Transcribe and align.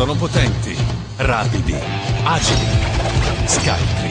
Sono 0.00 0.14
potenti, 0.14 0.74
rapidi, 1.18 1.76
agili, 2.24 2.66
scaltri, 3.44 4.10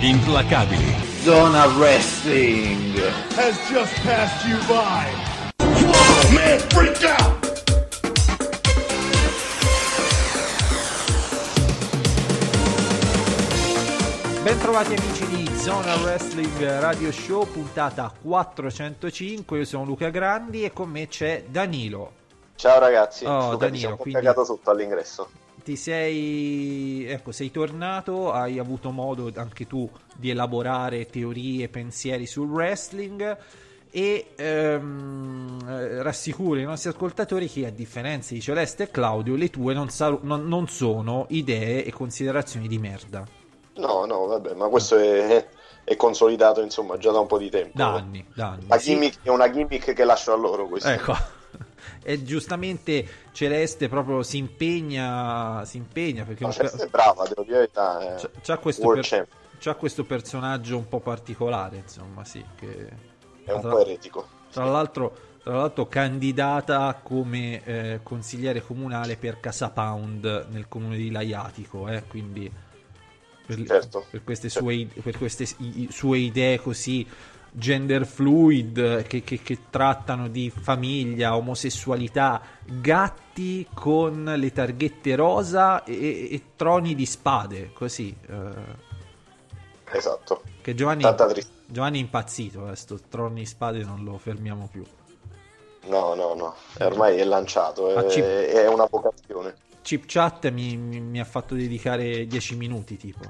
implacabili. 0.00 0.94
Zona 1.22 1.64
Wrestling. 1.78 2.94
has 3.34 3.56
just 3.70 3.94
passed 4.02 4.46
you 4.46 4.58
by. 4.66 5.08
Man, 6.34 6.58
freak 6.68 7.02
out! 7.18 7.62
Bentrovati 14.42 14.94
amici 14.94 15.26
di 15.28 15.50
Zona 15.56 15.94
Wrestling 16.02 16.80
Radio 16.80 17.10
Show, 17.10 17.50
puntata 17.50 18.12
405. 18.20 19.56
Io 19.56 19.64
sono 19.64 19.84
Luca 19.84 20.10
Grandi 20.10 20.64
e 20.64 20.72
con 20.74 20.90
me 20.90 21.08
c'è 21.08 21.46
Danilo. 21.48 22.23
Ciao 22.56 22.78
ragazzi, 22.78 23.24
Oh, 23.24 23.52
Luca, 23.52 23.66
Danilo, 23.66 23.90
un 23.90 23.96
po' 23.96 24.02
quindi- 24.02 24.20
cagato 24.20 24.44
sotto 24.44 24.70
all'ingresso. 24.70 25.28
Ti 25.64 25.76
sei, 25.76 27.06
ecco, 27.08 27.32
sei 27.32 27.50
tornato, 27.50 28.30
hai 28.32 28.58
avuto 28.58 28.90
modo 28.90 29.30
anche 29.36 29.66
tu 29.66 29.88
di 30.14 30.28
elaborare 30.30 31.06
teorie, 31.06 31.68
pensieri 31.68 32.26
sul 32.26 32.50
wrestling 32.50 33.36
e 33.90 34.26
ehm, 34.36 35.58
eh, 35.66 36.02
rassicuro 36.02 36.58
i 36.60 36.64
nostri 36.64 36.90
ascoltatori 36.90 37.48
che 37.48 37.66
a 37.66 37.70
differenza 37.70 38.34
di 38.34 38.42
Celeste 38.42 38.82
e 38.84 38.90
Claudio 38.90 39.36
le 39.36 39.48
tue 39.48 39.72
non, 39.72 39.88
sa- 39.88 40.18
non- 40.20 40.46
non 40.46 40.68
sono 40.68 41.24
idee 41.30 41.82
e 41.84 41.92
considerazioni 41.92 42.68
di 42.68 42.78
merda. 42.78 43.24
No, 43.76 44.04
no, 44.04 44.26
vabbè, 44.26 44.54
ma 44.54 44.68
questo 44.68 44.96
è, 44.98 45.46
è 45.82 45.96
consolidato 45.96 46.60
insomma 46.60 46.98
già 46.98 47.10
da 47.10 47.20
un 47.20 47.26
po' 47.26 47.38
di 47.38 47.48
tempo. 47.48 47.70
Da 47.74 47.94
anni, 47.94 48.24
da 48.34 48.48
anni. 48.50 48.66
La 48.68 48.78
Sì. 48.78 49.12
è 49.22 49.28
una 49.30 49.50
gimmick 49.50 49.94
che 49.94 50.04
lascio 50.04 50.32
a 50.32 50.36
loro 50.36 50.68
questo. 50.68 50.88
Ecco. 50.90 51.16
E 52.06 52.22
giustamente 52.22 53.06
Celeste 53.32 53.88
proprio 53.88 54.22
si 54.22 54.36
impegna, 54.36 55.64
si 55.64 55.78
impegna 55.78 56.24
perché 56.24 56.42
No, 56.42 56.50
un 56.50 56.54
per- 56.54 56.66
Celeste 56.66 56.86
è 56.86 56.90
brava, 56.90 57.26
devo 57.26 57.42
dire 57.44 57.70
la 57.72 57.98
verità. 57.98 58.30
c'ha, 58.42 58.58
questo 58.58 58.88
per- 58.90 59.28
c'ha 59.58 59.74
questo 59.74 60.04
personaggio 60.04 60.76
un 60.76 60.86
po' 60.86 61.00
particolare, 61.00 61.76
insomma, 61.76 62.22
sì, 62.24 62.44
che 62.56 62.88
è 63.44 63.52
un 63.52 63.60
tra- 63.62 63.70
po' 63.70 63.80
eretico. 63.80 64.28
Tra 64.52 64.66
l'altro, 64.66 65.16
tra 65.42 65.56
l'altro 65.56 65.86
candidata 65.86 67.00
come 67.02 67.64
eh, 67.64 68.00
consigliere 68.02 68.60
comunale 68.60 69.16
per 69.16 69.40
Casa 69.40 69.70
Pound 69.70 70.48
nel 70.50 70.68
comune 70.68 70.96
di 70.98 71.10
Laiatico, 71.10 71.88
eh, 71.88 72.02
quindi 72.06 72.52
per, 73.46 73.62
Certo. 73.66 74.04
per 74.10 74.22
queste, 74.24 74.50
sue, 74.50 74.86
per 75.02 75.16
queste 75.16 75.46
i- 75.58 75.88
sue 75.90 76.18
idee 76.18 76.60
così 76.60 77.06
gender 77.56 78.04
fluid 78.04 79.04
che, 79.04 79.22
che- 79.22 79.40
che 79.40 79.58
trattano 79.70 80.26
di 80.28 80.50
famiglia, 80.50 81.36
omosessualità, 81.36 82.40
gatti 82.64 83.66
con 83.72 84.24
le 84.36 84.52
targhette 84.52 85.14
rosa 85.14 85.84
e, 85.84 86.28
e 86.32 86.42
troni 86.56 86.94
di 86.96 87.06
spade, 87.06 87.72
così. 87.72 88.14
eh, 88.28 88.92
Esatto. 89.92 90.42
che 90.60 90.74
Giovanni. 90.74 91.04
Giovanni 91.66 91.98
è 91.98 92.02
impazzito, 92.02 92.70
eh, 92.70 92.76
sto 92.76 92.98
troni 93.08 93.40
di 93.40 93.46
spade 93.46 93.84
non 93.84 94.02
lo 94.04 94.18
fermiamo 94.18 94.68
più. 94.70 94.84
No, 95.86 96.14
no, 96.14 96.34
no, 96.34 96.54
è 96.76 96.84
ormai 96.84 97.16
è 97.18 97.24
lanciato, 97.24 97.94
è, 97.94 98.08
ci- 98.10 98.20
è 98.20 98.66
una 98.66 98.86
vocazione. 98.90 99.54
Chip 99.82 100.04
Chat 100.06 100.50
mi, 100.50 100.76
mi- 100.76 101.00
mi 101.00 101.20
ha 101.20 101.24
fatto 101.24 101.54
dedicare 101.54 102.26
10 102.26 102.56
minuti 102.56 102.96
tipo. 102.96 103.22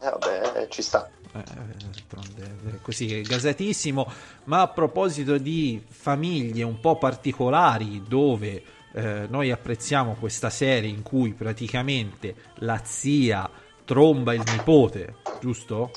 Eh, 0.00 0.10
vabbè, 0.10 0.62
eh, 0.62 0.68
ci 0.70 0.82
sta. 0.82 1.08
Eh, 1.34 2.80
così 2.82 3.22
gasatissimo. 3.22 4.10
Ma 4.44 4.62
a 4.62 4.68
proposito 4.68 5.38
di 5.38 5.82
famiglie 5.88 6.62
un 6.62 6.78
po' 6.80 6.96
particolari 6.96 8.02
dove 8.06 8.62
eh, 8.92 9.26
noi 9.28 9.50
apprezziamo 9.50 10.16
questa 10.18 10.50
serie 10.50 10.90
in 10.90 11.02
cui 11.02 11.32
praticamente 11.32 12.34
la 12.56 12.80
zia 12.84 13.48
tromba 13.84 14.34
il 14.34 14.42
nipote, 14.50 15.16
giusto? 15.40 15.90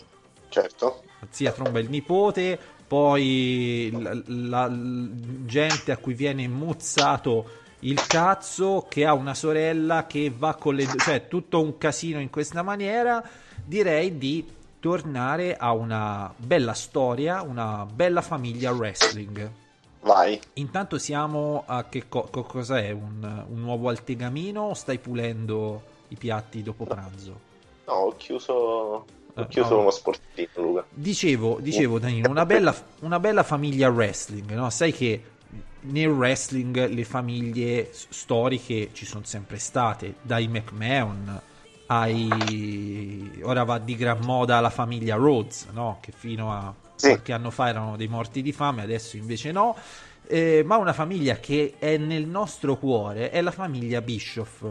Certo. 0.49 1.03
La 1.19 1.27
zia 1.29 1.51
tromba 1.51 1.79
il 1.79 1.89
nipote, 1.89 2.57
poi 2.87 3.89
la, 3.91 4.13
la- 4.13 4.67
la 4.67 4.77
gente 5.45 5.91
a 5.91 5.97
cui 5.97 6.13
viene 6.13 6.47
mozzato 6.47 7.63
il 7.79 8.01
cazzo 8.07 8.85
che 8.89 9.05
ha 9.05 9.13
una 9.13 9.33
sorella 9.33 10.07
che 10.07 10.31
va 10.35 10.55
con 10.55 10.75
le 10.75 10.87
cioè 10.97 11.27
tutto 11.27 11.61
un 11.61 11.77
casino 11.77 12.19
in 12.19 12.29
questa 12.29 12.63
maniera 12.63 13.23
direi 13.63 14.17
di 14.17 14.45
tornare 14.85 15.57
a 15.57 15.71
una 15.71 16.31
bella 16.37 16.73
storia 16.73 17.41
una 17.41 17.87
bella 17.91 18.21
famiglia 18.21 18.71
wrestling 18.71 19.49
Vai. 20.01 20.39
intanto 20.53 20.99
siamo 20.99 21.63
a 21.65 21.85
che 21.85 22.07
co- 22.07 22.29
è 22.75 22.91
un, 22.91 23.45
un 23.49 23.59
nuovo 23.61 23.89
altegamino 23.89 24.61
o 24.61 24.73
stai 24.75 24.99
pulendo 24.99 25.81
i 26.09 26.15
piatti 26.17 26.61
dopo 26.61 26.83
pranzo 26.83 27.53
No, 27.87 27.93
ho 27.93 28.15
chiuso, 28.15 28.53
ho 28.53 29.05
Eh, 29.35 29.47
chiuso 29.47 29.73
no. 29.73 29.79
uno 29.81 29.89
sportino, 29.91 30.49
Luca. 30.55 30.85
Dicevo, 30.91 31.57
dicevo 31.59 31.97
Danilo, 31.97 32.29
una 32.29 32.45
bella, 32.45 32.73
una 32.99 33.19
bella 33.19 33.41
famiglia 33.41 33.89
wrestling, 33.89 34.51
no? 34.51 34.69
Sai 34.69 34.91
che 34.91 35.23
nel 35.81 36.07
wrestling 36.09 36.89
le 36.89 37.03
famiglie 37.05 37.89
storiche 37.91 38.89
ci 38.93 39.05
sono 39.05 39.23
sempre 39.23 39.57
state, 39.57 40.15
dai 40.21 40.47
McMahon 40.47 41.41
ai... 41.87 43.39
ora 43.43 43.63
va 43.63 43.77
di 43.79 43.95
gran 43.95 44.19
moda 44.21 44.59
la 44.59 44.69
famiglia 44.69 45.15
Rhodes, 45.15 45.67
no? 45.71 45.97
Che 46.01 46.11
fino 46.11 46.51
a 46.51 46.73
Sì. 46.95 47.07
qualche 47.09 47.33
anno 47.33 47.51
fa 47.51 47.67
erano 47.69 47.97
dei 47.97 48.07
morti 48.07 48.41
di 48.41 48.51
fame, 48.51 48.81
adesso 48.83 49.17
invece 49.17 49.51
no. 49.51 49.75
Eh, 50.27 50.63
ma 50.65 50.77
una 50.77 50.93
famiglia 50.93 51.35
che 51.35 51.75
è 51.77 51.97
nel 51.97 52.25
nostro 52.25 52.77
cuore 52.77 53.29
è 53.29 53.41
la 53.41 53.51
famiglia 53.51 54.01
Bischoff. 54.01 54.65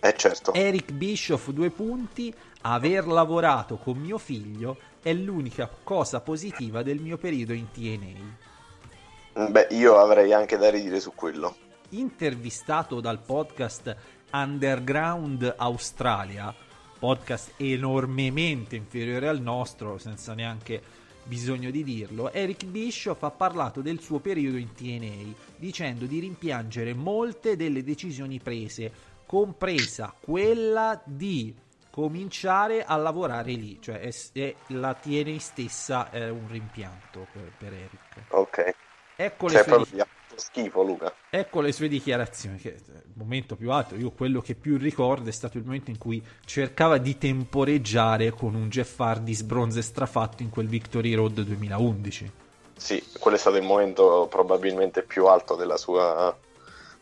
Eh 0.00 0.14
certo. 0.16 0.52
Eric 0.54 0.92
Bischoff, 0.92 1.48
due 1.50 1.70
punti. 1.70 2.32
Aver 2.66 3.06
lavorato 3.06 3.76
con 3.76 3.98
mio 3.98 4.16
figlio 4.16 4.78
è 5.02 5.12
l'unica 5.12 5.68
cosa 5.82 6.20
positiva 6.20 6.82
del 6.82 6.98
mio 7.00 7.18
periodo 7.18 7.52
in 7.52 7.70
TNA. 7.70 9.48
Beh, 9.48 9.66
io 9.70 9.98
avrei 9.98 10.32
anche 10.32 10.56
da 10.56 10.70
ridire 10.70 11.00
su 11.00 11.12
quello. 11.14 11.56
Intervistato 11.90 13.00
dal 13.00 13.18
podcast 13.18 13.94
Underground 14.34 15.54
Australia, 15.58 16.52
podcast 16.98 17.52
enormemente 17.58 18.74
inferiore 18.74 19.28
al 19.28 19.40
nostro, 19.40 19.96
senza 19.98 20.34
neanche 20.34 20.82
bisogno 21.22 21.70
di 21.70 21.84
dirlo, 21.84 22.32
Eric 22.32 22.64
Bischoff 22.64 23.22
ha 23.22 23.30
parlato 23.30 23.80
del 23.80 24.00
suo 24.00 24.18
periodo 24.18 24.56
in 24.56 24.72
TNA, 24.72 25.34
dicendo 25.56 26.06
di 26.06 26.18
rimpiangere 26.18 26.94
molte 26.94 27.54
delle 27.54 27.84
decisioni 27.84 28.40
prese, 28.40 28.92
compresa 29.24 30.12
quella 30.20 31.00
di 31.04 31.54
cominciare 31.90 32.84
a 32.84 32.96
lavorare 32.96 33.52
lì, 33.52 33.78
cioè 33.80 34.00
è, 34.00 34.12
è- 34.32 34.54
la 34.68 34.94
TNA 34.94 35.38
stessa 35.38 36.10
è 36.10 36.28
un 36.28 36.48
rimpianto 36.48 37.28
per, 37.32 37.52
per 37.56 37.72
Eric. 37.72 38.22
Ok. 38.30 38.74
Ecco 39.14 39.46
le 39.46 39.52
Cioè, 39.52 39.62
sue 39.62 40.06
schifo, 40.36 40.82
Luca. 40.82 41.12
Ecco 41.30 41.60
le 41.60 41.72
sue 41.72 41.88
dichiarazioni, 41.88 42.58
che 42.58 42.68
eh, 42.68 42.92
il 42.92 43.12
momento 43.14 43.56
più 43.56 43.70
alto, 43.70 43.94
io 43.94 44.10
quello 44.10 44.40
che 44.40 44.54
più 44.54 44.76
ricordo 44.76 45.28
è 45.28 45.32
stato 45.32 45.58
il 45.58 45.64
momento 45.64 45.90
in 45.90 45.98
cui 45.98 46.22
cercava 46.44 46.98
di 46.98 47.18
temporeggiare 47.18 48.30
con 48.30 48.54
un 48.54 48.68
Jeff 48.68 48.98
Hardy 48.98 49.34
sbronzo 49.34 49.78
e 49.78 49.82
strafatto 49.82 50.42
in 50.42 50.50
quel 50.50 50.68
Victory 50.68 51.14
Road 51.14 51.40
2011. 51.40 52.32
Sì, 52.76 53.02
quello 53.18 53.36
è 53.36 53.40
stato 53.40 53.56
il 53.56 53.62
momento 53.62 54.26
probabilmente 54.28 55.02
più 55.02 55.26
alto 55.26 55.54
della 55.54 55.76
sua, 55.76 56.36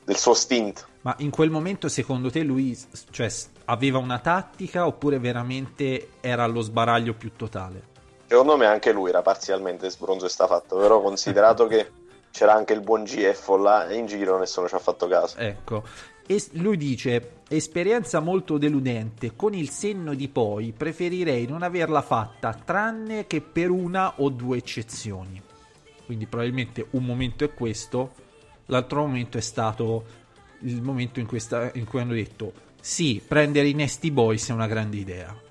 del 0.04 0.16
suo 0.16 0.34
stint. 0.34 0.86
Ma 1.02 1.14
in 1.18 1.30
quel 1.30 1.50
momento 1.50 1.88
secondo 1.88 2.30
te 2.30 2.42
lui 2.42 2.78
cioè, 3.10 3.28
aveva 3.64 3.98
una 3.98 4.18
tattica 4.18 4.86
oppure 4.86 5.18
veramente 5.18 6.10
era 6.20 6.44
allo 6.44 6.60
sbaraglio 6.60 7.14
più 7.14 7.32
totale? 7.34 7.90
Secondo 8.26 8.56
me 8.56 8.66
anche 8.66 8.92
lui 8.92 9.10
era 9.10 9.20
parzialmente 9.20 9.90
sbronzo 9.90 10.26
e 10.26 10.28
sta 10.28 10.46
fatto, 10.46 10.76
però 10.76 11.00
considerato 11.00 11.66
che 11.68 11.90
c'era 12.32 12.54
anche 12.54 12.72
il 12.72 12.80
buon 12.80 13.04
GF 13.04 13.48
là 13.60 13.92
in 13.92 14.06
giro, 14.06 14.38
nessuno 14.38 14.66
ci 14.66 14.74
ha 14.74 14.78
fatto 14.78 15.06
caso. 15.06 15.36
Ecco, 15.36 15.84
e 16.26 16.42
lui 16.52 16.76
dice: 16.76 17.40
Esperienza 17.48 18.20
molto 18.20 18.58
deludente. 18.58 19.36
Con 19.36 19.54
il 19.54 19.70
senno 19.70 20.14
di 20.14 20.28
poi 20.28 20.72
preferirei 20.76 21.46
non 21.46 21.62
averla 21.62 22.02
fatta, 22.02 22.54
tranne 22.54 23.26
che 23.26 23.42
per 23.42 23.70
una 23.70 24.14
o 24.16 24.30
due 24.30 24.56
eccezioni. 24.56 25.40
Quindi, 26.04 26.26
probabilmente 26.26 26.86
un 26.90 27.04
momento 27.04 27.44
è 27.44 27.54
questo, 27.54 28.14
l'altro 28.66 29.02
momento 29.02 29.38
è 29.38 29.42
stato 29.42 30.04
il 30.60 30.80
momento 30.80 31.20
in 31.20 31.26
cui, 31.26 31.38
sta- 31.38 31.70
in 31.74 31.84
cui 31.84 32.00
hanno 32.00 32.14
detto: 32.14 32.52
Sì, 32.80 33.22
prendere 33.26 33.68
i 33.68 33.74
Nasty 33.74 34.10
Boys 34.10 34.48
è 34.48 34.52
una 34.52 34.66
grande 34.66 34.96
idea. 34.96 35.41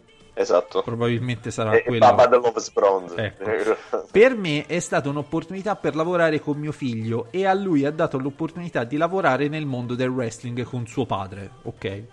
Esatto. 0.42 0.82
Probabilmente 0.82 1.52
sarà 1.52 1.74
E, 1.74 1.84
quello. 1.84 2.00
Baba 2.00 2.28
the 2.28 2.36
Loves 2.36 2.72
Bronze. 2.72 3.16
Ecco. 3.16 4.06
Per 4.12 4.36
me 4.36 4.66
è 4.66 4.80
stata 4.80 5.10
un'opportunità 5.10 5.76
per 5.76 5.96
lavorare 5.96 6.40
con 6.40 6.58
mio 6.58 6.72
figlio 6.72 7.28
e 7.32 7.46
a 7.46 7.54
lui 7.54 7.86
ha 7.86 7.92
dato 7.92 8.18
l'opportunità 8.18 8.84
di 8.84 8.98
lavorare 8.98 9.48
nel 9.48 9.66
mondo 9.66 9.96
del 9.96 10.10
wrestling 10.10 10.64
con 10.64 10.86
suo 10.88 11.06
padre, 11.06 11.50
ok? 11.64 12.04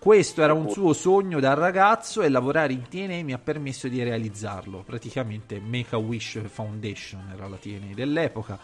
Questo 0.00 0.42
era 0.42 0.54
un 0.54 0.70
suo 0.70 0.94
sogno 0.94 1.40
da 1.40 1.52
ragazzo 1.52 2.22
e 2.22 2.30
lavorare 2.30 2.72
in 2.72 2.88
TNA 2.88 3.22
mi 3.22 3.34
ha 3.34 3.38
permesso 3.38 3.86
di 3.86 4.02
realizzarlo. 4.02 4.82
Praticamente 4.84 5.60
Make 5.60 5.94
a 5.94 5.98
Wish 5.98 6.40
Foundation 6.46 7.30
era 7.34 7.46
la 7.46 7.56
TNA 7.56 7.94
dell'epoca. 7.94 8.58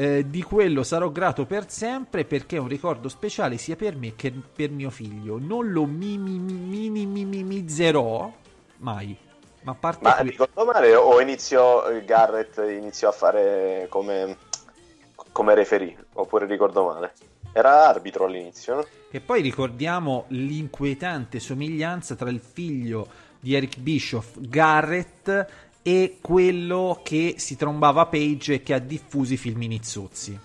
Eh, 0.00 0.30
di 0.30 0.44
quello 0.44 0.84
sarò 0.84 1.10
grato 1.10 1.44
per 1.44 1.68
sempre 1.68 2.24
perché 2.24 2.54
è 2.54 2.60
un 2.60 2.68
ricordo 2.68 3.08
speciale 3.08 3.58
sia 3.58 3.74
per 3.74 3.96
me 3.96 4.14
che 4.14 4.30
per 4.30 4.70
mio 4.70 4.90
figlio. 4.90 5.40
Non 5.40 5.72
lo 5.72 5.86
minimizzerò 5.86 8.32
mai. 8.76 9.16
Ma 9.62 9.72
a 9.72 9.74
parte 9.74 10.04
Ma 10.04 10.14
que- 10.14 10.22
ricordo 10.22 10.64
male 10.64 10.94
o 10.94 11.20
iniziò 11.20 11.82
Garrett 12.04 12.58
iniziò 12.58 13.08
a 13.08 13.12
fare 13.12 13.86
come, 13.88 14.36
come 15.32 15.54
referee? 15.56 15.96
Oppure 16.12 16.46
ricordo 16.46 16.84
male? 16.84 17.12
Era 17.52 17.88
arbitro 17.88 18.26
all'inizio, 18.26 18.76
no? 18.76 18.86
E 19.10 19.18
poi 19.18 19.42
ricordiamo 19.42 20.26
l'inquietante 20.28 21.40
somiglianza 21.40 22.14
tra 22.14 22.30
il 22.30 22.38
figlio 22.38 23.08
di 23.40 23.56
Eric 23.56 23.78
Bischoff, 23.78 24.36
Garrett, 24.38 25.67
e 25.82 26.18
quello 26.20 27.00
che 27.02 27.34
si 27.38 27.56
trombava 27.56 28.06
Page 28.06 28.54
e 28.54 28.62
che 28.62 28.74
ha 28.74 28.78
diffuso 28.78 29.32
i 29.32 29.36
filmini 29.36 29.80
zozzi. 29.82 30.38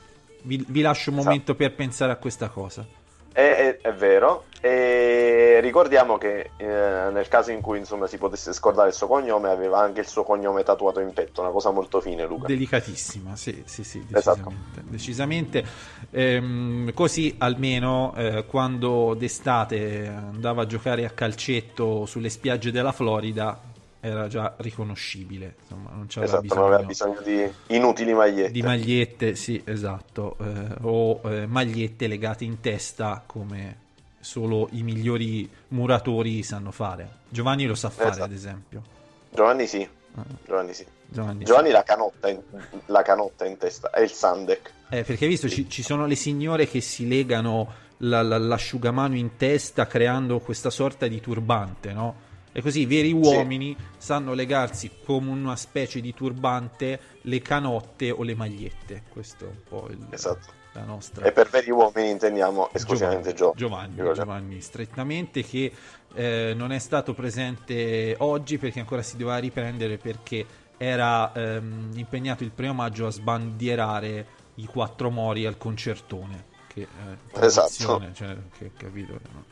Vi, 0.44 0.66
vi 0.68 0.82
lascio 0.82 1.10
un 1.10 1.16
Esatto. 1.18 1.30
momento 1.30 1.56
per 1.56 1.74
pensare 1.74 2.12
a 2.12 2.18
questa 2.18 2.50
cosa. 2.50 2.86
È, 3.32 3.40
è- 3.42 3.78
è 3.82 3.94
vero. 3.94 4.46
E 4.62 5.60
ricordiamo 5.62 6.18
che 6.18 6.52
eh, 6.56 6.66
nel 6.66 7.28
caso 7.28 7.52
in 7.52 7.60
cui 7.60 7.80
insomma 7.80 8.08
si 8.08 8.18
potesse 8.18 8.54
scordare 8.54 8.90
il 8.90 8.94
suo 8.94 9.08
cognome, 9.08 9.50
aveva 9.50 9.80
anche 9.80 10.00
il 10.00 10.08
suo 10.08 10.24
cognome 10.24 10.64
tatuato 10.64 11.02
in 11.02 11.12
petto, 11.12 11.42
una 11.42 11.50
cosa 11.50 11.72
molto 11.72 12.00
fine, 12.00 12.26
Luca. 12.26 12.48
Delicatissima, 12.48 13.36
sì, 13.36 13.62
sì, 13.66 13.84
sì, 13.84 14.06
Esatto. 14.14 14.38
decisamente. 14.40 14.84
decisamente. 14.90 15.66
Ehm, 16.12 16.94
così 16.94 17.36
almeno 17.40 18.14
eh, 18.16 18.46
quando 18.46 19.16
d'estate 19.16 20.08
andava 20.08 20.62
a 20.62 20.66
giocare 20.66 21.04
a 21.04 21.10
calcetto 21.10 22.06
sulle 22.06 22.30
spiagge 22.30 22.72
della 22.72 22.94
Florida 22.94 23.60
era 24.06 24.28
già 24.28 24.54
riconoscibile, 24.58 25.56
insomma, 25.62 25.92
non 25.92 26.08
c'aveva 26.10 26.40
esatto, 26.40 26.56
non 26.56 26.66
aveva 26.66 26.84
bisogno 26.84 27.22
bisogno 27.22 27.48
di 27.68 27.76
inutili 27.76 28.14
magliette. 28.14 28.52
di 28.52 28.62
magliette, 28.62 29.36
sì, 29.36 29.62
esatto, 29.64 30.36
eh, 30.42 30.76
o 30.82 31.22
eh, 31.24 31.46
magliette 31.46 32.08
legate 32.08 32.44
in 32.44 32.60
testa 32.60 33.24
come 33.26 33.78
solo 34.20 34.68
i 34.72 34.84
migliori 34.84 35.50
muratori 35.70 36.44
sanno 36.44 36.72
fare. 36.72 37.10
Giovanni 37.30 37.66
lo 37.66 37.76
sa 37.76 37.90
fare, 37.90 38.10
Esatto. 38.10 38.24
ad 38.26 38.32
esempio. 38.34 38.82
Giovanni 39.30 39.68
sì, 39.68 39.88
Ah, 40.16 40.24
Giovanni 40.46 40.74
sì. 40.74 40.86
Giovanni, 41.08 41.44
Giovanni 41.46 41.70
la 41.72 41.84
canotta 41.84 42.28
in, 42.30 42.40
la 42.88 43.02
canotta 43.04 43.46
in 43.46 43.58
testa, 43.58 43.90
è 43.90 44.02
il 44.02 44.12
Sandek. 44.12 44.72
Eh, 44.90 45.04
perché 45.04 45.24
hai 45.24 45.30
visto, 45.30 45.48
ci, 45.48 45.70
ci 45.70 45.82
sono 45.82 46.06
le 46.06 46.16
signore 46.16 46.68
che 46.68 46.82
si 46.82 47.08
legano 47.08 47.72
la- 48.00 48.22
la- 48.22 48.38
l'asciugamano 48.38 49.16
in 49.16 49.38
testa 49.38 49.88
creando 49.88 50.40
questa 50.40 50.70
sorta 50.70 51.08
di 51.08 51.20
turbante, 51.22 51.94
no? 51.94 52.23
E 52.56 52.62
così 52.62 52.82
i 52.82 52.86
veri 52.86 53.12
uomini 53.12 53.76
sanno 53.98 54.34
legarsi 54.34 54.92
come 55.04 55.32
una 55.32 55.56
specie 55.56 56.00
di 56.02 56.14
turbante 56.14 57.00
le 57.22 57.42
canotte 57.42 58.12
o 58.12 58.22
le 58.24 58.36
magliette. 58.36 59.04
Questo 59.10 59.46
è 59.46 59.48
un 59.48 59.64
po' 59.68 59.88
il- 59.90 60.06
Esatto. 60.12 60.52
la 60.74 60.84
nostra... 60.84 61.26
E 61.26 61.32
per 61.32 61.50
veri 61.50 61.72
uomini 61.72 62.12
intendiamo 62.12 62.70
esclusivamente 62.72 63.34
Giovanni. 63.34 63.58
Giovanni, 63.58 63.96
Ricordiamo. 63.96 64.32
Giovanni, 64.32 64.62
strettamente 64.62 65.44
che 65.44 65.72
eh, 66.14 66.54
non 66.56 66.72
è 66.72 66.78
stato 66.80 67.14
presente 67.16 68.16
oggi 68.20 68.60
perché 68.60 68.80
ancora 68.80 69.02
si 69.02 69.18
doveva 69.18 69.38
riprendere 69.40 69.98
perché 69.98 70.46
era 70.78 71.34
ehm, 71.34 71.92
impegnato 71.96 72.44
il 72.44 72.52
primo 72.52 72.74
maggio 72.74 73.08
a 73.08 73.12
sbandierare 73.12 74.28
i 74.56 74.66
quattro 74.66 75.10
mori 75.10 75.48
al 75.48 75.58
concertone. 75.58 76.52
Che, 76.68 76.82
eh, 76.82 77.46
Esatto. 77.46 78.12
cioè, 78.14 78.36
che, 78.58 78.72
capito, 78.78 79.20
no? 79.32 79.46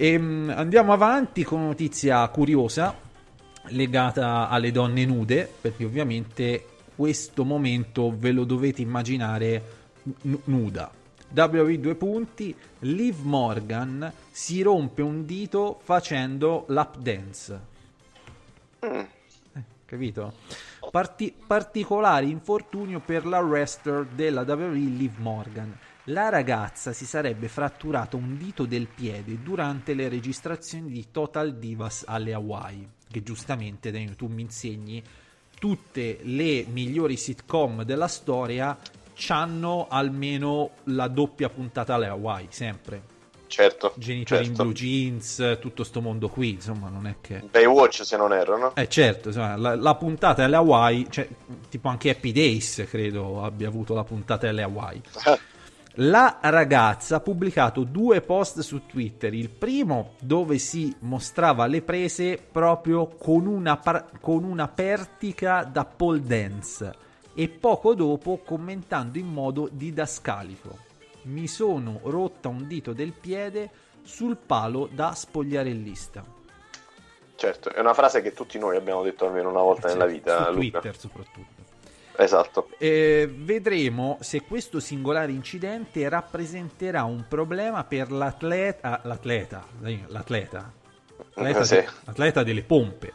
Ehm, 0.00 0.52
andiamo 0.54 0.92
avanti 0.92 1.42
con 1.42 1.58
una 1.58 1.68
notizia 1.68 2.26
curiosa 2.28 2.94
legata 3.70 4.48
alle 4.48 4.70
donne 4.70 5.04
nude, 5.04 5.50
perché 5.60 5.84
ovviamente 5.84 6.64
questo 6.94 7.44
momento 7.44 8.14
ve 8.16 8.30
lo 8.30 8.44
dovete 8.44 8.80
immaginare 8.80 9.62
n- 10.22 10.38
nuda. 10.44 10.88
WWE 11.34 11.80
due 11.80 11.96
punti, 11.96 12.54
Liv 12.80 13.22
Morgan 13.22 14.10
si 14.30 14.62
rompe 14.62 15.02
un 15.02 15.26
dito 15.26 15.80
facendo 15.82 16.64
lap 16.68 16.96
dance. 16.98 17.60
Mm. 18.86 18.98
Eh, 18.98 19.62
capito? 19.84 20.32
Parti- 20.92 21.34
particolare 21.44 22.26
infortunio 22.26 23.00
per 23.00 23.26
la 23.26 23.40
wrestler 23.40 24.04
della 24.06 24.42
WWE 24.42 24.74
Liv 24.74 25.18
Morgan. 25.18 25.76
La 26.08 26.30
ragazza 26.30 26.94
si 26.94 27.04
sarebbe 27.04 27.48
fratturato 27.48 28.16
un 28.16 28.38
dito 28.38 28.64
del 28.64 28.86
piede 28.86 29.42
durante 29.42 29.92
le 29.92 30.08
registrazioni 30.08 30.90
di 30.90 31.08
Total 31.10 31.54
Divas 31.54 32.04
alle 32.06 32.32
Hawaii. 32.32 32.88
Che 33.10 33.22
giustamente, 33.22 33.90
Danilo, 33.90 34.14
tu 34.14 34.26
mi 34.26 34.40
insegni 34.40 35.02
tutte 35.58 36.20
le 36.22 36.64
migliori 36.70 37.16
sitcom 37.16 37.82
della 37.82 38.08
storia 38.08 38.78
hanno 39.28 39.86
almeno 39.90 40.70
la 40.84 41.08
doppia 41.08 41.50
puntata 41.50 41.94
alle 41.94 42.06
Hawaii, 42.06 42.46
sempre. 42.48 43.02
Certo. 43.46 43.92
Genitori 43.96 44.44
certo. 44.46 44.62
in 44.62 44.68
blue 44.68 44.74
jeans, 44.74 45.58
tutto 45.60 45.84
sto 45.84 46.00
mondo 46.00 46.28
qui, 46.28 46.52
insomma, 46.52 46.88
non 46.88 47.06
è 47.06 47.16
che... 47.20 47.42
Baywatch 47.50 48.04
se 48.06 48.16
non 48.16 48.32
erro, 48.32 48.56
no? 48.56 48.74
Eh 48.76 48.88
certo, 48.88 49.28
insomma, 49.28 49.56
la, 49.56 49.74
la 49.74 49.94
puntata 49.94 50.44
alle 50.44 50.56
Hawaii, 50.56 51.06
cioè, 51.10 51.28
tipo 51.68 51.88
anche 51.88 52.08
Happy 52.08 52.32
Days 52.32 52.86
credo 52.88 53.42
abbia 53.44 53.68
avuto 53.68 53.92
la 53.92 54.04
puntata 54.04 54.48
alle 54.48 54.62
Hawaii. 54.62 55.02
La 56.00 56.38
ragazza 56.40 57.16
ha 57.16 57.20
pubblicato 57.20 57.82
due 57.82 58.20
post 58.20 58.60
su 58.60 58.86
Twitter, 58.86 59.34
il 59.34 59.50
primo 59.50 60.14
dove 60.20 60.58
si 60.58 60.94
mostrava 61.00 61.66
le 61.66 61.82
prese 61.82 62.38
proprio 62.38 63.08
con 63.08 63.46
una, 63.46 63.76
par- 63.78 64.20
con 64.20 64.44
una 64.44 64.68
pertica 64.68 65.64
da 65.64 65.84
pole 65.84 66.20
dance 66.20 66.94
e 67.34 67.48
poco 67.48 67.94
dopo 67.94 68.38
commentando 68.44 69.18
in 69.18 69.26
modo 69.26 69.68
didascalico. 69.72 70.78
Mi 71.22 71.48
sono 71.48 71.98
rotta 72.04 72.46
un 72.46 72.68
dito 72.68 72.92
del 72.92 73.12
piede 73.12 73.68
sul 74.04 74.36
palo 74.36 74.88
da 74.92 75.14
spogliarellista. 75.14 76.24
Certo, 77.34 77.70
è 77.70 77.80
una 77.80 77.94
frase 77.94 78.22
che 78.22 78.32
tutti 78.32 78.56
noi 78.56 78.76
abbiamo 78.76 79.02
detto 79.02 79.26
almeno 79.26 79.50
una 79.50 79.62
volta 79.62 79.88
nella 79.88 80.06
vita, 80.06 80.44
su 80.44 80.52
Luca. 80.52 80.78
Twitter 80.78 80.96
soprattutto. 80.96 81.57
Esatto. 82.20 82.68
Eh, 82.78 83.32
vedremo 83.32 84.18
se 84.20 84.42
questo 84.42 84.80
singolare 84.80 85.30
incidente 85.30 86.08
rappresenterà 86.08 87.04
un 87.04 87.24
problema 87.28 87.84
per 87.84 88.10
l'atleta, 88.10 88.90
ah, 88.90 89.00
l'atleta, 89.04 89.64
l'atleta, 89.78 90.72
l'atleta, 91.34 91.60
Eh, 91.60 91.64
sì. 91.64 91.74
de- 91.76 91.88
l'atleta 92.04 92.42
delle 92.42 92.62
pompe. 92.64 93.12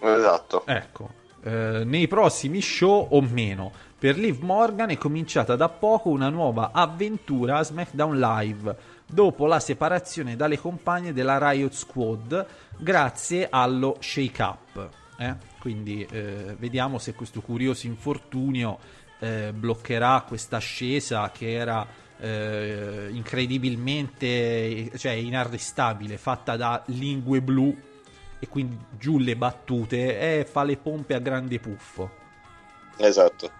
Esatto. 0.00 0.64
Ecco, 0.66 1.10
eh, 1.44 1.82
nei 1.84 2.08
prossimi 2.08 2.60
show 2.60 3.06
o 3.10 3.20
meno. 3.20 3.70
Per 3.96 4.16
Liv 4.18 4.40
Morgan 4.40 4.90
è 4.90 4.96
cominciata 4.98 5.54
da 5.54 5.68
poco 5.68 6.08
una 6.08 6.28
nuova 6.30 6.70
avventura 6.72 7.58
a 7.58 7.62
SmackDown 7.62 8.18
Live 8.18 8.76
dopo 9.06 9.46
la 9.46 9.60
separazione 9.60 10.34
dalle 10.36 10.58
compagne 10.58 11.12
della 11.12 11.38
Riot 11.50 11.72
Squad 11.72 12.46
grazie 12.78 13.46
allo 13.50 13.96
Shake 14.00 14.42
Up. 14.42 14.88
eh? 15.18 15.34
Quindi 15.60 16.06
eh, 16.10 16.56
vediamo 16.58 16.98
se 16.98 17.14
questo 17.14 17.42
curioso 17.42 17.86
infortunio 17.86 18.78
eh, 19.18 19.52
bloccherà 19.52 20.24
questa 20.26 20.56
ascesa 20.56 21.30
che 21.30 21.52
era 21.52 21.86
eh, 22.18 23.08
incredibilmente, 23.10 24.90
cioè 24.96 25.12
inarrestabile, 25.12 26.16
fatta 26.16 26.56
da 26.56 26.82
lingue 26.86 27.42
blu 27.42 27.76
e 28.38 28.48
quindi 28.48 28.78
giù 28.98 29.18
le 29.18 29.36
battute 29.36 30.38
e 30.40 30.44
fa 30.46 30.64
le 30.64 30.78
pompe 30.78 31.14
a 31.14 31.18
grande 31.18 31.58
puffo. 31.58 32.10
Esatto. 32.96 33.58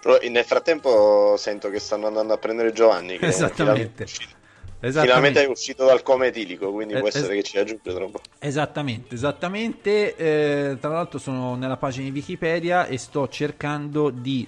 Però 0.00 0.18
Nel 0.30 0.44
frattempo 0.44 1.34
sento 1.36 1.68
che 1.68 1.78
stanno 1.78 2.06
andando 2.06 2.32
a 2.32 2.38
prendere 2.38 2.72
Giovanni. 2.72 3.18
Che 3.18 3.26
Esattamente. 3.26 4.04
È. 4.04 4.38
finalmente 4.80 5.44
è 5.44 5.46
uscito 5.48 5.84
dal 5.84 6.02
coma 6.02 6.26
etilico, 6.26 6.72
quindi 6.72 6.94
Eh, 6.94 6.98
può 6.98 7.08
es- 7.08 7.16
essere 7.16 7.34
che 7.36 7.42
ci 7.42 7.58
aggiunge 7.58 7.92
tra 7.94 8.04
un 8.04 8.10
po'. 8.10 8.20
Esattamente, 8.38 9.14
esattamente. 9.14 10.16
eh, 10.16 10.76
tra 10.80 10.90
l'altro 10.90 11.18
sono 11.18 11.54
nella 11.54 11.76
pagina 11.76 12.04
di 12.04 12.12
Wikipedia 12.12 12.86
e 12.86 12.96
sto 12.98 13.28
cercando 13.28 14.10
di 14.10 14.46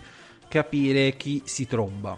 capire 0.48 1.16
chi 1.16 1.42
si 1.44 1.66
tromba. 1.66 2.16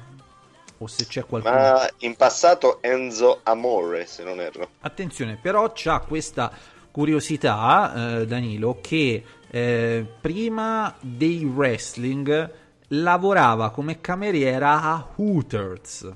O 0.78 0.86
se 0.86 1.06
c'è 1.06 1.24
qualcuno. 1.24 1.54
Ma 1.54 1.88
in 1.98 2.16
passato 2.16 2.82
Enzo 2.82 3.40
Amore, 3.44 4.06
se 4.06 4.24
non 4.24 4.40
erro. 4.40 4.68
Attenzione, 4.80 5.38
però 5.40 5.70
c'ha 5.74 6.00
questa 6.00 6.50
curiosità, 6.90 8.18
eh, 8.20 8.26
Danilo, 8.26 8.78
che 8.80 9.24
eh, 9.50 10.06
prima 10.20 10.94
dei 11.00 11.44
wrestling 11.44 12.50
lavorava 12.88 13.70
come 13.70 14.00
cameriera 14.00 14.82
a 14.82 15.06
Hooters. 15.16 16.10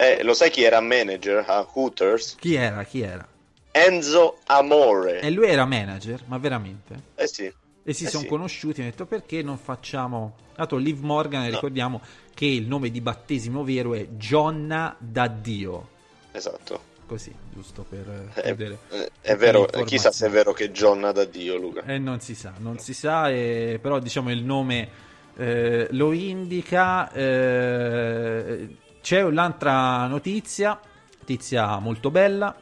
Eh, 0.00 0.22
lo 0.22 0.32
sai 0.32 0.50
chi 0.50 0.62
era 0.62 0.80
manager 0.80 1.44
a 1.44 1.66
Hooters? 1.72 2.36
Chi 2.38 2.54
era? 2.54 2.84
Chi 2.84 3.00
era? 3.00 3.26
Enzo 3.72 4.38
Amore. 4.46 5.20
E 5.20 5.30
lui 5.30 5.48
era 5.48 5.64
manager, 5.66 6.22
ma 6.26 6.38
veramente? 6.38 7.02
Eh 7.16 7.26
sì. 7.26 7.52
E 7.82 7.92
si 7.92 8.04
Eh 8.04 8.08
sono 8.08 8.22
sì. 8.22 8.28
conosciuti 8.28 8.78
e 8.78 8.82
hanno 8.82 8.90
detto 8.92 9.06
perché 9.06 9.42
non 9.42 9.58
facciamo... 9.58 10.36
Dato 10.54 10.76
Liv 10.76 11.00
Morgan, 11.02 11.42
No. 11.44 11.50
ricordiamo 11.50 12.00
che 12.34 12.44
il 12.46 12.66
nome 12.66 12.90
di 12.90 13.00
battesimo 13.00 13.64
vero 13.64 13.94
è 13.94 14.06
Gionna 14.16 14.94
da 14.98 15.26
Dio. 15.28 15.88
Esatto. 16.32 16.80
Così, 17.06 17.34
giusto 17.52 17.84
per 17.88 18.30
eh, 18.34 18.40
Eh, 18.40 18.42
chiudere. 18.42 18.78
eh, 18.90 19.10
è 19.20 19.36
vero, 19.36 19.64
chissà 19.84 20.12
se 20.12 20.26
è 20.26 20.30
vero 20.30 20.52
che 20.52 20.70
ha 20.72 21.12
da 21.12 21.24
Dio, 21.24 21.56
Luca. 21.56 21.82
Eh, 21.86 21.98
non 21.98 22.20
si 22.20 22.34
sa, 22.34 22.52
non 22.58 22.78
si 22.78 22.92
sa, 22.92 23.30
eh, 23.30 23.78
però 23.80 23.98
diciamo 23.98 24.30
il 24.30 24.44
nome 24.44 24.88
eh, 25.36 25.86
lo 25.92 26.12
indica. 26.12 27.10
eh, 27.12 28.68
c'è 29.08 29.22
un'altra 29.22 30.06
notizia, 30.06 30.78
notizia 31.20 31.78
molto 31.78 32.10
bella. 32.10 32.54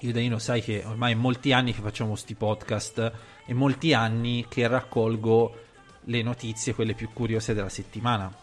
Io 0.00 0.12
Danilo 0.12 0.40
sai 0.40 0.60
che 0.60 0.82
ormai 0.84 1.12
è 1.12 1.14
molti 1.14 1.52
anni 1.52 1.72
che 1.72 1.80
facciamo 1.80 2.16
sti 2.16 2.34
podcast 2.34 3.12
e 3.46 3.54
molti 3.54 3.94
anni 3.94 4.46
che 4.48 4.66
raccolgo 4.66 5.54
le 6.06 6.22
notizie, 6.22 6.74
quelle 6.74 6.94
più 6.94 7.10
curiose 7.12 7.54
della 7.54 7.68
settimana. 7.68 8.34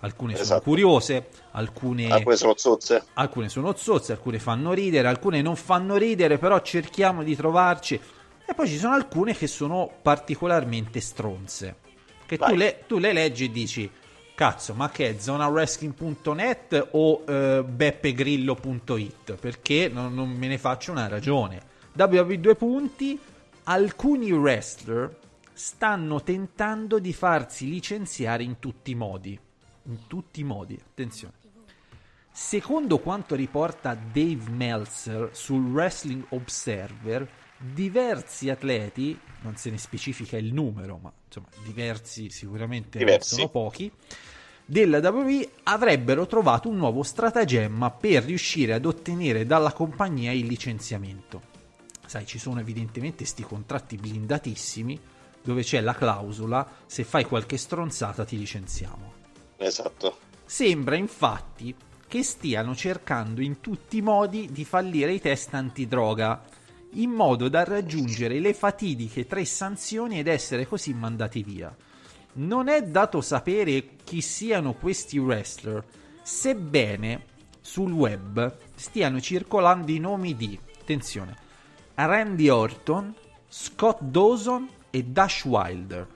Alcune 0.00 0.32
sono 0.36 0.44
Esatto. 0.44 0.62
curiose, 0.62 1.28
alcune 1.50 2.08
Alcune 2.08 2.36
sono 2.36 2.54
zozze. 2.56 3.04
alcune 3.12 3.50
sono 3.50 3.74
zozze, 3.76 4.12
alcune 4.12 4.38
fanno 4.38 4.72
ridere, 4.72 5.06
alcune 5.06 5.42
non 5.42 5.56
fanno 5.56 5.96
ridere, 5.96 6.38
però 6.38 6.62
cerchiamo 6.62 7.22
di 7.22 7.36
trovarci. 7.36 8.00
E 8.46 8.54
poi 8.54 8.68
ci 8.68 8.78
sono 8.78 8.94
alcune 8.94 9.36
che 9.36 9.48
sono 9.48 9.90
particolarmente 10.00 11.00
stronze. 11.00 11.76
Che 12.24 12.38
tu 12.38 12.54
le, 12.54 12.84
tu 12.86 12.96
le 12.96 13.12
leggi 13.12 13.44
e 13.44 13.50
dici, 13.50 13.90
cazzo, 14.36 14.74
ma 14.74 14.90
che 14.90 15.08
è 15.08 15.18
zonawrestling.net 15.18 16.88
o 16.92 17.24
eh, 17.26 17.64
beppegrillo.it? 17.66 19.34
Perché 19.34 19.88
non, 19.88 20.14
non 20.14 20.30
me 20.30 20.46
ne 20.46 20.58
faccio 20.58 20.92
una 20.92 21.08
ragione. 21.08 21.60
WWE 21.96 22.54
punti, 22.54 23.18
alcuni 23.64 24.30
wrestler 24.30 25.18
stanno 25.54 26.22
tentando 26.22 26.98
di 26.98 27.14
farsi 27.14 27.68
licenziare 27.68 28.42
in 28.42 28.58
tutti 28.58 28.90
i 28.90 28.94
modi. 28.94 29.40
In 29.84 30.06
tutti 30.06 30.40
i 30.40 30.44
modi, 30.44 30.78
attenzione. 30.78 31.32
Secondo 32.30 32.98
quanto 32.98 33.34
riporta 33.34 33.94
Dave 33.94 34.50
Meltzer 34.50 35.30
sul 35.32 35.64
Wrestling 35.70 36.22
Observer, 36.28 37.26
diversi 37.56 38.50
atleti, 38.50 39.18
non 39.42 39.56
se 39.56 39.70
ne 39.70 39.78
specifica 39.78 40.36
il 40.36 40.52
numero, 40.52 40.98
ma 41.02 41.12
insomma 41.26 41.48
diversi 41.64 42.30
sicuramente 42.30 42.98
Diversi. 42.98 43.36
sono 43.36 43.48
pochi, 43.48 43.90
della 44.64 44.98
WWE 44.98 45.48
avrebbero 45.64 46.26
trovato 46.26 46.68
un 46.68 46.76
nuovo 46.76 47.02
stratagemma 47.02 47.90
per 47.90 48.24
riuscire 48.24 48.72
ad 48.72 48.84
ottenere 48.84 49.46
dalla 49.46 49.72
compagnia 49.72 50.32
il 50.32 50.46
licenziamento. 50.46 51.54
Sai, 52.04 52.26
ci 52.26 52.38
sono 52.38 52.60
evidentemente 52.60 53.18
questi 53.18 53.42
contratti 53.42 53.96
blindatissimi 53.96 55.00
dove 55.42 55.62
c'è 55.62 55.80
la 55.80 55.94
clausola 55.94 56.68
se 56.86 57.04
fai 57.04 57.24
qualche 57.24 57.56
stronzata 57.56 58.24
ti 58.24 58.36
licenziamo. 58.36 59.12
Esatto. 59.58 60.18
Sembra 60.44 60.96
infatti 60.96 61.74
che 62.08 62.22
stiano 62.22 62.74
cercando 62.74 63.40
in 63.40 63.60
tutti 63.60 63.98
i 63.98 64.02
modi 64.02 64.48
di 64.50 64.64
fallire 64.64 65.12
i 65.12 65.20
test 65.20 65.54
antidroga, 65.54 66.42
in 66.96 67.10
modo 67.10 67.48
da 67.48 67.64
raggiungere 67.64 68.38
le 68.40 68.54
fatidiche 68.54 69.26
tre 69.26 69.44
sanzioni 69.44 70.18
ed 70.18 70.28
essere 70.28 70.66
così 70.66 70.92
mandati 70.94 71.42
via. 71.42 71.74
Non 72.34 72.68
è 72.68 72.82
dato 72.82 73.20
sapere 73.20 73.96
chi 74.04 74.20
siano 74.20 74.74
questi 74.74 75.18
wrestler, 75.18 75.84
sebbene 76.22 77.34
sul 77.60 77.92
web 77.92 78.56
stiano 78.74 79.20
circolando 79.20 79.90
i 79.90 79.98
nomi 79.98 80.36
di, 80.36 80.58
attenzione, 80.80 81.36
Randy 81.94 82.48
Orton, 82.48 83.14
Scott 83.48 84.02
Dawson 84.02 84.68
e 84.90 85.02
Dash 85.02 85.44
Wilder. 85.44 86.06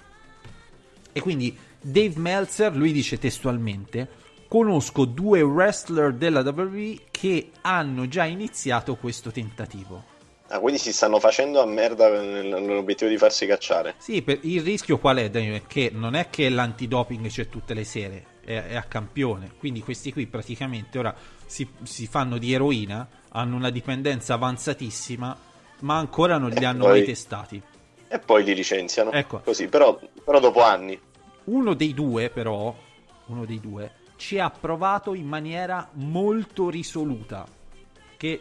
E 1.12 1.20
quindi 1.20 1.56
Dave 1.80 2.18
Meltzer, 2.18 2.76
lui 2.76 2.92
dice 2.92 3.18
testualmente, 3.18 4.08
conosco 4.46 5.04
due 5.04 5.40
wrestler 5.42 6.12
della 6.12 6.40
WWE 6.40 7.06
che 7.10 7.50
hanno 7.62 8.06
già 8.08 8.24
iniziato 8.24 8.96
questo 8.96 9.30
tentativo. 9.30 10.09
Ah, 10.52 10.58
quindi 10.58 10.80
si 10.80 10.92
stanno 10.92 11.20
facendo 11.20 11.60
a 11.62 11.66
merda 11.66 12.08
nel- 12.08 12.46
nell'obiettivo 12.62 13.08
di 13.08 13.16
farsi 13.16 13.46
cacciare. 13.46 13.94
Sì, 13.98 14.24
il 14.42 14.62
rischio 14.62 14.98
qual 14.98 15.18
è, 15.18 15.30
Daniel? 15.30 15.62
È 15.62 15.66
che 15.66 15.90
non 15.92 16.14
è 16.14 16.28
che 16.28 16.48
l'antidoping 16.48 17.28
c'è 17.28 17.48
tutte 17.48 17.72
le 17.72 17.84
sere, 17.84 18.24
è, 18.44 18.54
è 18.70 18.74
a 18.74 18.82
campione. 18.82 19.52
Quindi 19.58 19.80
questi 19.80 20.12
qui 20.12 20.26
praticamente 20.26 20.98
ora 20.98 21.14
si, 21.46 21.68
si 21.84 22.08
fanno 22.08 22.36
di 22.36 22.52
eroina, 22.52 23.08
hanno 23.28 23.54
una 23.54 23.70
dipendenza 23.70 24.34
avanzatissima, 24.34 25.38
ma 25.82 25.96
ancora 25.98 26.36
non 26.36 26.50
li 26.50 26.62
E 26.62 26.64
hanno 26.66 26.82
poi- 26.84 26.90
mai 26.98 27.04
testati. 27.04 27.62
E 28.08 28.18
poi 28.18 28.42
li 28.42 28.52
licenziano. 28.54 29.12
Ecco. 29.12 29.38
Così, 29.44 29.68
però, 29.68 30.00
però 30.24 30.40
dopo 30.40 30.62
anni. 30.64 31.00
Uno 31.44 31.74
dei 31.74 31.94
due, 31.94 32.28
però, 32.28 32.74
uno 33.26 33.44
dei 33.44 33.60
due, 33.60 33.92
ci 34.16 34.40
ha 34.40 34.50
provato 34.50 35.14
in 35.14 35.28
maniera 35.28 35.88
molto 35.92 36.68
risoluta, 36.70 37.46
che 38.16 38.40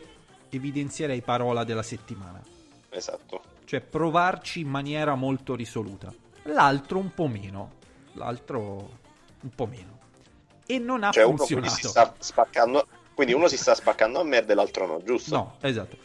evidenzierei 0.50 1.22
parola 1.22 1.63
della 1.63 1.84
settimana. 1.84 2.41
Esatto. 2.89 3.41
Cioè, 3.65 3.82
provarci 3.82 4.62
in 4.62 4.70
maniera 4.70 5.15
molto 5.15 5.56
risoluta. 5.56 6.13
L'altro 6.44 6.98
un 7.00 7.13
po' 7.13 7.27
meno. 7.27 7.74
L'altro 8.13 8.98
un 9.41 9.50
po' 9.53 9.65
meno. 9.68 9.98
E 10.65 10.79
non 10.79 11.03
ha 11.03 11.12
Cioè 11.12 11.24
uno 11.24 11.36
quindi 11.36 11.53
funzionato. 11.53 11.82
si 11.82 11.88
sta 11.88 12.13
spaccando. 12.18 12.88
Quindi 13.13 13.34
uno 13.34 13.48
si 13.48 13.58
sta 13.58 13.75
spaccando 13.75 14.20
a 14.20 14.24
merda 14.24 14.53
e 14.53 14.56
l'altro 14.56 14.88
no, 14.88 15.03
giusto? 15.03 15.36
No, 15.36 15.56
esatto. 15.62 15.98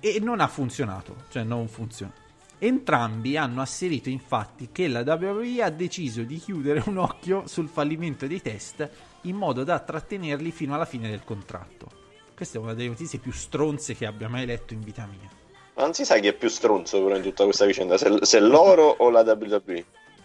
E 0.00 0.18
non 0.20 0.40
ha 0.40 0.48
funzionato, 0.48 1.24
cioè 1.30 1.44
non 1.44 1.68
funziona. 1.68 2.12
Entrambi 2.58 3.36
hanno 3.36 3.60
asserito 3.60 4.08
infatti 4.08 4.70
che 4.72 4.88
la 4.88 5.00
WWE 5.00 5.62
ha 5.62 5.70
deciso 5.70 6.22
di 6.22 6.38
chiudere 6.38 6.82
un 6.86 6.98
occhio 6.98 7.46
sul 7.46 7.68
fallimento 7.68 8.26
dei 8.26 8.40
test 8.40 8.88
in 9.22 9.36
modo 9.36 9.64
da 9.64 9.78
trattenerli 9.80 10.50
fino 10.50 10.74
alla 10.74 10.84
fine 10.84 11.08
del 11.08 11.24
contratto. 11.24 12.02
Questa 12.34 12.58
è 12.58 12.60
una 12.60 12.74
delle 12.74 12.88
notizie 12.88 13.18
più 13.18 13.32
stronze 13.32 13.94
che 13.94 14.06
abbia 14.06 14.28
mai 14.28 14.44
letto 14.46 14.74
in 14.74 14.80
vita 14.80 15.06
mia. 15.10 15.30
Ma 15.74 15.82
non 15.82 15.94
si 15.94 16.04
sa 16.04 16.18
chi 16.18 16.28
è 16.28 16.32
più 16.32 16.48
stronzo 16.48 17.02
però 17.02 17.16
in 17.16 17.22
tutta 17.22 17.44
questa 17.44 17.64
vicenda, 17.64 17.96
se, 17.96 18.18
se 18.22 18.40
loro 18.40 18.94
o 18.98 19.10
la 19.10 19.20
WWE. 19.22 19.84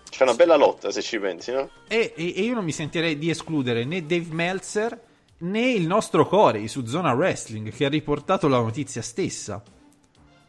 C'è 0.10 0.24
una 0.24 0.34
bella 0.34 0.56
lotta 0.56 0.92
se 0.92 1.02
ci 1.02 1.20
pensi, 1.20 1.52
no? 1.52 1.70
E, 1.88 2.14
e- 2.16 2.34
e 2.36 2.42
io 2.42 2.54
non 2.56 2.64
mi 2.64 2.72
sentirei 2.72 3.18
di 3.18 3.30
escludere 3.30 3.86
né 3.86 4.04
Dave 4.06 4.28
Meltzer 4.32 5.00
né 5.40 5.70
il 5.72 5.86
nostro 5.88 6.28
Corey 6.28 6.68
su 6.68 6.86
Zona 6.86 7.14
Wrestling 7.14 7.72
che 7.72 7.86
ha 7.86 7.90
riportato 7.90 8.48
la 8.48 8.58
notizia 8.60 9.02
stessa. 9.04 9.62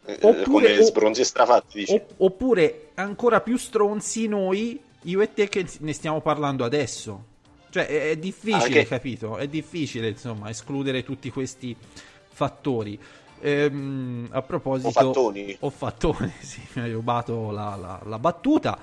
Eh, 0.07 0.19
Oppure- 0.23 0.73
Come 0.73 0.83
sbronzi 0.83 1.25
strafatti, 1.25 1.79
dici. 1.81 1.93
O- 1.95 2.07
oppure 2.25 2.89
ancora 2.95 3.41
più 3.43 3.57
stronzi 3.59 4.27
noi, 4.29 4.81
io 5.03 5.21
e 5.21 5.33
te 5.33 5.49
che 5.49 5.67
ne 5.81 5.93
stiamo 5.93 6.21
parlando 6.23 6.65
adesso. 6.65 7.25
Cioè 7.71 7.87
è, 7.87 8.11
è 8.11 8.17
difficile, 8.17 8.81
Anche- 8.81 8.87
capito? 8.87 9.37
È 9.37 9.47
difficile, 9.49 10.09
insomma, 10.09 10.51
escludere 10.51 11.03
tutti 11.03 11.31
questi 11.31 11.77
fattori. 12.29 12.99
Ehm, 13.41 14.29
a 14.31 14.43
proposito... 14.43 14.89
O 14.89 14.93
fattoni. 14.93 15.57
O 15.61 15.71
fattoni, 15.71 16.33
sì, 16.41 16.61
mi 16.75 16.83
hai 16.83 16.93
rubato 16.93 17.51
la, 17.51 17.77
la- 17.77 18.01
la 18.05 18.19
battuta. 18.19 18.79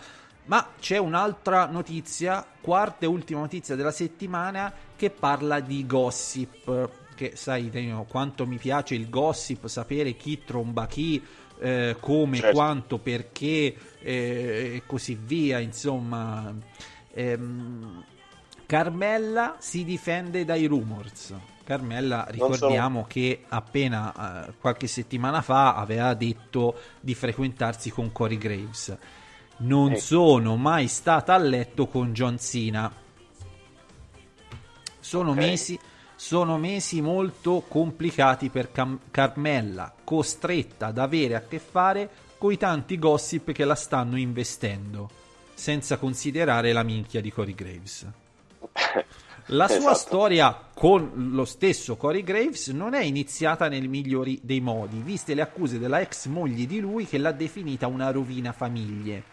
Ma 0.46 0.74
c'è 0.79 0.98
un'altra 0.98 1.65
notizia, 1.65 2.46
quarta 2.62 3.06
e 3.06 3.10
ultima 3.10 3.41
notizia 3.41 3.75
della 3.75 3.91
settimana, 3.91 4.74
che 4.96 5.10
parla 5.10 5.60
di 5.60 5.86
gossip. 5.86 6.89
Che 7.13 7.32
sai, 7.36 7.70
Danilo, 7.70 8.06
quanto 8.08 8.46
mi 8.46 8.58
piace 8.58 8.96
il 8.96 9.10
gossip, 9.10 9.65
sapere 9.67 10.15
chi 10.15 10.44
tromba 10.46 10.86
chi, 10.88 11.22
eh, 11.60 11.98
come, 12.00 12.38
Certo. 12.38 12.56
quanto, 12.56 12.98
perché 13.00 13.75
eh, 14.00 14.72
e 14.75 14.84
così 14.86 15.17
via. 15.22 15.60
Insomma, 15.60 16.53
Ehm, 17.13 18.03
Carmella 18.68 19.56
si 19.60 19.86
difende 19.86 20.44
dai 20.44 20.66
rumors. 20.66 21.34
Carmella, 21.64 22.28
ricordiamo 22.30 23.06
che 23.08 23.46
appena 23.48 24.48
eh, 24.48 24.54
qualche 24.60 24.88
settimana 24.88 25.42
fa 25.42 25.76
aveva 25.76 26.14
detto 26.14 26.78
di 27.00 27.16
frequentarsi 27.16 27.90
con 27.92 28.12
Corey 28.12 28.38
Graves. 28.38 28.98
Non 29.60 29.92
Ecco. 29.94 30.00
sono 30.02 30.58
mai 30.58 30.88
stata 30.88 31.34
a 31.34 31.38
letto 31.38 31.88
con 31.88 32.12
John 32.14 32.38
Cena. 32.38 32.92
Sono 35.00 35.32
Ok. 35.32 35.38
mesi 35.38 35.80
sono 36.20 36.58
mesi 36.58 37.00
molto 37.00 37.64
complicati 37.68 38.50
per 38.50 38.72
Cam- 38.72 39.00
Carmella, 39.12 39.94
costretta 40.04 40.88
ad 40.88 40.98
avere 40.98 41.36
a 41.36 41.42
che 41.42 41.60
fare 41.60 42.10
con 42.40 42.52
i 42.52 42.58
tanti 42.58 42.98
gossip 42.98 43.52
che 43.52 43.64
la 43.66 43.76
stanno 43.76 44.18
investendo, 44.18 45.10
senza 45.54 45.98
considerare 45.98 46.74
la 46.74 46.82
minchia 46.82 47.22
di 47.22 47.32
Corey 47.32 47.54
Graves. 47.54 48.08
La 49.52 49.68
sua 49.68 49.78
Esatto. 49.78 49.96
storia 49.96 50.60
con 50.74 51.12
lo 51.32 51.46
stesso 51.46 51.96
Corey 51.96 52.22
Graves 52.22 52.68
non 52.68 52.94
è 52.94 53.02
iniziata 53.02 53.70
nel 53.70 53.88
migliori 53.88 54.40
dei 54.44 54.60
modi, 54.60 55.00
viste 55.02 55.34
le 55.34 55.42
accuse 55.42 55.80
della 55.80 56.02
ex 56.02 56.26
moglie 56.28 56.66
di 56.66 56.80
lui 56.82 57.06
che 57.06 57.18
l'ha 57.18 57.32
definita 57.32 57.88
una 57.88 58.12
rovina 58.12 58.52
famiglie. 58.52 59.24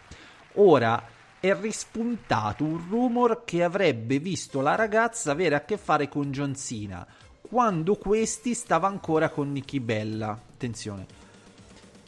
Ora 0.54 1.04
è 1.40 1.52
rispuntato 1.60 2.62
un 2.64 2.84
rumor 2.88 3.42
che 3.44 3.64
avrebbe 3.64 4.20
visto 4.20 4.60
la 4.60 4.76
ragazza 4.76 5.32
avere 5.32 5.56
a 5.56 5.64
che 5.64 5.76
fare 5.76 6.08
con 6.08 6.30
John 6.30 6.54
Cena 6.54 7.04
quando 7.40 7.96
questi 7.96 8.54
stava 8.54 8.86
ancora 8.86 9.28
con 9.30 9.50
Nicky 9.50 9.80
Bella. 9.80 10.30
Attenzione. 10.30 11.06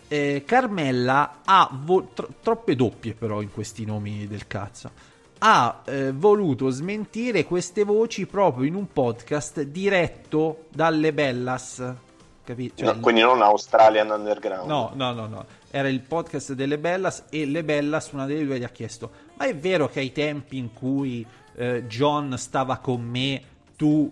Eh, 0.09 0.45
Carmella 0.47 1.41
ha 1.45 1.69
vo- 1.73 2.11
tro- 2.15 2.29
troppe 2.41 2.77
doppie 2.77 3.15
però 3.15 3.43
in 3.43 3.51
questi 3.51 3.85
nomi 3.85 4.29
del 4.29 4.47
cazzo. 4.47 4.91
Ha 5.39 5.83
eh, 5.85 6.13
voluto 6.13 6.71
smentire 6.71 7.45
queste 7.45 7.85
voci 7.85 8.27
proprio 8.27 8.65
in 8.65 8.75
un 8.75 8.93
podcast 8.93 9.63
diretto 9.63 10.65
dalle 10.71 11.13
Bellas. 11.13 11.95
Capito? 12.43 12.77
Cioè, 12.77 12.95
No, 12.95 13.01
quindi 13.01 13.21
non 13.21 13.43
Australian 13.43 14.11
Underground. 14.11 14.69
No, 14.69 14.93
no, 14.95 15.13
no, 15.13 15.27
no. 15.27 15.47
Era 15.71 15.89
il 15.89 16.01
podcast 16.01 16.53
delle 16.53 16.79
Bellas 16.79 17.25
e 17.31 17.45
le 17.45 17.65
Bellas, 17.65 18.13
una 18.13 18.25
delle 18.25 18.45
due, 18.45 18.59
gli 18.59 18.65
ha 18.65 18.71
chiesto: 18.71 19.11
ma 19.37 19.45
è 19.45 19.55
vero 19.55 19.89
che 19.89 20.01
ai 20.01 20.13
tempi 20.13 20.57
in 20.57 20.73
cui 20.73 21.27
eh, 21.57 21.87
John 21.87 22.39
stava 22.39 22.79
con 22.79 23.03
me, 23.03 23.43
tu 23.77 24.11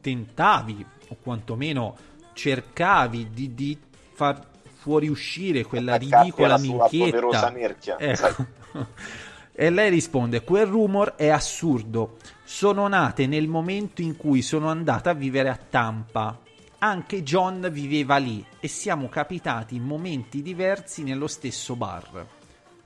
tentavi, 0.00 0.84
o 1.08 1.16
quantomeno 1.22 1.96
cercavi 2.34 3.30
di, 3.30 3.54
di 3.54 3.78
far 4.12 4.50
fuoriuscire 4.82 5.64
quella 5.64 5.96
ridicola 5.96 6.58
minchietta. 6.58 7.52
Ecco. 7.98 8.46
e 9.52 9.70
lei 9.70 9.90
risponde: 9.90 10.42
Quel 10.42 10.66
rumor 10.66 11.14
è 11.14 11.28
assurdo. 11.28 12.16
Sono 12.44 12.88
nate 12.88 13.26
nel 13.26 13.48
momento 13.48 14.02
in 14.02 14.16
cui 14.16 14.42
sono 14.42 14.68
andata 14.68 15.10
a 15.10 15.14
vivere 15.14 15.48
a 15.48 15.56
Tampa. 15.56 16.38
Anche 16.78 17.22
John 17.22 17.68
viveva 17.70 18.16
lì 18.16 18.44
e 18.58 18.66
siamo 18.66 19.08
capitati 19.08 19.76
in 19.76 19.84
momenti 19.84 20.42
diversi 20.42 21.02
nello 21.02 21.28
stesso 21.28 21.76
bar. 21.76 22.26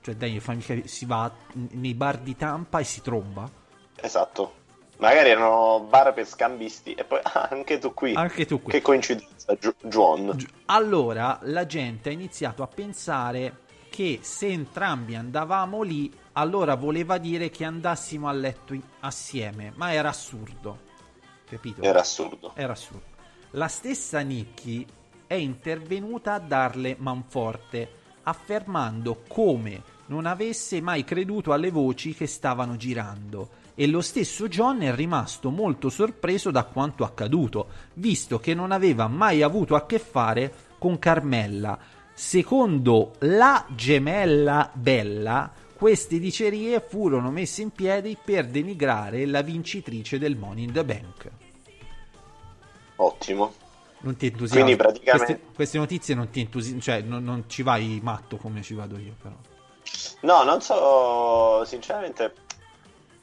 Cioè, 0.01 0.15
dai, 0.15 0.41
si 0.85 1.05
va 1.05 1.31
nei 1.51 1.95
bar 1.95 2.19
di 2.19 2.35
Tampa 2.35 2.79
e 2.79 2.83
si 2.83 3.01
tromba. 3.01 3.49
Esatto. 3.95 4.53
Magari 4.97 5.29
erano 5.29 5.85
bar 5.87 6.13
per 6.13 6.27
scambisti 6.27 6.93
e 6.93 7.03
poi 7.03 7.19
ah, 7.23 7.49
anche 7.51 7.79
tu 7.79 7.93
qui. 7.93 8.13
Anche 8.13 8.45
tu 8.45 8.61
qui. 8.61 8.71
Che 8.71 8.81
coincidenza, 8.81 9.55
John. 9.81 10.35
Allora 10.65 11.39
la 11.43 11.65
gente 11.65 12.09
ha 12.09 12.11
iniziato 12.11 12.63
a 12.63 12.67
pensare 12.67 13.65
che 13.97 14.19
se 14.21 14.45
entrambi 14.45 15.15
andavamo 15.15 15.81
lì, 15.81 16.13
allora 16.33 16.75
voleva 16.75 17.17
dire 17.17 17.49
che 17.49 17.65
andassimo 17.65 18.27
a 18.27 18.31
letto 18.31 18.79
assieme, 18.99 19.73
ma 19.75 19.91
era 19.91 20.09
assurdo. 20.09 20.81
Capito? 21.49 21.81
Era 21.81 22.01
assurdo. 22.01 22.51
Era 22.53 22.73
assurdo. 22.73 23.15
La 23.51 23.67
stessa 23.67 24.19
Nikki 24.19 24.85
è 25.25 25.33
intervenuta 25.33 26.35
a 26.35 26.39
darle 26.39 26.95
manforte, 26.99 27.89
affermando 28.21 29.23
come 29.27 29.81
non 30.07 30.27
avesse 30.27 30.79
mai 30.79 31.03
creduto 31.03 31.51
alle 31.51 31.71
voci 31.71 32.13
che 32.13 32.27
stavano 32.27 32.75
girando 32.75 33.49
e 33.73 33.87
lo 33.87 34.01
stesso 34.01 34.47
John 34.47 34.81
è 34.81 34.93
rimasto 34.93 35.49
molto 35.49 35.89
sorpreso 35.89 36.51
da 36.51 36.65
quanto 36.65 37.03
accaduto, 37.03 37.67
visto 37.93 38.39
che 38.39 38.53
non 38.53 38.71
aveva 38.71 39.07
mai 39.07 39.41
avuto 39.41 39.73
a 39.73 39.87
che 39.87 39.97
fare 39.97 40.53
con 40.77 40.99
Carmella. 40.99 41.77
Secondo 42.17 43.13
la 43.19 43.63
gemella 43.69 44.71
Bella, 44.73 45.51
queste 45.75 46.17
dicerie 46.17 46.79
furono 46.79 47.29
messe 47.29 47.61
in 47.61 47.69
piedi 47.69 48.17
per 48.21 48.47
denigrare 48.47 49.23
la 49.27 49.43
vincitrice 49.43 50.17
del 50.17 50.35
Money 50.35 50.63
in 50.63 50.71
the 50.71 50.83
Bank. 50.83 51.29
Ottimo. 52.95 53.53
Non 53.99 54.17
ti 54.17 54.25
entusiasmi. 54.25 54.63
Quindi 54.63 54.75
praticamente... 54.75 55.25
queste, 55.25 55.53
queste, 55.53 55.77
notizie 55.77 56.15
non 56.15 56.31
ti 56.31 56.39
entusiasmano, 56.39 56.81
cioè 56.81 57.01
non, 57.01 57.23
non 57.23 57.43
ci 57.45 57.61
vai 57.61 57.99
matto 58.01 58.37
come 58.37 58.63
ci 58.63 58.73
vado 58.73 58.97
io 58.97 59.13
però. 59.21 59.35
No, 60.21 60.43
non 60.43 60.59
so, 60.59 61.63
sinceramente 61.65 62.33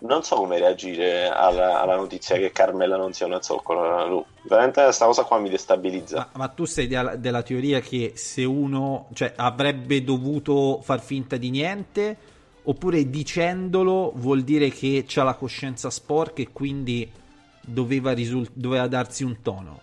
non 0.04 0.22
so 0.22 0.36
come 0.36 0.58
reagire 0.58 1.28
alla, 1.28 1.80
alla, 1.80 1.96
notizia 1.96 2.36
che 2.36 2.52
Carmella 2.52 2.96
non 2.96 3.12
sia 3.12 3.26
una 3.26 3.40
zoccola. 3.40 4.06
Veramente 4.42 4.82
questa 4.82 5.06
cosa 5.06 5.24
qua 5.24 5.38
mi 5.38 5.48
destabilizza. 5.48 6.16
Ma, 6.16 6.28
ma 6.32 6.48
tu 6.48 6.64
sei 6.64 6.86
della, 6.86 7.16
della, 7.16 7.42
teoria 7.42 7.80
che 7.80 8.12
se 8.14 8.44
uno 8.44 9.08
cioè, 9.14 9.32
avrebbe 9.36 10.04
dovuto 10.04 10.80
far 10.82 11.00
finta 11.00 11.36
di 11.36 11.50
niente, 11.50 12.16
oppure 12.62 13.08
dicendolo 13.08 14.12
vuol 14.16 14.42
dire 14.42 14.68
che 14.68 15.06
ha 15.14 15.22
la 15.22 15.34
coscienza 15.34 15.88
sporca 15.88 16.42
e 16.42 16.48
quindi 16.52 17.10
doveva, 17.62 18.12
risult- 18.12 18.52
doveva 18.52 18.86
darsi 18.86 19.24
un 19.24 19.40
tono? 19.40 19.80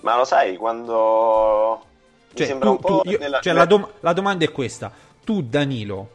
Ma 0.00 0.16
lo 0.16 0.24
sai, 0.24 0.56
quando... 0.56 1.84
Cioè, 2.32 2.40
mi 2.40 2.46
sembra 2.46 2.68
tu, 2.68 2.74
un 2.74 2.80
po' 2.80 3.02
io, 3.04 3.18
nella... 3.18 3.40
cioè, 3.40 3.52
la, 3.52 3.66
dom- 3.66 3.90
la 4.00 4.12
domanda 4.12 4.44
è 4.44 4.52
questa. 4.52 4.90
Tu, 5.24 5.42
Danilo, 5.42 6.10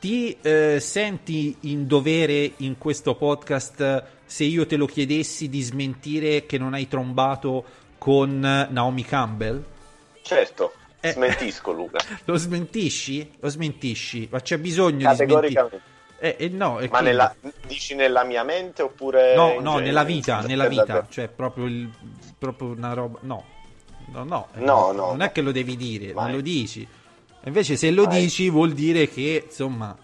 ti 0.00 0.34
eh, 0.40 0.80
senti 0.80 1.54
in 1.60 1.86
dovere 1.86 2.52
in 2.56 2.78
questo 2.78 3.14
podcast, 3.14 4.04
se 4.24 4.44
io 4.44 4.66
te 4.66 4.76
lo 4.76 4.86
chiedessi, 4.86 5.50
di 5.50 5.60
smentire 5.60 6.46
che 6.46 6.56
non 6.56 6.72
hai 6.72 6.88
trombato 6.88 7.62
con 7.98 8.40
Naomi 8.40 9.04
Campbell? 9.04 9.62
Certo, 10.22 10.72
eh, 11.00 11.12
smentisco 11.12 11.70
Luca. 11.72 11.98
Lo 12.24 12.36
smentisci? 12.36 13.30
Lo 13.40 13.50
smentisci, 13.50 14.26
ma 14.30 14.40
c'è 14.40 14.58
bisogno 14.58 15.10
di 15.10 15.14
smentire. 15.14 15.80
Eh, 16.18 16.36
eh, 16.38 16.48
no, 16.48 16.72
ma 16.72 16.88
quindi... 16.88 17.02
nella, 17.02 17.34
dici 17.66 17.94
nella 17.94 18.24
mia 18.24 18.42
mente 18.42 18.82
oppure... 18.82 19.34
No, 19.34 19.54
no, 19.60 19.60
genere, 19.60 19.84
nella 19.84 20.04
vita, 20.04 20.40
nella 20.40 20.68
vita, 20.68 21.06
cioè 21.10 21.28
proprio, 21.28 21.66
il, 21.66 21.90
proprio 22.38 22.68
una 22.68 22.94
roba... 22.94 23.18
No, 23.22 23.44
no, 24.12 24.24
no, 24.24 24.48
no, 24.54 24.64
no 24.64 24.92
non 24.92 25.16
no. 25.18 25.24
è 25.24 25.30
che 25.30 25.42
lo 25.42 25.52
devi 25.52 25.76
dire, 25.76 26.12
Vai. 26.12 26.24
non 26.24 26.34
lo 26.36 26.40
dici 26.40 26.88
Invece 27.44 27.76
se 27.76 27.90
lo 27.90 28.04
Vai. 28.04 28.20
dici 28.20 28.50
vuol 28.50 28.72
dire 28.72 29.08
che, 29.08 29.44
insomma, 29.46 29.96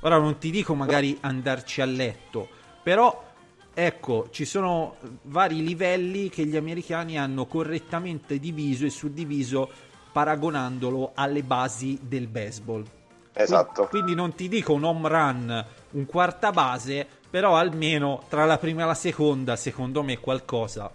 ora 0.00 0.18
non 0.18 0.38
ti 0.38 0.50
dico 0.50 0.74
magari 0.74 1.16
andarci 1.20 1.80
a 1.80 1.84
letto, 1.84 2.48
però 2.82 3.28
ecco, 3.72 4.28
ci 4.30 4.44
sono 4.44 4.96
vari 5.22 5.62
livelli 5.64 6.28
che 6.28 6.44
gli 6.44 6.56
americani 6.56 7.18
hanno 7.18 7.46
correttamente 7.46 8.38
diviso 8.38 8.84
e 8.84 8.90
suddiviso 8.90 9.70
paragonandolo 10.12 11.12
alle 11.14 11.42
basi 11.42 11.98
del 12.02 12.26
baseball. 12.26 12.84
Esatto. 13.32 13.86
Quindi 13.86 14.14
non 14.14 14.34
ti 14.34 14.48
dico 14.48 14.72
un 14.72 14.84
home 14.84 15.08
run, 15.08 15.66
un 15.92 16.06
quarta 16.06 16.50
base, 16.50 17.06
però 17.30 17.56
almeno 17.56 18.24
tra 18.28 18.44
la 18.44 18.58
prima 18.58 18.82
e 18.82 18.86
la 18.86 18.94
seconda, 18.94 19.54
secondo 19.54 20.02
me 20.02 20.18
qualcosa. 20.18 20.90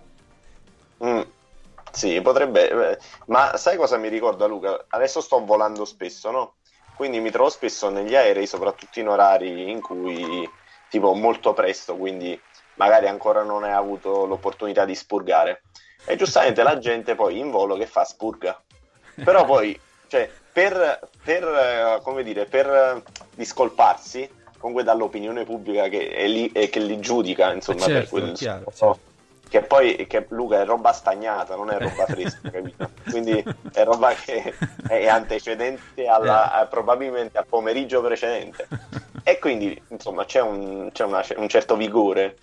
Mm. 1.03 1.21
Sì, 1.95 2.19
potrebbe, 2.21 2.91
eh, 2.91 2.97
ma 3.27 3.55
sai 3.55 3.77
cosa 3.77 3.95
mi 3.95 4.09
ricorda 4.09 4.45
Luca? 4.47 4.85
Adesso 4.89 5.21
sto 5.21 5.43
volando 5.45 5.85
spesso, 5.85 6.29
no? 6.29 6.55
Quindi 6.93 7.21
mi 7.21 7.31
trovo 7.31 7.49
spesso 7.49 7.89
negli 7.89 8.15
aerei, 8.15 8.45
soprattutto 8.45 8.99
in 8.99 9.07
orari 9.07 9.69
in 9.69 9.81
cui, 9.81 10.49
tipo, 10.89 11.13
molto 11.13 11.53
presto, 11.53 11.95
quindi 11.95 12.39
magari 12.75 13.07
ancora 13.07 13.43
non 13.43 13.63
hai 13.63 13.71
avuto 13.71 14.25
l'opportunità 14.25 14.83
di 14.83 14.93
spurgare. 14.93 15.63
E 16.05 16.17
giustamente 16.17 16.63
la 16.63 16.77
gente 16.79 17.15
poi 17.15 17.39
in 17.39 17.49
volo 17.49 17.77
che 17.77 17.85
fa 17.85 18.03
spurga. 18.03 18.61
Però 19.23 19.45
poi, 19.45 19.79
cioè, 20.07 20.29
per, 20.51 21.07
per 21.23 21.43
eh, 21.43 21.99
come 22.03 22.23
dire, 22.23 22.45
per 22.45 23.03
discolparsi 23.33 24.29
comunque 24.57 24.83
dall'opinione 24.83 25.45
pubblica 25.45 25.87
che, 25.87 26.09
è 26.09 26.27
lì, 26.27 26.51
e 26.51 26.69
che 26.69 26.79
li 26.79 26.99
giudica, 26.99 27.53
insomma, 27.53 27.85
certo, 27.85 27.99
per 27.99 28.09
quel 28.09 28.31
chiaro, 28.33 28.71
certo 28.73 29.13
che 29.55 29.61
poi 29.61 30.05
che 30.05 30.25
Luca 30.31 30.59
è 30.59 30.65
roba 30.65 30.91
stagnata, 30.91 31.55
non 31.55 31.71
è 31.71 31.79
roba 31.79 32.05
fresca, 32.05 32.49
capito? 32.51 32.89
Quindi 33.09 33.41
è 33.71 33.85
roba 33.85 34.13
che 34.13 34.53
è 34.85 35.07
antecedente 35.07 36.05
alla, 36.07 36.51
a, 36.51 36.65
probabilmente 36.65 37.37
al 37.37 37.45
pomeriggio 37.45 38.01
precedente. 38.01 38.67
E 39.23 39.39
quindi, 39.39 39.81
insomma, 39.87 40.25
c'è 40.25 40.41
un, 40.41 40.89
c'è 40.91 41.05
una, 41.05 41.23
un 41.37 41.47
certo 41.47 41.77
vigore. 41.77 42.35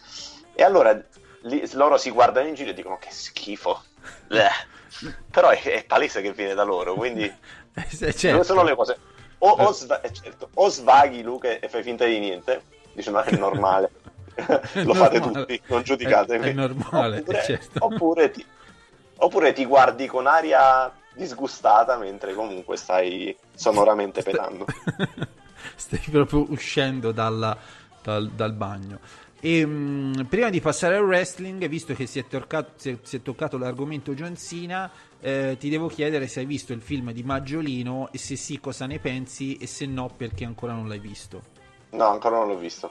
E 0.54 0.62
allora 0.62 0.98
li, 1.42 1.68
loro 1.74 1.98
si 1.98 2.08
guardano 2.08 2.48
in 2.48 2.54
giro 2.54 2.70
e 2.70 2.74
dicono 2.74 2.96
che 2.96 3.10
schifo. 3.10 3.82
Bleh. 4.26 4.48
Però 5.30 5.50
è, 5.50 5.60
è, 5.60 5.84
palese 5.84 6.22
che 6.22 6.32
viene 6.32 6.54
da 6.54 6.62
loro, 6.62 6.94
quindi 6.94 7.24
eh, 7.74 8.14
certo. 8.14 8.42
sono 8.42 8.62
le 8.62 8.74
cose. 8.74 8.96
O, 9.36 9.50
o, 9.50 9.72
sva- 9.72 10.00
eh, 10.00 10.12
certo, 10.14 10.48
o 10.54 10.70
svaghi 10.70 11.22
Luca 11.22 11.58
e 11.58 11.68
fai 11.68 11.82
finta 11.82 12.06
di 12.06 12.18
niente, 12.18 12.62
dice 12.94 13.10
ma 13.10 13.22
è 13.22 13.36
normale. 13.36 13.90
lo 14.84 14.94
fate 14.94 15.20
tutti, 15.20 15.60
non 15.66 15.82
giudicatemi. 15.82 16.46
È, 16.46 16.50
è 16.50 16.52
normale, 16.52 17.18
oppure, 17.18 17.42
certo. 17.44 17.84
oppure, 17.84 18.30
ti, 18.30 18.44
oppure, 19.16 19.52
ti, 19.52 19.64
guardi 19.64 20.06
con 20.06 20.26
aria 20.26 20.92
disgustata 21.14 21.96
mentre 21.96 22.34
comunque 22.34 22.76
stai 22.76 23.36
sonoramente 23.54 24.22
pedando. 24.22 24.66
stai 25.76 26.00
proprio 26.10 26.46
uscendo 26.50 27.12
dalla, 27.12 27.56
dal, 28.02 28.30
dal, 28.30 28.52
bagno. 28.52 28.98
E, 29.40 29.66
mh, 29.66 29.70
mm, 29.70 30.20
prima 30.28 30.50
di 30.50 30.60
passare 30.60 30.96
al 30.96 31.04
wrestling, 31.04 31.66
visto 31.68 31.94
che 31.94 32.06
si 32.06 32.18
è, 32.18 32.26
toccato, 32.26 32.72
si 32.76 32.90
è, 32.90 32.98
si 33.02 33.16
è 33.16 33.22
toccato 33.22 33.58
l'argomento 33.58 34.14
John 34.14 34.36
Cena, 34.36 34.90
eh, 35.20 35.56
ti 35.58 35.68
devo 35.68 35.88
chiedere 35.88 36.26
se 36.26 36.40
hai 36.40 36.46
visto 36.46 36.72
il 36.72 36.80
film 36.80 37.12
di 37.12 37.22
Maggiolino 37.22 38.08
e 38.12 38.18
se 38.18 38.36
sì 38.36 38.58
cosa 38.60 38.86
ne 38.86 38.98
pensi 38.98 39.56
e 39.56 39.66
se 39.66 39.86
no 39.86 40.10
perché 40.16 40.44
ancora 40.44 40.72
non 40.72 40.88
l'hai 40.88 40.98
visto. 40.98 41.42
No, 41.90 42.06
ancora 42.06 42.38
non 42.38 42.48
l'ho 42.48 42.56
visto. 42.56 42.90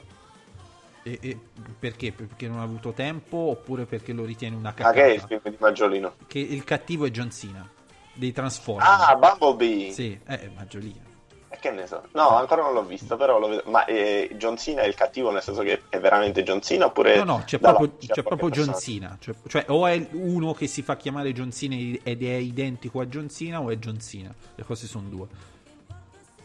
E, 1.03 1.17
e 1.21 1.39
perché? 1.79 2.11
Perché 2.11 2.47
non 2.47 2.59
ha 2.59 2.63
avuto 2.63 2.91
tempo 2.91 3.37
oppure 3.37 3.85
perché 3.85 4.13
lo 4.13 4.23
ritiene 4.23 4.55
una 4.55 4.73
cagata? 4.73 4.95
Ma 4.95 5.01
che 5.01 5.05
è 5.05 5.13
il 5.13 5.21
film 5.21 5.41
di 5.43 5.57
Maggiolino? 5.59 6.13
Che 6.27 6.39
il 6.39 6.63
cattivo 6.63 7.05
è 7.05 7.09
John 7.09 7.31
Cena 7.31 7.67
dei 8.13 8.31
Transformers. 8.31 8.87
Ah, 8.87 9.15
Bumblebee! 9.15 9.91
Sì, 9.91 10.19
è 10.23 10.49
Maggiolino. 10.53 11.09
E 11.49 11.57
che 11.59 11.71
ne 11.71 11.85
so? 11.87 12.03
No, 12.13 12.37
ancora 12.37 12.61
non 12.61 12.73
l'ho 12.73 12.83
visto, 12.83 13.17
però 13.17 13.39
lo 13.39 13.47
vedo. 13.47 13.63
Ma 13.65 13.83
eh, 13.85 14.29
John 14.37 14.57
Cena 14.57 14.83
è 14.83 14.85
il 14.85 14.95
cattivo 14.95 15.31
nel 15.31 15.41
senso 15.41 15.63
che 15.63 15.81
è 15.89 15.99
veramente 15.99 16.43
John 16.43 16.61
Cena 16.61 16.85
oppure... 16.85 17.17
No, 17.17 17.23
no, 17.23 17.43
c'è 17.45 17.59
proprio, 17.59 17.93
c'è 17.97 18.23
proprio 18.23 18.49
John 18.49 18.73
Cena. 18.77 19.17
Cioè, 19.19 19.35
cioè, 19.47 19.65
o 19.67 19.85
è 19.85 20.07
uno 20.11 20.53
che 20.53 20.67
si 20.67 20.81
fa 20.81 20.95
chiamare 20.95 21.33
John 21.33 21.51
Cena 21.51 21.75
ed 21.75 22.23
è 22.23 22.35
identico 22.35 23.01
a 23.01 23.05
John 23.05 23.29
Cena 23.29 23.59
o 23.59 23.69
è 23.69 23.77
John 23.77 23.99
Cena. 23.99 24.33
Le 24.55 24.63
cose 24.63 24.87
sono 24.87 25.09
due. 25.09 25.27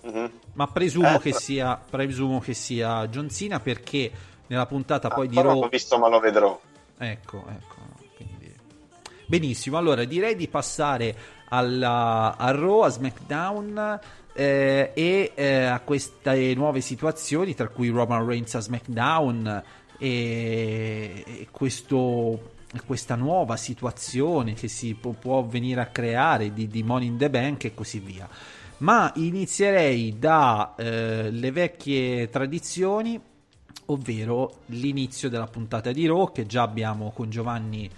Mm-hmm. 0.07 0.27
Ma 0.55 0.66
presumo, 0.69 1.16
eh, 1.16 1.21
che 1.21 1.33
sia, 1.33 1.77
presumo 1.77 2.40
che 2.40 2.55
sia 2.55 3.07
John 3.09 3.29
Cena 3.29 3.61
perché 3.61 4.11
nella 4.46 4.66
puntata 4.66 5.09
poi 5.09 5.26
ah, 5.26 5.30
dirò... 5.30 5.52
Non 5.52 5.61
l'ho 5.61 5.68
visto 5.68 5.98
ma 5.98 6.09
lo 6.09 6.20
vedrò. 6.20 6.59
Ecco, 6.98 7.44
ecco. 7.48 7.76
Quindi... 8.16 8.54
Benissimo, 9.26 9.76
allora 9.76 10.04
direi 10.04 10.37
di 10.37 10.48
passare 10.48 11.16
alla, 11.48 12.37
a 12.37 12.50
Raw, 12.50 12.80
a 12.80 12.88
SmackDown. 12.88 14.00
eh, 14.37 14.90
e 14.92 15.32
eh, 15.35 15.64
a 15.64 15.80
queste 15.80 16.54
nuove 16.54 16.82
situazioni, 16.82 17.54
tra 17.54 17.68
cui 17.68 17.88
Roman 17.88 18.26
Reigns 18.26 18.54
a 18.54 18.61
SmackDown 18.61 19.62
e, 19.98 21.24
e 21.26 21.48
questo, 21.50 22.52
questa 22.85 23.14
nuova 23.14 23.56
situazione 23.56 24.52
che 24.52 24.68
si 24.68 24.94
può, 24.94 25.12
può 25.12 25.42
venire 25.42 25.80
a 25.80 25.87
creare 25.87 26.52
di, 26.52 26.68
di, 26.68 26.82
Money 26.82 27.09
in 27.09 27.16
the 27.16 27.30
Bank 27.30 27.64
e 27.64 27.74
così 27.74 27.98
via. 27.98 28.28
Ma 28.78 29.11
inizierei 29.16 30.18
dalle 30.18 31.46
eh, 31.46 31.50
vecchie 31.50 32.28
tradizioni, 32.28 33.18
ovvero 33.87 34.61
l'inizio 34.66 35.29
della 35.29 35.46
puntata 35.46 35.92
di 35.92 36.07
Raw, 36.07 36.33
che 36.33 36.46
già 36.46 36.62
abbiamo 36.62 37.11
con 37.11 37.31
Giovanni 37.31 37.88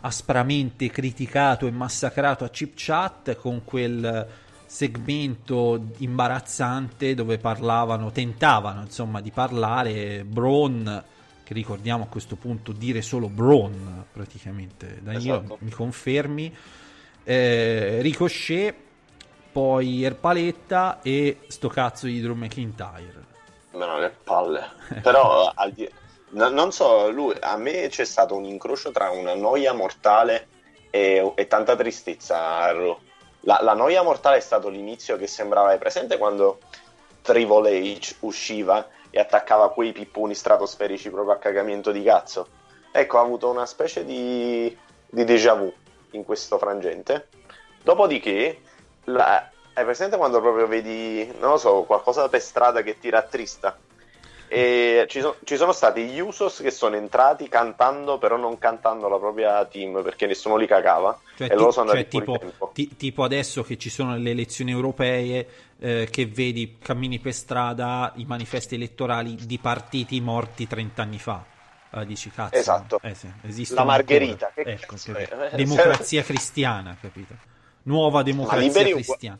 aspramente 0.00 0.90
criticato 0.90 1.66
e 1.66 1.70
massacrato 1.70 2.44
a 2.44 2.50
Chip 2.50 2.72
Chat 2.74 3.36
con 3.36 3.64
quel 3.64 4.26
segmento 4.68 5.92
imbarazzante 5.98 7.14
dove 7.14 7.38
parlavano, 7.38 8.12
tentavano 8.12 8.82
insomma 8.82 9.20
di 9.20 9.30
parlare 9.30 10.24
Braun, 10.24 11.02
che 11.42 11.54
ricordiamo 11.54 12.04
a 12.04 12.06
questo 12.06 12.36
punto 12.36 12.72
dire 12.72 13.00
solo 13.00 13.28
Braun 13.28 14.04
praticamente, 14.12 15.00
Danilo 15.02 15.38
esatto. 15.38 15.56
mi 15.60 15.70
confermi, 15.70 16.54
eh, 17.24 18.02
Ricochet, 18.02 18.74
poi 19.50 20.04
Erpaletta 20.04 21.00
e 21.00 21.38
sto 21.48 21.68
cazzo 21.68 22.06
di 22.06 22.20
Drew 22.20 22.34
McIntyre. 22.34 23.17
Ma 23.78 23.86
no, 23.86 23.98
che 24.00 24.10
palle. 24.10 24.70
Però 25.02 25.50
al 25.54 25.72
di... 25.72 25.88
no, 26.30 26.48
non 26.48 26.72
so, 26.72 27.10
lui, 27.10 27.34
a 27.40 27.56
me 27.56 27.88
c'è 27.88 28.04
stato 28.04 28.34
un 28.34 28.44
incrocio 28.44 28.90
tra 28.90 29.10
una 29.10 29.34
noia 29.34 29.72
mortale 29.72 30.48
e, 30.90 31.32
e 31.34 31.46
tanta 31.46 31.76
tristezza 31.76 32.72
la, 33.42 33.60
la, 33.62 33.74
noia 33.74 34.02
mortale 34.02 34.38
è 34.38 34.40
stato 34.40 34.68
l'inizio 34.68 35.16
che 35.16 35.26
sembrava 35.26 35.72
è 35.72 35.78
presente 35.78 36.18
quando 36.18 36.58
Triple 37.22 37.78
H 37.78 38.16
usciva 38.20 38.88
e 39.10 39.20
attaccava 39.20 39.70
quei 39.70 39.92
pipponi 39.92 40.34
stratosferici 40.34 41.10
proprio 41.10 41.34
a 41.34 41.38
cagamento 41.38 41.92
di 41.92 42.02
cazzo. 42.02 42.48
Ecco, 42.90 43.18
ha 43.18 43.22
avuto 43.22 43.48
una 43.48 43.66
specie 43.66 44.04
di, 44.04 44.76
di 45.06 45.24
déjà 45.24 45.54
vu 45.54 45.72
in 46.12 46.24
questo 46.24 46.58
frangente. 46.58 47.28
Dopodiché, 47.82 48.60
la, 49.04 49.48
hai 49.78 49.84
presente 49.84 50.16
quando 50.16 50.40
proprio 50.40 50.66
vedi, 50.66 51.24
non 51.38 51.50
lo 51.50 51.56
so, 51.56 51.82
qualcosa 51.82 52.28
per 52.28 52.40
strada 52.40 52.82
che 52.82 52.98
ti 52.98 53.10
rattrista? 53.10 53.78
E 54.50 55.04
ci, 55.08 55.20
so, 55.20 55.36
ci, 55.44 55.56
sono 55.56 55.72
stati 55.72 56.06
gli 56.06 56.18
Usos 56.18 56.60
che 56.60 56.70
sono 56.70 56.96
entrati 56.96 57.48
cantando, 57.48 58.18
però 58.18 58.36
non 58.36 58.58
cantando 58.58 59.06
la 59.06 59.18
propria 59.18 59.64
team 59.66 60.02
perché 60.02 60.26
nessuno 60.26 60.56
li 60.56 60.66
cagava. 60.66 61.16
Cioè, 61.36 61.52
e 61.52 61.54
loro 61.54 61.70
sono 61.70 61.90
andati 61.90 62.10
cioè, 62.10 62.38
tipo, 62.38 62.70
ti, 62.72 62.96
tipo 62.96 63.22
adesso 63.22 63.62
che 63.62 63.76
ci 63.76 63.90
sono 63.90 64.16
le 64.16 64.30
elezioni 64.30 64.70
europee, 64.70 65.46
eh, 65.78 66.08
che 66.10 66.26
vedi 66.26 66.78
cammini 66.82 67.18
per 67.18 67.34
strada 67.34 68.12
i 68.16 68.24
manifesti 68.24 68.74
elettorali 68.74 69.36
di 69.36 69.58
partiti 69.58 70.20
morti 70.20 70.66
30 70.66 71.02
anni 71.02 71.18
fa. 71.18 71.44
Uh, 71.90 72.04
dici 72.04 72.30
cazzo, 72.30 72.54
esatto. 72.54 73.00
Eh, 73.02 73.14
sì, 73.14 73.74
la 73.74 73.84
Margherita, 73.84 74.50
ecco, 74.54 74.96
democrazia 75.54 76.22
cristiana, 76.22 76.96
capito? 77.00 77.34
Nuova 77.82 78.22
democrazia 78.22 78.84
cristiana. 78.84 79.38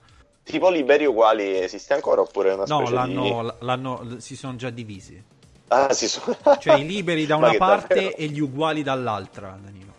Tipo 0.48 0.70
liberi 0.70 1.04
uguali 1.04 1.58
esiste 1.58 1.92
ancora 1.92 2.22
oppure 2.22 2.50
è 2.50 2.54
una 2.54 2.64
no, 2.66 2.78
specie 2.78 2.92
l'hanno, 2.94 3.22
di... 3.22 3.52
l'hanno, 3.66 4.16
si 4.16 4.34
sono 4.34 4.56
già 4.56 4.70
divisi. 4.70 5.22
Ah, 5.68 5.92
si 5.92 6.08
sono... 6.08 6.34
cioè 6.58 6.78
i 6.78 6.86
liberi 6.86 7.26
da 7.26 7.36
una 7.36 7.52
parte 7.58 7.94
davvero? 7.94 8.16
e 8.16 8.26
gli 8.28 8.40
uguali 8.40 8.82
dall'altra, 8.82 9.58
Danilo. 9.62 9.92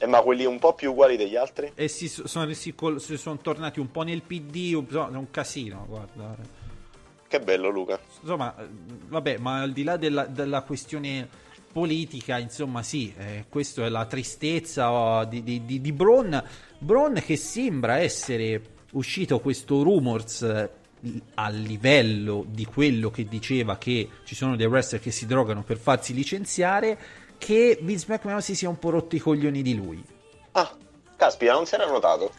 Eh, 0.00 0.06
ma 0.06 0.20
quelli 0.22 0.44
un 0.44 0.58
po' 0.58 0.74
più 0.74 0.90
uguali 0.90 1.16
degli 1.16 1.36
altri? 1.36 1.70
E 1.76 1.86
si 1.86 2.08
sono, 2.08 2.52
si, 2.54 2.74
si 2.96 3.16
sono 3.16 3.38
tornati 3.38 3.78
un 3.78 3.90
po' 3.92 4.02
nel 4.02 4.22
PD, 4.22 4.74
un, 4.74 4.86
un 4.90 5.30
casino, 5.30 5.86
guarda. 5.88 6.34
Che 7.28 7.40
bello 7.40 7.68
Luca. 7.68 8.00
Insomma, 8.20 8.56
eh, 8.58 8.66
vabbè, 9.06 9.38
ma 9.38 9.60
al 9.60 9.70
di 9.70 9.84
là 9.84 9.96
della, 9.96 10.24
della 10.24 10.62
questione 10.62 11.28
politica, 11.70 12.38
insomma, 12.38 12.82
sì, 12.82 13.14
eh, 13.16 13.44
questa 13.48 13.84
è 13.84 13.88
la 13.88 14.06
tristezza 14.06 14.90
oh, 14.90 15.24
di, 15.24 15.44
di, 15.44 15.64
di, 15.64 15.80
di 15.80 15.92
Braun. 15.92 16.42
Braun 16.78 17.22
che 17.24 17.36
sembra 17.36 17.98
essere 17.98 18.76
uscito 18.92 19.40
questo 19.40 19.82
rumors 19.82 20.42
eh, 20.42 20.70
a 21.34 21.48
livello 21.48 22.44
di 22.46 22.64
quello 22.64 23.10
che 23.10 23.24
diceva 23.24 23.76
che 23.76 24.08
ci 24.24 24.34
sono 24.34 24.56
dei 24.56 24.66
wrestler 24.66 25.00
che 25.00 25.10
si 25.10 25.26
drogano 25.26 25.62
per 25.62 25.76
farsi 25.76 26.14
licenziare 26.14 26.98
che 27.38 27.78
Vince 27.80 28.06
McMahon 28.08 28.42
si 28.42 28.54
sia 28.54 28.68
un 28.68 28.78
po' 28.78 28.90
rotto 28.90 29.14
i 29.14 29.20
coglioni 29.20 29.62
di 29.62 29.76
lui. 29.76 30.04
Ah, 30.52 30.70
caspita, 31.16 31.52
non 31.52 31.66
si 31.66 31.74
era 31.74 31.86
notato. 31.86 32.32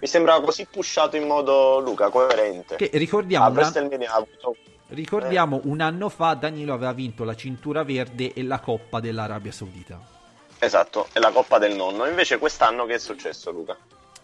Mi 0.00 0.06
sembrava 0.06 0.44
così 0.44 0.66
pushato 0.66 1.16
in 1.16 1.26
modo 1.26 1.78
Luca, 1.78 2.10
coerente. 2.10 2.76
Che 2.76 2.90
ricordiamo, 2.94 3.44
ah, 3.44 3.48
un, 3.48 3.58
anno... 3.58 4.56
ricordiamo 4.88 5.56
eh. 5.58 5.60
un 5.64 5.80
anno 5.80 6.08
fa 6.08 6.34
Danilo 6.34 6.74
aveva 6.74 6.92
vinto 6.92 7.24
la 7.24 7.34
cintura 7.34 7.82
verde 7.84 8.32
e 8.32 8.42
la 8.42 8.58
coppa 8.60 9.00
dell'Arabia 9.00 9.52
Saudita. 9.52 10.00
Esatto, 10.58 11.08
e 11.12 11.20
la 11.20 11.30
coppa 11.30 11.58
del 11.58 11.74
nonno. 11.74 12.06
Invece 12.06 12.38
quest'anno 12.38 12.84
che 12.84 12.94
è 12.94 12.98
successo 12.98 13.50
Luca? 13.50 13.76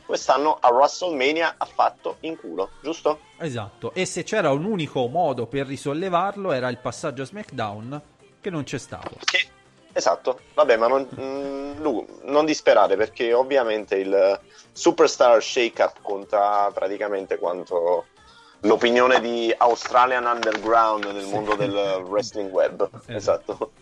Quest'anno 0.09 0.57
a 0.59 0.73
WrestleMania 0.73 1.57
ha 1.59 1.67
fatto 1.67 2.17
in 2.21 2.39
culo, 2.39 2.71
giusto? 2.81 3.21
Esatto, 3.37 3.93
e 3.93 4.07
se 4.07 4.23
c'era 4.23 4.51
un 4.53 4.65
unico 4.65 5.07
modo 5.07 5.45
per 5.45 5.67
risollevarlo 5.67 6.53
era 6.53 6.71
il 6.71 6.79
passaggio 6.79 7.21
a 7.21 7.27
SmackDown, 7.27 8.01
che 8.41 8.49
non 8.49 8.65
c'è 8.65 8.79
stato. 8.79 9.17
Che... 9.23 9.49
Esatto, 9.93 10.41
vabbè, 10.55 10.79
ma 10.79 10.87
non, 10.87 11.07
mh, 11.11 11.23
mm, 11.23 12.05
non 12.23 12.47
disperare 12.47 12.97
perché 12.97 13.35
ovviamente 13.35 13.97
il 13.97 14.41
Superstar 14.73 15.43
Shake-Up 15.43 16.01
conta 16.01 16.71
praticamente 16.73 17.37
quanto 17.37 18.07
l'opinione 18.61 19.21
di 19.21 19.55
Australian 19.55 20.25
Underground 20.25 21.05
nel 21.05 21.25
sì. 21.25 21.31
mondo 21.31 21.55
del 21.55 21.75
wrestling 22.09 22.51
web. 22.51 22.89
Esatto. 23.09 23.13
esatto. 23.13 23.73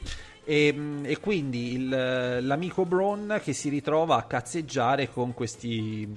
E, 0.46 0.66
ehm, 0.68 1.02
e 1.04 1.18
quindi 1.18 1.74
il, 1.74 1.88
l'amico 1.88 2.86
Braun 2.86 3.40
che 3.42 3.52
si 3.52 3.68
ritrova 3.68 4.16
a 4.16 4.22
cazzeggiare 4.22 5.10
con 5.10 5.34
questi. 5.34 6.08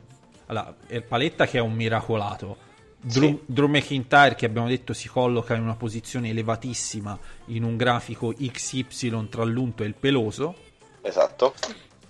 Allora, 0.45 0.73
Paletta 1.07 1.47
che 1.47 1.57
è 1.57 1.61
un 1.61 1.73
miracolato. 1.73 2.67
Drew, 3.01 3.29
sì. 3.29 3.39
Drew, 3.45 3.67
McIntyre 3.67 4.35
che 4.35 4.45
abbiamo 4.45 4.67
detto 4.67 4.93
si 4.93 5.07
colloca 5.07 5.55
in 5.55 5.61
una 5.61 5.75
posizione 5.75 6.29
elevatissima 6.29 7.17
in 7.45 7.63
un 7.63 7.77
grafico 7.77 8.33
XY 8.33 9.29
tra 9.29 9.43
l'unto 9.43 9.83
e 9.83 9.87
il 9.87 9.95
peloso. 9.95 10.55
Esatto. 11.01 11.53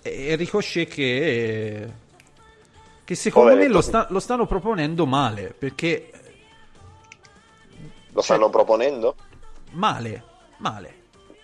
E 0.02 0.34
Ricochet 0.34 0.88
che, 0.88 1.92
che 3.04 3.14
secondo 3.14 3.50
Poveretto. 3.50 3.72
me 3.72 3.74
lo, 3.76 3.82
sta, 3.82 4.06
lo, 4.10 4.18
stanno 4.18 4.46
proponendo 4.46 5.06
male 5.06 5.54
perché... 5.56 6.10
Lo 8.12 8.20
stanno 8.22 8.42
cioè, 8.42 8.50
proponendo? 8.50 9.14
Male, 9.72 10.24
male. 10.56 10.99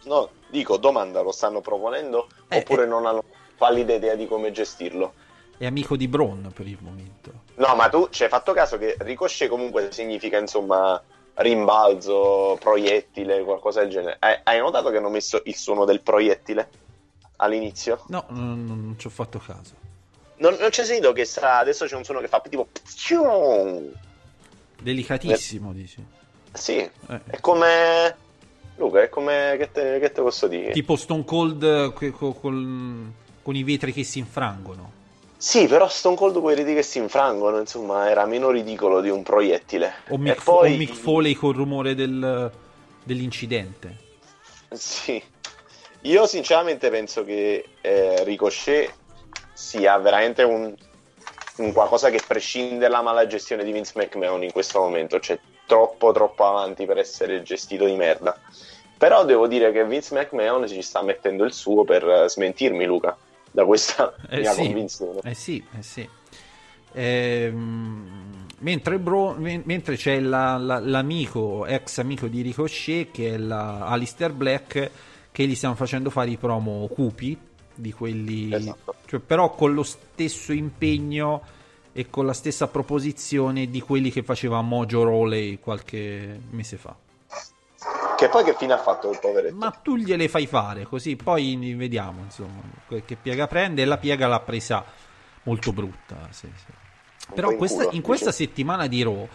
No, 0.06 0.30
Dico, 0.48 0.76
domanda, 0.76 1.22
lo 1.22 1.32
stanno 1.32 1.60
proponendo 1.60 2.28
eh, 2.48 2.58
oppure 2.58 2.84
eh, 2.84 2.86
non 2.86 3.06
hanno 3.06 3.24
pallida 3.56 3.94
idea 3.94 4.14
di 4.14 4.26
come 4.26 4.52
gestirlo? 4.52 5.14
È 5.58 5.66
amico 5.66 5.96
di 5.96 6.06
Braun 6.06 6.52
per 6.54 6.66
il 6.66 6.78
momento. 6.80 7.44
No, 7.56 7.74
ma 7.74 7.88
tu 7.88 8.08
ci 8.10 8.22
hai 8.22 8.28
fatto 8.28 8.52
caso 8.52 8.78
che 8.78 8.96
ricochet 9.00 9.48
comunque 9.48 9.90
significa 9.90 10.38
insomma 10.38 11.02
rimbalzo, 11.34 12.56
proiettile, 12.60 13.42
qualcosa 13.42 13.80
del 13.80 13.90
genere. 13.90 14.16
Hai, 14.20 14.38
hai 14.44 14.58
notato 14.58 14.90
che 14.90 14.98
hanno 14.98 15.08
messo 15.08 15.42
il 15.44 15.56
suono 15.56 15.84
del 15.84 16.00
proiettile 16.00 16.68
all'inizio? 17.36 18.04
No, 18.08 18.24
non, 18.28 18.64
non 18.64 18.94
ci 18.98 19.08
ho 19.08 19.10
fatto 19.10 19.38
caso. 19.38 19.84
Non, 20.36 20.56
non 20.60 20.68
c'è 20.68 20.84
sentito 20.84 21.12
che 21.12 21.24
sta, 21.24 21.58
adesso 21.58 21.86
c'è 21.86 21.96
un 21.96 22.04
suono 22.04 22.20
che 22.20 22.28
fa 22.28 22.40
tipo... 22.40 22.68
Delicatissimo, 24.80 25.72
dici? 25.72 26.04
Sì, 26.52 26.76
eh. 26.76 27.20
è 27.26 27.40
come 27.40 28.24
Luca, 28.76 29.02
è 29.02 29.08
come 29.08 29.56
che 29.58 29.70
te, 29.72 29.98
che 29.98 30.12
te 30.12 30.22
posso 30.22 30.46
dire? 30.46 30.72
Tipo 30.72 30.96
Stone 30.96 31.24
Cold 31.24 31.62
eh, 31.62 31.92
con, 32.12 32.38
con, 32.38 33.14
con 33.42 33.56
i 33.56 33.62
vetri 33.62 33.92
che 33.92 34.04
si 34.04 34.18
infrangono. 34.18 34.92
Sì, 35.38 35.66
però 35.66 35.86
Stone 35.88 36.16
Cold 36.16 36.40
quei 36.40 36.56
riti 36.56 36.74
che 36.74 36.82
si 36.82 36.98
infrangono, 36.98 37.58
insomma, 37.58 38.08
era 38.08 38.24
meno 38.24 38.50
ridicolo 38.50 39.00
di 39.00 39.10
un 39.10 39.22
proiettile. 39.22 39.92
O 40.08 40.16
Mick, 40.16 40.42
poi... 40.42 40.72
o 40.72 40.76
Mick 40.76 40.94
Foley 40.94 41.34
col 41.34 41.54
rumore 41.54 41.94
del, 41.94 42.50
dell'incidente. 43.02 43.96
Sì. 44.72 45.22
Io 46.02 46.26
sinceramente 46.26 46.88
penso 46.90 47.24
che 47.24 47.64
eh, 47.80 48.24
Ricochet 48.24 48.92
sia 49.52 49.96
veramente 49.98 50.42
un, 50.42 50.74
un, 51.56 51.72
qualcosa 51.72 52.10
che 52.10 52.20
prescinde 52.26 52.78
dalla 52.78 53.02
mala 53.02 53.26
gestione 53.26 53.64
di 53.64 53.72
Vince 53.72 53.92
McMahon 53.96 54.42
in 54.42 54.52
questo 54.52 54.80
momento. 54.80 55.20
Cioè, 55.20 55.38
troppo 55.66 56.12
troppo 56.12 56.46
avanti 56.46 56.86
per 56.86 56.98
essere 56.98 57.42
gestito 57.42 57.84
di 57.84 57.96
merda. 57.96 58.38
Però 58.96 59.24
devo 59.24 59.46
dire 59.46 59.72
che 59.72 59.84
Vince 59.84 60.14
McMahon 60.14 60.66
ci 60.66 60.80
sta 60.80 61.02
mettendo 61.02 61.44
il 61.44 61.52
suo 61.52 61.84
per 61.84 62.24
smentirmi, 62.28 62.86
Luca, 62.86 63.16
da 63.50 63.64
questa 63.64 64.14
eh 64.30 64.38
mia 64.38 64.52
sì, 64.52 64.62
convinzione. 64.62 65.20
Eh 65.22 65.34
sì, 65.34 65.62
eh 65.76 65.82
sì. 65.82 66.08
Ehm, 66.92 68.46
mentre, 68.60 68.98
bro, 68.98 69.34
mentre, 69.34 69.96
c'è 69.96 70.18
la, 70.18 70.56
la, 70.56 70.78
l'amico, 70.78 71.66
ex 71.66 71.98
amico 71.98 72.26
di 72.26 72.40
Ricochet, 72.40 73.10
che 73.10 73.34
è 73.34 73.36
la 73.36 73.86
Alistair 73.86 74.32
Black, 74.32 74.90
che 75.30 75.46
gli 75.46 75.54
stiamo 75.54 75.74
facendo 75.74 76.08
fare 76.08 76.30
i 76.30 76.36
promo 76.38 76.86
cupi, 76.86 77.38
di 77.74 77.92
quelli... 77.92 78.50
Esatto. 78.50 78.94
Cioè, 79.04 79.20
però 79.20 79.50
con 79.50 79.74
lo 79.74 79.82
stesso 79.82 80.52
impegno 80.52 81.42
e 81.98 82.10
con 82.10 82.26
la 82.26 82.34
stessa 82.34 82.68
proposizione 82.68 83.70
di 83.70 83.80
quelli 83.80 84.10
che 84.10 84.22
faceva 84.22 84.60
Mojo 84.60 85.02
Rowley 85.02 85.58
qualche 85.58 86.38
mese 86.50 86.76
fa. 86.76 86.94
Che 88.18 88.28
poi 88.28 88.44
che 88.44 88.54
fine 88.54 88.74
ha 88.74 88.78
fatto 88.78 89.10
il 89.10 89.18
poveretto? 89.18 89.56
Ma 89.56 89.70
tu 89.70 89.96
gliele 89.96 90.28
fai 90.28 90.46
fare, 90.46 90.84
così 90.84 91.16
poi 91.16 91.74
vediamo, 91.74 92.20
insomma, 92.20 92.60
che 92.86 93.16
piega 93.16 93.46
prende 93.46 93.80
e 93.80 93.86
la 93.86 93.96
piega 93.96 94.26
l'ha 94.26 94.40
presa 94.40 94.84
molto 95.44 95.72
brutta. 95.72 96.28
Sì, 96.32 96.50
sì. 96.54 97.32
Però 97.32 97.50
in 97.50 97.56
questa, 97.56 97.84
culo, 97.84 97.96
in 97.96 98.02
questa 98.02 98.30
settimana 98.30 98.86
di 98.88 99.02
Raw 99.02 99.26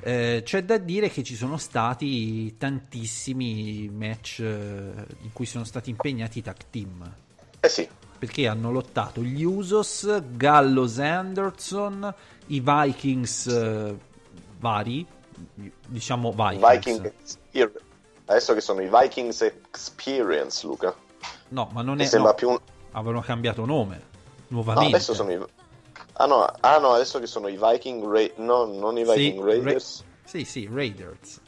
eh, 0.00 0.42
c'è 0.44 0.62
da 0.62 0.76
dire 0.76 1.08
che 1.08 1.22
ci 1.22 1.34
sono 1.34 1.56
stati 1.56 2.54
tantissimi 2.58 3.88
match 3.88 4.40
eh, 4.40 5.06
in 5.22 5.32
cui 5.32 5.46
sono 5.46 5.64
stati 5.64 5.88
impegnati 5.88 6.40
i 6.40 6.42
tag 6.42 6.56
team. 6.68 7.14
Eh 7.60 7.68
sì. 7.70 7.88
Perché 8.20 8.46
hanno 8.46 8.70
lottato 8.70 9.22
gli 9.22 9.42
Usos, 9.42 10.22
Gallows 10.36 10.98
Anderson, 10.98 12.14
i 12.48 12.60
Vikings 12.60 13.46
eh, 13.46 13.96
vari, 14.58 15.06
diciamo 15.88 16.30
Vikings. 16.30 17.00
Viking 17.50 17.72
Adesso 18.26 18.52
che 18.52 18.60
sono 18.60 18.82
i 18.82 18.90
Vikings 18.92 19.40
Experience, 19.40 20.66
Luca. 20.66 20.94
No, 21.48 21.70
ma 21.72 21.80
non 21.80 21.96
Mi 21.96 22.04
è... 22.04 22.06
Sembra 22.06 22.30
no, 22.30 22.36
più 22.36 22.50
un... 22.50 22.58
Avevano 22.92 23.22
cambiato 23.22 23.64
nome, 23.64 24.02
nuovamente. 24.48 24.90
No, 24.90 24.94
adesso 24.94 25.14
sono 25.14 25.32
i... 25.32 25.46
Ah 26.12 26.26
no, 26.26 26.44
ah 26.44 26.78
no, 26.78 26.92
adesso 26.92 27.18
che 27.18 27.26
sono 27.26 27.48
i 27.48 27.58
Viking 27.58 28.04
Ra- 28.04 28.44
No, 28.44 28.66
non 28.66 28.98
i 28.98 29.02
Viking 29.04 29.40
sì, 29.40 29.42
Raiders. 29.42 30.00
Ra- 30.00 30.06
sì, 30.24 30.44
sì, 30.44 30.68
Raiders. 30.70 31.40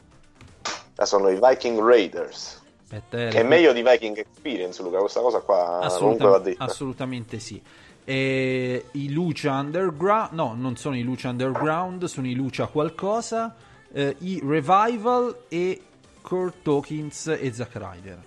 Ah, 0.95 1.05
sono 1.05 1.29
i 1.29 1.39
Viking 1.39 1.79
Raiders. 1.79 2.62
Eh, 2.93 3.01
che 3.09 3.39
è 3.39 3.43
meglio 3.43 3.73
di 3.73 3.81
Viking 3.81 4.17
Experience, 4.17 4.81
Luca. 4.83 4.99
Questa 4.99 5.21
cosa 5.21 5.39
qua 5.39 5.79
Assolutam- 5.79 6.29
va 6.29 6.39
detta. 6.39 6.63
Assolutamente 6.63 7.39
sì. 7.39 7.61
E 8.05 8.85
I 8.91 9.11
Lucia 9.11 9.53
Underground, 9.53 10.33
no, 10.33 10.53
non 10.55 10.75
sono 10.75 10.95
i 10.95 11.01
Lucia 11.01 11.29
Underground, 11.29 12.05
sono 12.05 12.27
i 12.27 12.35
Lucia 12.35 12.67
qualcosa. 12.67 13.55
Eh, 13.91 14.15
I 14.19 14.41
Revival 14.43 15.43
e 15.47 15.81
Kurt 16.21 16.67
Hawkins 16.67 17.27
e 17.27 17.51
Zack 17.53 17.75
Ryder. 17.75 18.19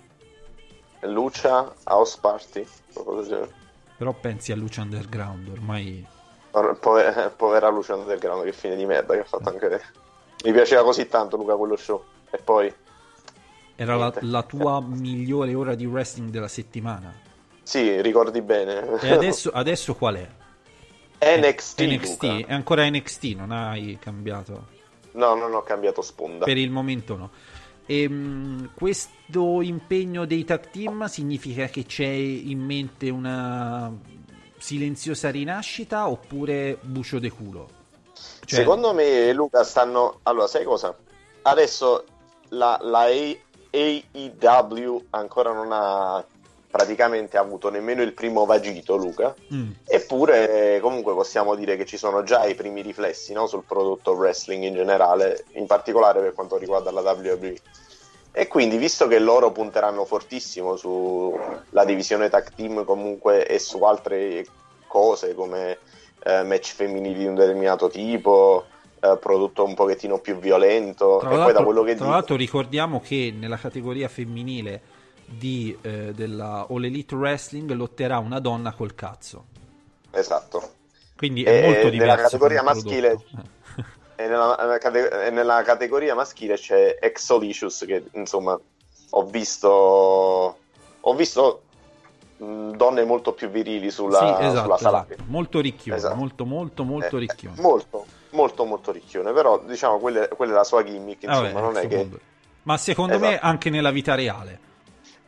Lucia 1.01 1.73
House 1.83 2.17
Party, 2.19 2.65
Però 3.97 4.13
pensi 4.13 4.51
a 4.51 4.55
Lucia 4.55 4.81
Underground, 4.81 5.47
ormai... 5.49 6.05
Povera, 6.79 7.29
povera 7.29 7.69
Lucia 7.69 7.93
Underground, 7.93 8.43
che 8.43 8.51
fine 8.51 8.75
di 8.75 8.85
merda 8.85 9.13
che 9.13 9.19
ha 9.19 9.25
fatto 9.25 9.49
anche 9.49 9.69
lei. 9.69 9.79
Mi 10.43 10.51
piaceva 10.51 10.83
così 10.83 11.07
tanto 11.07 11.37
Luca 11.37 11.55
quello 11.55 11.75
show. 11.75 12.03
E 12.31 12.37
poi... 12.39 12.73
Era 13.79 13.95
la, 13.95 14.11
la, 14.21 14.41
tua 14.41 14.81
migliore 14.81 15.53
ora 15.53 15.75
di 15.75 15.85
wrestling 15.85 16.31
della 16.31 16.47
settimana. 16.47 17.13
Sì, 17.61 18.01
ricordi 18.01 18.41
bene. 18.41 18.99
E 19.01 19.11
adesso, 19.11 19.51
adesso 19.53 19.93
qual 19.93 20.15
è? 20.15 20.27
NXT. 21.19 21.81
NXT, 21.81 22.45
è 22.47 22.53
ancora 22.53 22.89
NXT, 22.89 23.23
non 23.35 23.51
hai 23.51 23.99
cambiato? 24.01 24.65
No, 25.11 25.35
non 25.35 25.53
ho 25.53 25.61
cambiato 25.61 26.01
sponda. 26.01 26.45
Per 26.45 26.57
il 26.57 26.71
momento 26.71 27.15
no. 27.15 27.29
E, 27.85 28.05
um, 28.07 28.71
questo 28.73 29.61
impegno 29.61 30.25
dei 30.25 30.43
tag 30.43 30.71
team 30.71 31.05
significa 31.05 31.67
che 31.67 31.85
c'è 31.85 32.05
in 32.05 32.59
mente 32.59 33.09
una 33.09 33.95
silenziosa 34.57 35.29
rinascita 35.29 36.09
oppure 36.09 36.79
bucio 36.81 37.19
de 37.19 37.29
culo? 37.29 37.69
Cioè... 38.43 38.59
Secondo 38.59 38.93
me, 38.93 39.31
Luca, 39.33 39.63
stanno. 39.63 40.19
Allora, 40.23 40.47
sai 40.47 40.63
cosa? 40.63 40.95
Adesso 41.43 42.03
la, 42.49 42.79
la 42.81 43.07
AEW 43.69 45.05
ancora 45.11 45.51
non 45.51 45.71
ha 45.71 46.23
praticamente 46.69 47.37
avuto 47.37 47.69
nemmeno 47.69 48.01
il 48.01 48.13
primo 48.13 48.45
vagito, 48.45 48.95
Luca. 48.95 49.33
Mm. 49.53 49.71
Eppure, 49.85 50.79
comunque, 50.81 51.13
possiamo 51.13 51.55
dire 51.55 51.75
che 51.75 51.85
ci 51.85 51.97
sono 51.97 52.23
già 52.23 52.45
i 52.45 52.55
primi 52.55 52.81
riflessi 52.81 53.33
no? 53.33 53.47
sul 53.47 53.63
prodotto 53.65 54.11
wrestling 54.11 54.63
in 54.63 54.75
generale, 54.75 55.45
in 55.53 55.65
particolare 55.65 56.21
per 56.21 56.33
quanto 56.33 56.57
riguarda 56.57 56.91
la 56.91 57.01
WWE. 57.01 57.55
E 58.31 58.47
quindi, 58.47 58.77
visto 58.77 59.07
che 59.07 59.17
loro 59.17 59.51
punteranno 59.51 60.05
fortissimo 60.05 60.75
sulla 60.75 61.85
divisione 61.85 62.29
tag 62.29 62.53
team 62.53 62.83
comunque 62.85 63.47
e 63.47 63.57
su 63.57 63.81
altre 63.83 64.45
cose 64.85 65.33
come 65.33 65.79
eh, 66.23 66.43
match 66.43 66.75
femminili 66.75 67.19
di 67.19 67.25
un 67.25 67.35
determinato 67.35 67.89
tipo, 67.89 68.65
eh, 68.99 69.17
prodotto 69.17 69.63
un 69.63 69.73
pochettino 69.73 70.19
più 70.19 70.37
violento, 70.37 71.17
tra 71.19 71.31
e 71.31 71.35
poi 71.35 71.53
da 71.53 71.63
quello 71.63 71.81
che 71.83 71.95
Tra 71.95 72.05
dico... 72.05 72.15
l'altro 72.15 72.35
ricordiamo 72.35 72.99
che 72.99 73.33
nella 73.37 73.57
categoria 73.57 74.07
femminile 74.07 74.81
di, 75.25 75.77
eh, 75.81 76.13
della 76.13 76.65
All 76.69 76.85
Elite 76.85 77.15
Wrestling 77.15 77.71
lotterà 77.71 78.17
una 78.19 78.39
donna 78.39 78.73
col 78.73 78.95
cazzo. 78.95 79.45
Esatto. 80.11 80.75
Quindi 81.15 81.43
è 81.43 81.57
e 81.57 81.61
molto 81.61 81.89
diverso. 81.89 82.15
Nella 82.15 82.15
categoria 82.15 82.63
maschile 82.63 83.17
e 84.15 84.27
nella, 84.27 85.25
e 85.25 85.29
nella, 85.31 85.61
categoria 85.63 86.15
maschile 86.15 86.55
c'è 86.55 86.97
Exolicious 86.99 87.83
che 87.85 88.03
insomma 88.13 88.59
ho 89.09 89.25
visto 89.25 90.57
ho 90.99 91.13
visto 91.13 91.61
donne 92.37 93.03
molto 93.03 93.33
più 93.33 93.49
virili 93.49 93.89
sulla, 93.89 94.19
sì, 94.19 94.45
esatto, 94.45 94.61
sulla 94.61 94.77
sala 94.77 95.05
esatto. 95.09 95.23
molto 95.27 95.59
ricchione 95.59 95.97
esatto. 95.97 96.15
molto 96.15 96.45
molto 96.45 96.83
molto 96.83 97.17
eh, 97.17 97.19
ricchione 97.21 97.59
molto 97.59 98.05
molto 98.37 98.63
molto 98.63 98.91
ricchione 98.91 99.33
però 99.33 99.59
diciamo 99.59 99.97
quella, 99.97 100.27
quella 100.27 100.53
è 100.53 100.55
la 100.55 100.63
sua 100.63 100.83
gimmick 100.83 101.23
insomma 101.23 101.51
Vabbè, 101.51 101.61
non 101.61 101.77
è 101.77 101.87
che 101.87 102.07
ma 102.63 102.77
secondo 102.77 103.17
me 103.17 103.31
esatto. 103.31 103.45
anche 103.45 103.69
nella 103.71 103.91
vita 103.91 104.13
reale 104.13 104.65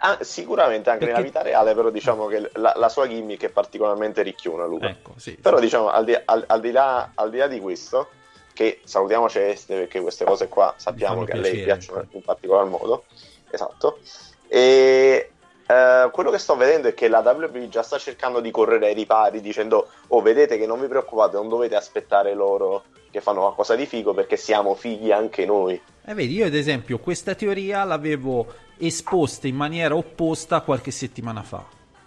Ah, 0.01 0.17
sicuramente 0.21 0.89
anche 0.89 1.05
Perché... 1.05 1.19
nella 1.19 1.25
vita 1.25 1.41
reale, 1.41 1.73
però 1.73 1.89
diciamo 1.89 2.27
che 2.27 2.49
la, 2.53 2.71
la, 2.77 2.87
sua 2.87 3.05
gimmick 3.05 3.43
è 3.43 3.49
particolarmente 3.49 4.21
ricchiona, 4.21 4.65
Luca. 4.65 4.87
Ecco, 4.87 5.11
sì, 5.17 5.33
però 5.33 5.57
sì. 5.57 5.63
diciamo, 5.63 5.89
al 5.89 6.05
di, 6.05 6.17
al, 6.23 6.41
al, 6.47 6.61
di 6.61 6.71
là, 6.71 7.11
al 7.15 7.29
di, 7.29 7.37
là, 7.37 7.47
di 7.47 7.59
questo, 7.59 8.07
che 8.53 8.79
salutiamo 8.85 9.27
Celeste 9.27 9.75
perché 9.75 9.99
queste 9.99 10.23
cose 10.23 10.47
qua 10.47 10.73
sappiamo 10.77 11.25
che 11.25 11.33
a 11.33 11.35
lei 11.35 11.63
piacciono 11.63 12.05
in 12.11 12.21
particolar 12.21 12.63
modo. 12.63 13.03
Esatto. 13.49 13.99
E 14.47 15.31
eh, 15.69 16.09
quello 16.11 16.31
che 16.31 16.39
sto 16.39 16.55
vedendo 16.55 16.87
è 16.87 16.95
che 16.95 17.07
la 17.07 17.19
WWE 17.19 17.69
già 17.69 17.83
sta 17.83 17.99
cercando 17.99 18.39
di 18.39 18.49
correre 18.49 18.87
ai 18.87 18.95
ripari 18.95 19.39
dicendo 19.39 19.87
oh 20.07 20.19
vedete 20.19 20.57
che 20.57 20.65
non 20.65 20.81
vi 20.81 20.87
preoccupate, 20.87 21.35
non 21.35 21.47
dovete 21.47 21.75
aspettare 21.75 22.33
loro 22.33 22.85
che 23.11 23.21
fanno 23.21 23.41
qualcosa 23.41 23.75
di 23.75 23.85
figo 23.85 24.15
perché 24.15 24.35
siamo 24.35 24.73
figli 24.73 25.11
anche 25.11 25.45
noi. 25.45 25.79
Eh 26.03 26.13
vedi, 26.15 26.33
io 26.33 26.47
ad 26.47 26.55
esempio 26.55 26.97
questa 26.97 27.35
teoria 27.35 27.83
l'avevo 27.83 28.51
esposta 28.77 29.45
in 29.45 29.55
maniera 29.55 29.95
opposta 29.95 30.61
qualche 30.61 30.89
settimana 30.89 31.43
fa, 31.43 31.63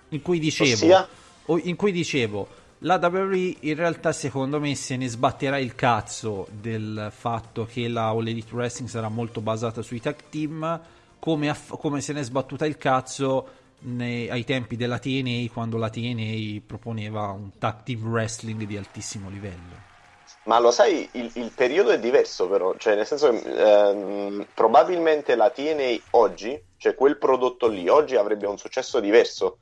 in 0.09 0.23
cui 0.23 0.41
dicevo, 0.41 1.07
in 1.63 1.77
cui 1.77 1.93
dicevo 1.93 2.49
la 2.79 2.99
WWE 3.01 3.59
in 3.61 3.77
realtà 3.77 4.11
secondo 4.11 4.59
me 4.59 4.75
se 4.75 4.97
ne 4.97 5.07
sbatterà 5.07 5.59
il 5.59 5.77
cazzo 5.77 6.49
del 6.51 7.13
fatto 7.17 7.65
che 7.65 7.87
la 7.87 8.09
All 8.09 8.27
Elite 8.27 8.53
Wrestling 8.53 8.91
sarà 8.91 9.09
molto 9.09 9.41
basata 9.41 9.83
sui 9.83 10.01
tag 10.01 10.17
team 10.31 10.81
come, 11.23 11.49
aff- 11.49 11.79
come 11.79 12.01
se 12.01 12.13
ne 12.13 12.19
è 12.19 12.25
sbattuta 12.25 12.67
il 12.67 12.77
cazzo 12.77 13.47
nei- 13.83 14.29
ai 14.29 14.43
tempi 14.43 14.75
della 14.75 14.99
TNA 14.99 15.53
quando 15.53 15.77
la 15.77 15.89
TNA 15.89 16.63
proponeva 16.67 17.29
un 17.29 17.51
team 17.85 18.11
wrestling 18.11 18.65
di 18.65 18.77
altissimo 18.77 19.31
livello. 19.31 19.91
Ma 20.47 20.59
lo 20.59 20.73
sai, 20.73 21.09
il, 21.13 21.31
il 21.35 21.53
periodo 21.55 21.91
è 21.91 22.01
diverso 22.01 22.49
però, 22.49 22.75
cioè 22.77 22.97
nel 22.97 23.07
senso 23.07 23.31
che 23.31 23.39
ehm, 23.39 24.47
probabilmente 24.53 25.37
la 25.37 25.51
TNA 25.51 25.97
oggi, 26.11 26.61
cioè 26.77 26.97
quel 26.97 27.17
prodotto 27.19 27.69
lì, 27.69 27.89
oggi 27.89 28.17
avrebbe 28.17 28.49
un 28.49 28.59
successo 28.59 28.99
diverso 28.99 29.59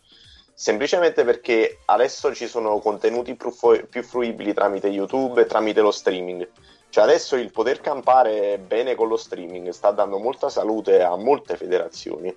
semplicemente 0.54 1.24
perché 1.24 1.80
adesso 1.84 2.34
ci 2.34 2.46
sono 2.46 2.78
contenuti 2.78 3.34
più, 3.34 3.50
fu- 3.50 3.86
più 3.86 4.02
fruibili 4.02 4.54
tramite 4.54 4.88
YouTube 4.88 5.42
e 5.42 5.46
tramite 5.46 5.82
lo 5.82 5.90
streaming. 5.90 6.48
Cioè 6.90 7.04
adesso 7.04 7.36
il 7.36 7.52
poter 7.52 7.80
campare 7.80 8.58
bene 8.58 8.96
con 8.96 9.06
lo 9.06 9.16
streaming 9.16 9.68
sta 9.70 9.92
dando 9.92 10.18
molta 10.18 10.48
salute 10.48 11.02
a 11.02 11.16
molte 11.16 11.56
federazioni. 11.56 12.34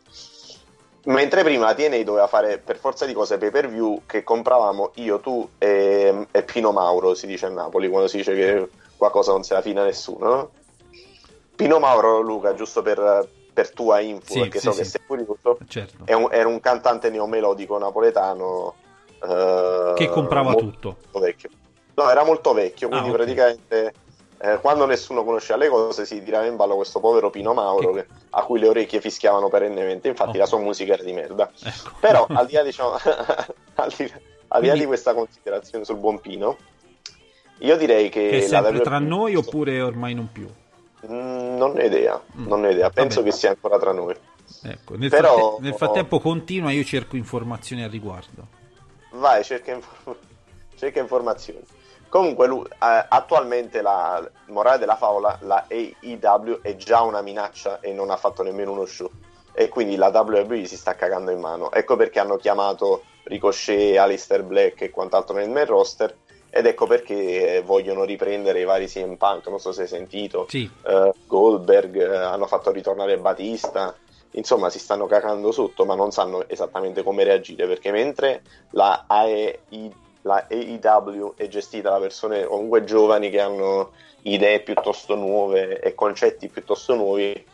Mentre 1.06 1.44
prima 1.44 1.66
la 1.66 1.74
TNA 1.74 2.04
doveva 2.04 2.28
fare 2.28 2.60
per 2.60 2.78
forza 2.78 3.06
di 3.06 3.14
cose 3.14 3.38
pay 3.38 3.50
per 3.50 3.68
view 3.68 4.04
che 4.06 4.24
compravamo 4.24 4.92
io, 4.96 5.20
tu 5.20 5.50
e, 5.58 6.28
e 6.32 6.44
Pino 6.44 6.72
Mauro, 6.72 7.14
si 7.14 7.26
dice 7.26 7.48
a 7.48 7.50
Napoli, 7.50 7.90
quando 7.90 8.08
si 8.08 8.18
dice 8.18 8.34
che 8.36 8.70
qualcosa 8.96 9.32
non 9.32 9.44
se 9.44 9.54
la 9.54 9.62
fina 9.62 9.82
a 9.82 9.86
nessuno. 9.86 10.30
No? 10.30 10.52
Pino 11.56 11.80
Mauro, 11.80 12.22
Luca, 12.22 12.54
giusto 12.54 12.82
per, 12.82 13.28
per 13.52 13.72
tua 13.72 14.00
info, 14.00 14.34
sì, 14.34 14.40
perché 14.40 14.60
sì, 14.60 14.66
so 14.66 14.72
sì. 14.72 14.78
che 14.78 14.86
sei 14.86 15.02
curioso, 15.06 15.58
certo. 15.68 16.04
un, 16.08 16.28
era 16.32 16.48
un 16.48 16.60
cantante 16.60 17.10
neomelodico 17.10 17.78
napoletano 17.78 18.76
eh, 19.24 19.94
che 19.96 20.08
comprava 20.08 20.54
tutto. 20.54 20.98
Vecchio. 21.12 21.50
No, 21.96 22.10
era 22.10 22.24
molto 22.24 22.54
vecchio, 22.54 22.88
quindi 22.88 23.10
ah, 23.10 23.12
okay. 23.12 23.26
praticamente 23.26 23.94
eh, 24.44 24.60
quando 24.60 24.86
nessuno 24.86 25.24
conosceva 25.24 25.58
le 25.58 25.70
cose 25.70 26.06
si 26.06 26.22
tirava 26.22 26.46
in 26.46 26.58
ballo 26.58 26.76
questo 26.76 27.00
povero 27.00 27.30
Pino 27.30 27.54
Mauro 27.54 27.94
che... 27.94 28.06
A 28.32 28.44
cui 28.44 28.60
le 28.60 28.68
orecchie 28.68 29.00
fischiavano 29.00 29.48
perennemente, 29.48 30.10
infatti 30.10 30.36
oh. 30.36 30.40
la 30.42 30.46
sua 30.46 30.58
musica 30.58 30.92
era 30.94 31.04
di 31.04 31.14
merda. 31.14 31.50
Ecco. 31.64 31.92
Però 32.02 32.26
al 32.28 32.46
di 32.46 32.54
là, 32.54 32.62
diciamo, 32.62 32.92
al 33.76 33.94
di, 33.96 34.12
al 34.50 34.60
quindi... 34.60 34.80
di 34.80 34.86
questa 34.86 35.14
considerazione 35.14 35.86
sul 35.86 35.96
buon 35.96 36.20
Pino, 36.20 36.58
io 37.60 37.78
direi 37.78 38.10
che... 38.10 38.28
Che 38.28 38.38
è 38.40 38.42
sempre 38.42 38.82
tra 38.82 39.00
noi 39.00 39.36
oppure 39.36 39.80
ormai 39.80 40.14
non 40.14 40.30
più? 40.30 40.50
Mm, 41.08 41.56
non 41.56 41.72
ne 41.72 41.84
ho 41.84 41.86
idea, 41.86 42.22
mm. 42.38 42.46
non 42.46 42.60
ne 42.60 42.68
ho 42.68 42.72
idea. 42.72 42.90
penso 42.90 43.22
Vabbè. 43.22 43.32
che 43.32 43.38
sia 43.38 43.50
ancora 43.50 43.80
tra 43.80 43.94
noi. 43.94 44.14
Ecco, 44.62 44.98
nel, 44.98 45.10
Però... 45.10 45.38
fratte- 45.38 45.62
nel, 45.62 45.74
frattempo 45.74 46.20
continua, 46.20 46.70
io 46.72 46.84
cerco 46.84 47.16
informazioni 47.16 47.82
al 47.82 47.90
riguardo. 47.90 48.48
Vai, 49.12 49.42
cerca, 49.46 49.72
inform- 49.72 50.18
cerca 50.76 51.00
informazioni. 51.00 51.64
Comunque, 52.14 52.46
lui, 52.46 52.64
eh, 52.64 53.06
attualmente 53.10 53.82
la 53.82 54.24
morale 54.50 54.78
della 54.78 54.98
favola, 54.98 55.36
la 55.42 55.66
AEW 55.68 56.62
è 56.62 56.76
già 56.76 57.02
una 57.02 57.24
minaccia 57.24 57.80
e 57.80 57.92
non 57.92 58.12
ha 58.12 58.18
fatto 58.18 58.44
nemmeno 58.44 58.72
uno 58.72 58.86
show. 58.86 59.10
E 59.52 59.68
quindi 59.68 59.96
la 59.96 60.10
WWE 60.10 60.64
si 60.68 60.78
sta 60.78 60.94
cagando 60.94 61.32
in 61.32 61.40
mano. 61.40 61.72
Ecco 61.72 61.96
perché 61.96 62.20
hanno 62.20 62.38
chiamato 62.38 63.02
Ricochet, 63.24 63.98
Alistair 63.98 64.44
Black 64.44 64.82
e 64.82 64.92
quant'altro 64.92 65.36
nel 65.36 65.50
main 65.50 65.66
roster. 65.66 66.16
Ed 66.52 66.68
ecco 66.68 66.86
perché 66.86 67.64
vogliono 67.66 68.04
riprendere 68.04 68.60
i 68.60 68.66
vari 68.66 68.86
CM 68.86 69.16
Punk. 69.16 69.48
Non 69.48 69.60
so 69.60 69.72
se 69.72 69.82
hai 69.82 69.88
sentito. 69.88 70.46
Sì. 70.50 70.70
eh, 70.86 71.14
Goldberg, 71.26 72.00
eh, 72.00 72.16
hanno 72.16 72.46
fatto 72.46 72.70
ritornare 72.70 73.18
Batista. 73.18 73.92
Insomma, 74.34 74.70
si 74.70 74.78
stanno 74.78 75.08
cagando 75.08 75.52
sotto, 75.52 75.84
ma 75.84 75.96
non 75.96 76.12
sanno 76.12 76.48
esattamente 76.48 77.02
come 77.02 77.24
reagire. 77.24 77.66
Perché 77.66 77.90
mentre 77.90 78.44
la 78.70 79.06
AEW 79.08 80.02
la 80.24 80.46
AEW 80.50 81.34
è 81.36 81.48
gestita 81.48 81.92
da 81.92 82.00
persone 82.00 82.44
comunque 82.46 82.84
giovani 82.84 83.30
che 83.30 83.40
hanno 83.40 83.92
idee 84.24 84.62
piuttosto 84.62 85.16
nuove 85.16 85.80
e 85.80 85.94
concetti 85.96 86.48
piuttosto 86.50 86.96
nuovi. 86.96 87.46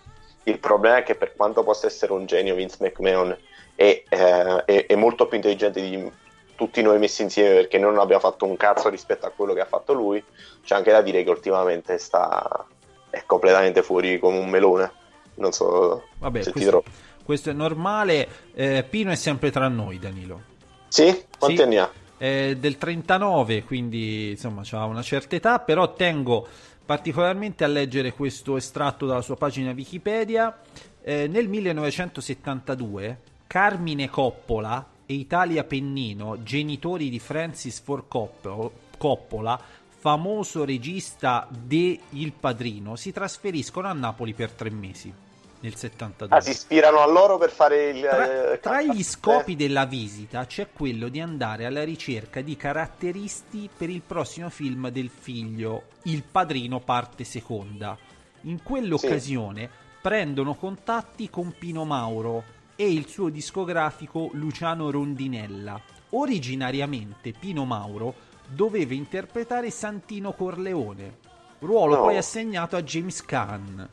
Il 0.43 0.59
problema 0.59 0.97
è 0.97 1.03
che 1.03 1.15
per 1.15 1.35
quanto 1.35 1.63
possa 1.63 1.87
essere 1.87 2.13
un 2.13 2.25
genio 2.25 2.55
Vince 2.55 2.77
McMahon 2.79 3.37
è, 3.75 4.03
eh, 4.07 4.65
è, 4.65 4.85
è 4.87 4.95
molto 4.95 5.27
più 5.27 5.37
intelligente 5.37 5.81
di 5.81 6.11
tutti 6.55 6.81
noi 6.81 6.99
messi 6.99 7.21
insieme 7.21 7.55
perché 7.55 7.77
noi 7.77 7.91
non 7.91 8.01
abbiamo 8.01 8.21
fatto 8.21 8.45
un 8.45 8.57
cazzo 8.57 8.89
rispetto 8.89 9.25
a 9.25 9.31
quello 9.31 9.53
che 9.53 9.61
ha 9.61 9.65
fatto 9.65 9.93
lui. 9.93 10.23
C'è 10.63 10.75
anche 10.75 10.91
da 10.91 11.01
dire 11.01 11.23
che 11.23 11.29
ultimamente 11.29 11.97
sta 11.97 12.65
è 13.09 13.23
completamente 13.25 13.81
fuori 13.81 14.19
come 14.19 14.37
un 14.37 14.49
melone. 14.49 14.91
Non 15.35 15.51
so 15.51 16.07
Vabbè, 16.19 16.41
se 16.41 16.51
ti 16.51 16.59
questo, 16.59 16.83
questo 17.23 17.49
è 17.49 17.53
normale. 17.53 18.27
Eh, 18.53 18.85
Pino 18.87 19.09
è 19.11 19.15
sempre 19.15 19.51
tra 19.51 19.67
noi, 19.69 19.97
Danilo. 19.99 20.41
Sì? 20.89 21.25
Quanti 21.37 21.57
Sì. 21.57 21.61
anni 21.63 21.77
ha? 21.77 21.89
È 22.19 22.53
del 22.59 22.77
39, 22.77 23.63
quindi 23.63 24.31
insomma 24.31 24.63
ha 24.69 24.83
una 24.83 25.01
certa 25.01 25.37
età, 25.37 25.59
però 25.59 25.93
tengo 25.93 26.45
particolarmente 26.85 27.63
a 27.63 27.67
leggere 27.67 28.11
questo 28.11 28.57
estratto 28.57 29.05
dalla 29.05 29.21
sua 29.21 29.37
pagina 29.37 29.71
Wikipedia. 29.71 30.59
Eh, 31.01 31.27
nel 31.27 31.47
1972 31.47 33.19
Carmine 33.47 34.09
Coppola 34.09 34.85
e 35.05 35.13
Italia 35.13 35.63
Pennino, 35.63 36.43
genitori 36.43 37.07
di 37.09 37.19
Francis 37.19 37.79
Ford 37.79 38.03
Coppo- 38.09 38.73
Coppola, 38.97 39.57
famoso 39.87 40.65
regista 40.65 41.47
de 41.49 41.99
Il 42.09 42.33
Padrino, 42.33 42.97
si 42.97 43.13
trasferiscono 43.13 43.87
a 43.87 43.93
Napoli 43.93 44.33
per 44.33 44.51
tre 44.51 44.69
mesi 44.69 45.28
nel 45.61 45.75
72. 45.75 46.35
Ah, 46.35 46.41
si 46.41 46.51
ispirano 46.51 46.99
a 46.99 47.07
loro 47.07 47.37
per 47.37 47.51
fare 47.51 47.89
il... 47.89 48.01
Tra, 48.01 48.51
eh, 48.51 48.59
tra 48.59 48.81
gli 48.81 48.99
eh, 48.99 49.03
scopi 49.03 49.55
della 49.55 49.85
visita 49.85 50.45
c'è 50.45 50.69
quello 50.71 51.09
di 51.09 51.19
andare 51.19 51.65
alla 51.65 51.83
ricerca 51.83 52.41
di 52.41 52.55
caratteristi 52.55 53.69
per 53.75 53.89
il 53.89 54.01
prossimo 54.01 54.49
film 54.49 54.89
del 54.89 55.09
figlio, 55.09 55.83
Il 56.03 56.23
Padrino 56.23 56.79
parte 56.79 57.23
seconda. 57.23 57.97
In 58.41 58.63
quell'occasione 58.63 59.69
prendono 60.01 60.55
contatti 60.55 61.29
con 61.29 61.53
Pino 61.57 61.83
Mauro 61.83 62.43
e 62.75 62.89
il 62.89 63.07
suo 63.07 63.29
discografico 63.29 64.29
Luciano 64.33 64.89
Rondinella. 64.89 65.81
Originariamente 66.11 67.33
Pino 67.37 67.65
Mauro 67.65 68.27
doveva 68.47 68.93
interpretare 68.93 69.69
Santino 69.69 70.31
Corleone, 70.31 71.17
ruolo 71.59 71.95
No. 71.95 72.01
poi 72.03 72.17
assegnato 72.17 72.77
a 72.77 72.81
James 72.81 73.23
Caan. 73.25 73.89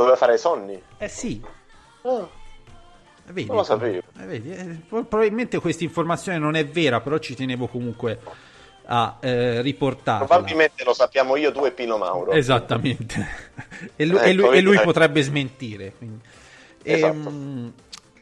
Doveva 0.00 0.16
fare 0.16 0.38
Sonny. 0.38 0.80
Eh 0.96 1.08
sì, 1.08 1.42
Ah, 2.02 2.26
Vedi, 3.26 3.46
Non 3.46 3.56
lo 3.58 3.62
sapevo. 3.62 4.00
Eh, 4.18 4.24
vedi, 4.24 4.50
eh, 4.50 4.64
pro- 4.88 5.04
probabilmente 5.04 5.58
questa 5.60 5.84
informazione 5.84 6.38
non 6.38 6.56
è 6.56 6.66
vera, 6.66 7.00
però 7.02 7.18
ci 7.18 7.34
tenevo 7.34 7.66
comunque 7.68 8.18
a 8.86 9.18
eh, 9.20 9.60
riportarla. 9.60 10.24
probabilmente 10.26 10.82
lo 10.84 10.94
sappiamo 10.94 11.36
io, 11.36 11.52
tu 11.52 11.64
e 11.66 11.72
Pino 11.72 11.98
Mauro. 11.98 12.32
Esattamente. 12.32 13.26
e, 13.94 14.06
lui, 14.06 14.16
Ecco, 14.16 14.26
e 14.26 14.32
lui- 14.32 14.46
e 14.46 14.50
vedi, 14.50 14.62
lui 14.62 14.76
eh. 14.76 14.80
potrebbe 14.80 15.22
smentire. 15.22 15.92
quindi. 15.96 16.20
Esatto. 16.82 17.14
Ehm, 17.28 17.72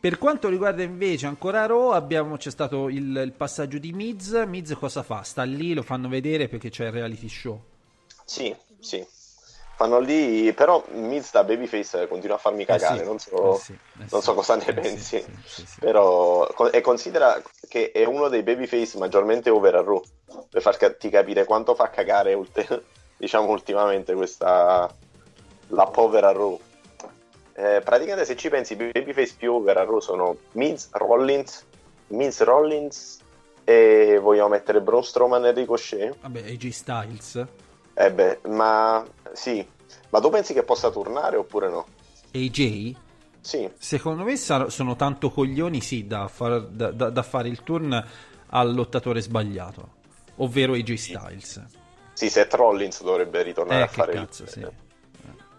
per 0.00 0.18
quanto 0.18 0.48
riguarda 0.48 0.82
invece 0.82 1.26
ancora 1.26 1.64
Raw, 1.64 1.90
abbiamo, 1.90 2.36
c'è 2.36 2.50
stato 2.50 2.88
il, 2.88 3.16
il 3.24 3.32
passaggio 3.36 3.78
di 3.78 3.92
Miz. 3.92 4.32
Miz 4.46 4.74
cosa 4.78 5.02
fa? 5.04 5.22
Sta 5.22 5.44
lì, 5.44 5.72
lo 5.74 5.82
fanno 5.82 6.08
vedere 6.08 6.48
perché 6.48 6.70
c'è 6.70 6.86
il 6.86 6.92
reality 6.92 7.28
show. 7.28 7.62
Sì, 8.24 8.54
sì. 8.80 9.06
Fanno 9.78 10.00
lì, 10.00 10.52
però 10.54 10.84
Miz 10.94 11.30
da 11.30 11.44
Babyface 11.44 12.08
continua 12.08 12.34
a 12.34 12.40
farmi 12.40 12.64
cagare, 12.64 12.96
Eh 12.96 12.98
sì, 12.98 13.04
non, 13.04 13.18
so, 13.20 13.54
eh 13.54 13.58
sì, 13.60 13.72
eh 13.72 14.06
non 14.10 14.20
sì, 14.20 14.20
so 14.22 14.34
cosa 14.34 14.56
ne 14.56 14.66
eh 14.66 14.74
pensi. 14.74 15.24
Però, 15.78 16.48
e 16.72 16.80
considera 16.80 17.40
che 17.68 17.92
è 17.92 18.04
uno 18.04 18.26
dei 18.26 18.42
Babyface 18.42 18.98
maggiormente 18.98 19.50
over 19.50 19.76
a 19.76 19.82
Raw, 19.82 20.02
per 20.50 20.62
farti 20.62 21.08
capire 21.10 21.44
quanto 21.44 21.76
fa 21.76 21.90
cagare, 21.90 22.34
ulte- 22.34 22.86
diciamo, 23.16 23.50
ultimamente 23.50 24.14
questa, 24.14 24.92
la 25.68 25.86
povera 25.86 26.32
Raw. 26.32 26.58
Eh, 27.52 27.80
praticamente 27.84 28.24
se 28.24 28.34
ci 28.34 28.48
pensi, 28.48 28.72
i 28.72 28.76
Babyface 28.76 29.34
più 29.38 29.52
over 29.52 29.76
a 29.76 29.84
Raw 29.84 30.00
sono 30.00 30.38
Miz, 30.54 30.88
Rollins, 30.90 31.64
Miz, 32.08 32.42
Rollins 32.42 33.20
e 33.62 34.18
vogliamo 34.20 34.48
mettere 34.48 34.80
Braun 34.80 35.04
Strowman 35.04 35.44
e 35.44 35.52
Ricochet. 35.52 36.16
Vabbè, 36.20 36.40
AJ 36.40 36.68
Styles. 36.70 37.46
Eh 38.04 38.12
beh, 38.12 38.40
ma 38.48 39.04
sì, 39.32 39.66
ma 40.10 40.20
tu 40.20 40.30
pensi 40.30 40.52
che 40.54 40.62
possa 40.62 40.90
tornare 40.90 41.36
oppure 41.36 41.68
no? 41.68 41.86
AJ? 42.32 42.94
Sì, 43.40 43.68
Secondo 43.76 44.24
me 44.24 44.36
sono 44.36 44.96
tanto 44.96 45.30
coglioni, 45.30 45.80
sì, 45.80 46.06
da, 46.06 46.28
far- 46.28 46.66
da- 46.68 46.90
da- 46.92 47.10
da 47.10 47.22
fare 47.22 47.48
il 47.48 47.62
turn 47.62 48.06
al 48.50 48.74
lottatore 48.74 49.20
sbagliato, 49.20 49.94
ovvero 50.36 50.74
AJ 50.74 50.94
Styles. 50.94 51.66
sì, 52.12 52.28
Seth 52.30 52.54
Rollins 52.54 53.02
dovrebbe 53.02 53.42
ritornare 53.42 53.80
Eh, 53.80 53.84
a 53.84 53.88
fare 53.88 54.12
cazzo, 54.14 54.42
il... 54.42 54.48
sì. 54.48 54.66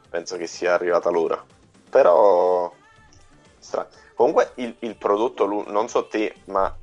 Penso 0.10 0.38
che 0.38 0.48
sia 0.48 0.74
arrivata 0.74 1.10
l'ora. 1.10 1.44
Però, 1.90 2.72
stra- 3.60 3.88
comunque 4.16 4.52
il, 4.56 4.76
il 4.80 4.96
prodotto, 4.96 5.46
non 5.70 5.88
so 5.88 6.08
te, 6.08 6.36
ma 6.46 6.76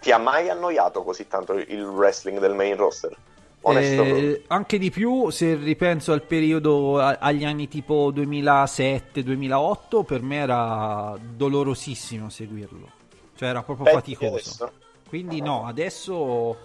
ti 0.00 0.10
ha 0.12 0.18
mai 0.18 0.48
annoiato 0.50 1.02
così 1.02 1.26
tanto 1.28 1.52
il 1.54 1.82
wrestling 1.84 2.38
del 2.38 2.54
main 2.54 2.76
roster? 2.76 3.16
Eh, 3.72 4.42
anche 4.48 4.78
di 4.78 4.90
più 4.90 5.30
se 5.30 5.54
ripenso 5.54 6.12
al 6.12 6.22
periodo 6.22 6.98
agli 6.98 7.44
anni 7.44 7.66
tipo 7.68 8.12
2007-2008 8.12 10.04
per 10.04 10.22
me 10.22 10.36
era 10.36 11.16
dolorosissimo 11.20 12.28
seguirlo. 12.28 12.90
Cioè 13.36 13.48
era 13.48 13.62
proprio 13.62 13.84
Peggio 13.86 13.98
faticoso. 13.98 14.72
quindi 15.08 15.40
no 15.40 15.66
adesso 15.66 16.56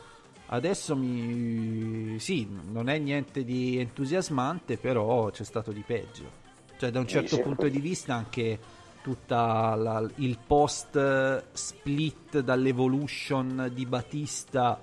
adesso 0.47 0.95
mi 0.95 2.17
sì 2.19 2.47
non 2.71 2.89
è 2.89 2.97
niente 2.97 3.43
di 3.43 3.77
entusiasmante 3.79 4.77
però 4.77 5.29
c'è 5.31 5.43
stato 5.43 5.71
di 5.71 5.83
peggio. 5.85 6.38
Cioè 6.77 6.91
da 6.91 6.99
un 6.99 7.07
certo 7.07 7.35
Dici? 7.35 7.41
punto 7.47 7.67
di 7.67 7.79
vista 7.79 8.13
anche 8.13 8.59
tutta 9.01 9.75
la- 9.75 10.07
il 10.15 10.38
post 10.45 11.43
split 11.53 12.39
dall'evolution 12.39 13.71
di 13.73 13.85
Batista 13.85 14.79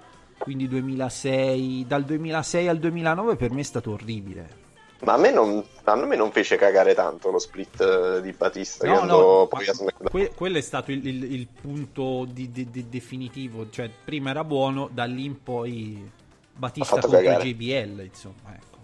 quindi 0.46 0.68
2006 0.68 1.86
dal 1.88 2.04
2006 2.04 2.68
al 2.68 2.78
2009 2.78 3.34
per 3.34 3.50
me 3.50 3.60
è 3.62 3.64
stato 3.64 3.90
orribile 3.90 4.64
Ma 5.00 5.14
a 5.14 5.16
me, 5.16 5.32
non, 5.32 5.60
a 5.82 5.94
me 5.96 6.14
non 6.14 6.30
fece 6.30 6.54
cagare 6.54 6.94
tanto 6.94 7.32
lo 7.32 7.40
split 7.40 7.80
eh, 7.80 8.22
di 8.22 8.30
Batista 8.30 8.86
no 8.86 9.02
no 9.02 9.46
poi 9.48 9.66
a 9.66 9.74
que- 10.08 10.30
quello 10.36 10.58
è 10.58 10.60
stato 10.60 10.92
il, 10.92 11.04
il- 11.04 11.32
il 11.32 11.48
punto 11.48 12.24
di- 12.30 12.52
di- 12.52 12.70
di- 12.70 12.88
definitivo 12.88 13.68
cioè 13.70 13.90
prima 14.04 14.30
era 14.30 14.44
buono 14.44 14.88
da 14.92 15.02
lì 15.04 15.24
in 15.24 15.42
poi 15.42 16.08
Batista 16.54 16.92
contro 16.92 17.10
cagare. 17.10 17.42
JBL 17.42 18.02
insomma 18.04 18.54
ecco 18.54 18.74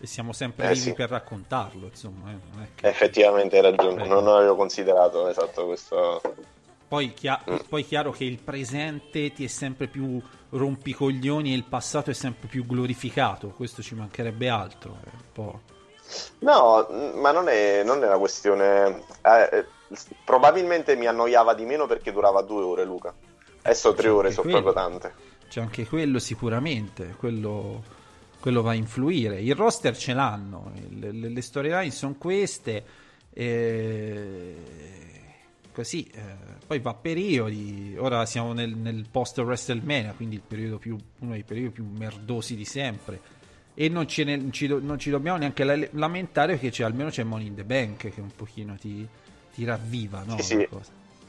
e 0.00 0.06
siamo 0.06 0.32
sempre 0.32 0.64
Eh, 0.64 0.68
vivi 0.70 0.80
sì. 0.80 0.92
per 0.94 1.10
raccontarlo 1.10 1.88
insomma 1.88 2.30
eh, 2.32 2.68
che- 2.74 2.88
Effettivamente 2.88 3.56
hai 3.56 3.62
ragione, 3.62 4.02
Eh. 4.02 4.08
non 4.08 4.26
avevo 4.28 4.56
considerato 4.56 5.28
esatto 5.28 5.66
questo. 5.66 6.22
Poi, 6.88 7.12
chia- 7.12 7.42
Mm. 7.50 7.56
poi 7.68 7.84
chiaro 7.84 8.12
che 8.12 8.24
il 8.24 8.38
presente 8.38 9.30
ti 9.34 9.44
è 9.44 9.46
sempre 9.48 9.88
più 9.88 10.18
rompicoglioni 10.50 11.52
e 11.52 11.56
il 11.56 11.64
passato 11.64 12.10
è 12.10 12.14
sempre 12.14 12.48
più 12.48 12.64
glorificato, 12.66 13.48
questo 13.48 13.82
ci 13.82 13.94
mancherebbe 13.94 14.48
altro. 14.48 14.96
po'. 15.32 15.60
No, 16.40 16.86
mh, 16.88 17.18
ma 17.20 17.32
non 17.32 17.48
è, 17.48 17.82
non 17.84 18.02
è 18.02 18.06
una 18.06 18.18
questione. 18.18 19.02
eh, 19.22 19.48
eh, 19.52 19.66
probabilmente 20.24 20.96
mi 20.96 21.06
annoiava 21.06 21.54
di 21.54 21.64
meno 21.64 21.86
perché 21.86 22.12
durava 22.12 22.42
due 22.42 22.62
ore, 22.62 22.84
Luca. 22.84 23.14
Adesso 23.62 23.92
tre 23.94 24.08
ore 24.08 24.30
sono 24.30 24.48
quello. 24.48 24.62
proprio 24.62 24.82
tante. 24.84 25.14
C'è 25.48 25.60
anche 25.60 25.86
quello 25.86 26.18
sicuramente, 26.18 27.14
quello, 27.18 27.82
quello 28.40 28.62
va 28.62 28.70
a 28.70 28.74
influire. 28.74 29.40
Il 29.40 29.54
roster 29.54 29.96
ce 29.96 30.12
l'hanno, 30.14 30.72
il- 30.74 30.98
le, 31.20 31.28
le 31.30 31.42
storyline 31.42 31.90
sono 31.90 32.14
queste, 32.18 32.84
e 33.32 34.56
così, 35.78 36.10
eh, 36.12 36.20
poi 36.66 36.80
va 36.80 36.90
a 36.90 36.94
periodi, 36.94 37.94
ora 37.96 38.26
siamo 38.26 38.52
nel, 38.52 38.74
nel 38.74 39.06
post 39.08 39.38
WrestleMania, 39.38 40.12
quindi 40.16 40.34
il 40.34 40.40
periodo 40.40 40.76
più, 40.78 40.98
uno 41.20 41.30
dei 41.30 41.44
periodi 41.44 41.70
più 41.70 41.86
merdosi 41.86 42.56
di 42.56 42.64
sempre. 42.64 43.20
E 43.74 43.88
non, 43.88 44.08
ce 44.08 44.24
ne- 44.24 44.50
ci, 44.50 44.66
non 44.66 44.98
ci 44.98 45.08
dobbiamo 45.08 45.38
neanche 45.38 45.62
la- 45.62 45.78
lamentare 45.92 46.54
perché 46.54 46.70
c'è, 46.70 46.82
almeno 46.82 47.10
c'è 47.10 47.22
Money 47.22 47.46
in 47.46 47.54
the 47.54 47.62
Bank 47.62 48.12
che 48.12 48.20
un 48.20 48.34
pochino 48.34 48.74
ti, 48.76 49.06
ti 49.54 49.64
ravviva, 49.64 50.24
no? 50.26 50.36
Sì, 50.38 50.42
sì. 50.42 50.68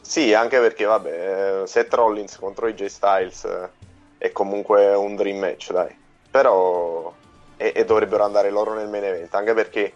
Sì, 0.01 0.33
anche 0.33 0.57
perché, 0.57 0.85
vabbè, 0.85 1.61
eh, 1.61 1.67
Seth 1.67 1.93
Rollins 1.93 2.35
contro 2.37 2.65
AJ 2.65 2.85
Styles, 2.85 3.43
eh, 3.43 3.69
è 4.17 4.31
comunque 4.31 4.95
un 4.95 5.15
dream 5.15 5.37
match, 5.37 5.71
dai. 5.71 5.95
Però 6.31 7.13
e, 7.55 7.71
e 7.75 7.85
dovrebbero 7.85 8.23
andare 8.23 8.49
loro 8.49 8.73
nel 8.73 8.89
main 8.89 9.03
event, 9.03 9.31
anche 9.35 9.53
perché 9.53 9.93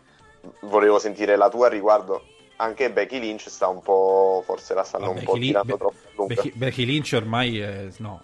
volevo 0.60 1.00
sentire 1.00 1.36
la 1.38 1.50
tua 1.50 1.70
riguardo. 1.70 2.33
Anche 2.58 2.92
Becky 2.92 3.20
Lynch 3.20 3.50
sta 3.50 3.68
un 3.68 3.82
po', 3.82 4.44
forse 4.46 4.74
la 4.74 4.84
stanno 4.84 5.06
No, 5.06 5.10
un 5.12 5.16
Becky 5.16 5.26
po' 5.28 5.36
Lin- 5.36 5.46
tirando 5.48 5.72
Be- 5.74 5.78
troppo 5.78 5.98
a 5.98 6.10
lunga. 6.16 6.34
Becky, 6.36 6.52
Becky 6.56 6.86
Lynch 6.86 7.14
ormai 7.14 7.60
è, 7.60 7.88
no, 7.98 8.22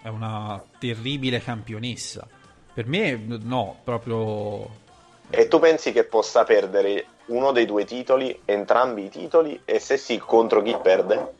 è 0.00 0.08
una 0.08 0.62
terribile 0.78 1.42
campionessa. 1.42 2.26
Per 2.72 2.86
me, 2.86 3.16
no, 3.16 3.80
proprio. 3.82 4.86
E 5.30 5.48
tu 5.48 5.58
pensi 5.58 5.92
che 5.92 6.04
possa 6.04 6.44
perdere 6.44 7.06
uno 7.26 7.52
dei 7.52 7.66
due 7.66 7.84
titoli, 7.84 8.40
entrambi 8.44 9.04
i 9.04 9.08
titoli, 9.10 9.60
e 9.64 9.80
se 9.80 9.96
sì, 9.98 10.18
contro 10.18 10.62
chi 10.62 10.76
perde? 10.80 11.34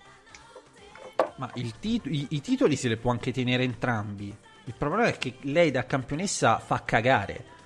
Ma 1.36 1.50
tit- 1.80 2.06
i, 2.06 2.26
i 2.30 2.40
titoli 2.40 2.76
se 2.76 2.88
li 2.88 2.96
può 2.96 3.10
anche 3.12 3.32
tenere 3.32 3.62
entrambi. 3.62 4.36
Il 4.64 4.74
problema 4.76 5.06
è 5.06 5.16
che 5.16 5.36
lei 5.42 5.70
da 5.70 5.86
campionessa 5.86 6.58
fa 6.58 6.82
cagare. 6.84 7.56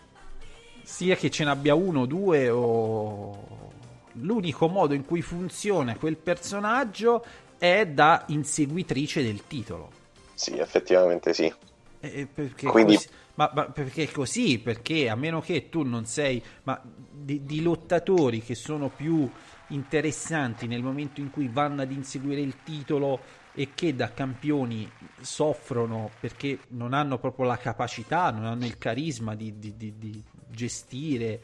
Sia 0.82 1.16
che 1.16 1.30
ce 1.30 1.42
n'abbia 1.44 1.74
uno 1.74 2.06
due 2.06 2.48
o... 2.50 3.70
L'unico 4.14 4.68
modo 4.68 4.94
in 4.94 5.04
cui 5.04 5.22
funziona 5.22 5.96
quel 5.96 6.16
personaggio 6.16 7.24
è 7.58 7.86
da 7.86 8.24
inseguitrice 8.28 9.22
del 9.22 9.46
titolo. 9.46 9.90
Sì, 10.34 10.58
effettivamente 10.58 11.32
sì. 11.32 11.52
Eh, 12.00 12.26
perché 12.32 12.66
Quindi- 12.66 12.94
così, 12.96 13.08
ma, 13.34 13.50
ma 13.54 13.64
perché 13.66 14.02
è 14.04 14.10
così? 14.10 14.58
Perché 14.58 15.08
a 15.08 15.14
meno 15.14 15.40
che 15.40 15.68
tu 15.68 15.82
non 15.82 16.04
sei 16.04 16.42
ma 16.64 16.80
di, 17.10 17.44
di 17.44 17.62
lottatori 17.62 18.42
che 18.42 18.54
sono 18.56 18.88
più 18.88 19.30
interessanti 19.68 20.66
nel 20.66 20.82
momento 20.82 21.20
in 21.20 21.30
cui 21.30 21.48
vanno 21.48 21.82
ad 21.82 21.92
inseguire 21.92 22.40
il 22.40 22.56
titolo 22.62 23.20
e 23.54 23.68
che 23.74 23.94
da 23.94 24.12
campioni 24.12 24.90
soffrono 25.20 26.10
perché 26.20 26.58
non 26.68 26.92
hanno 26.92 27.18
proprio 27.18 27.46
la 27.46 27.56
capacità, 27.56 28.30
non 28.30 28.44
hanno 28.46 28.64
il 28.64 28.76
carisma 28.78 29.34
di, 29.34 29.58
di- 29.58 29.76
di- 29.76 29.94
di 29.96 30.22
gestire 30.48 31.40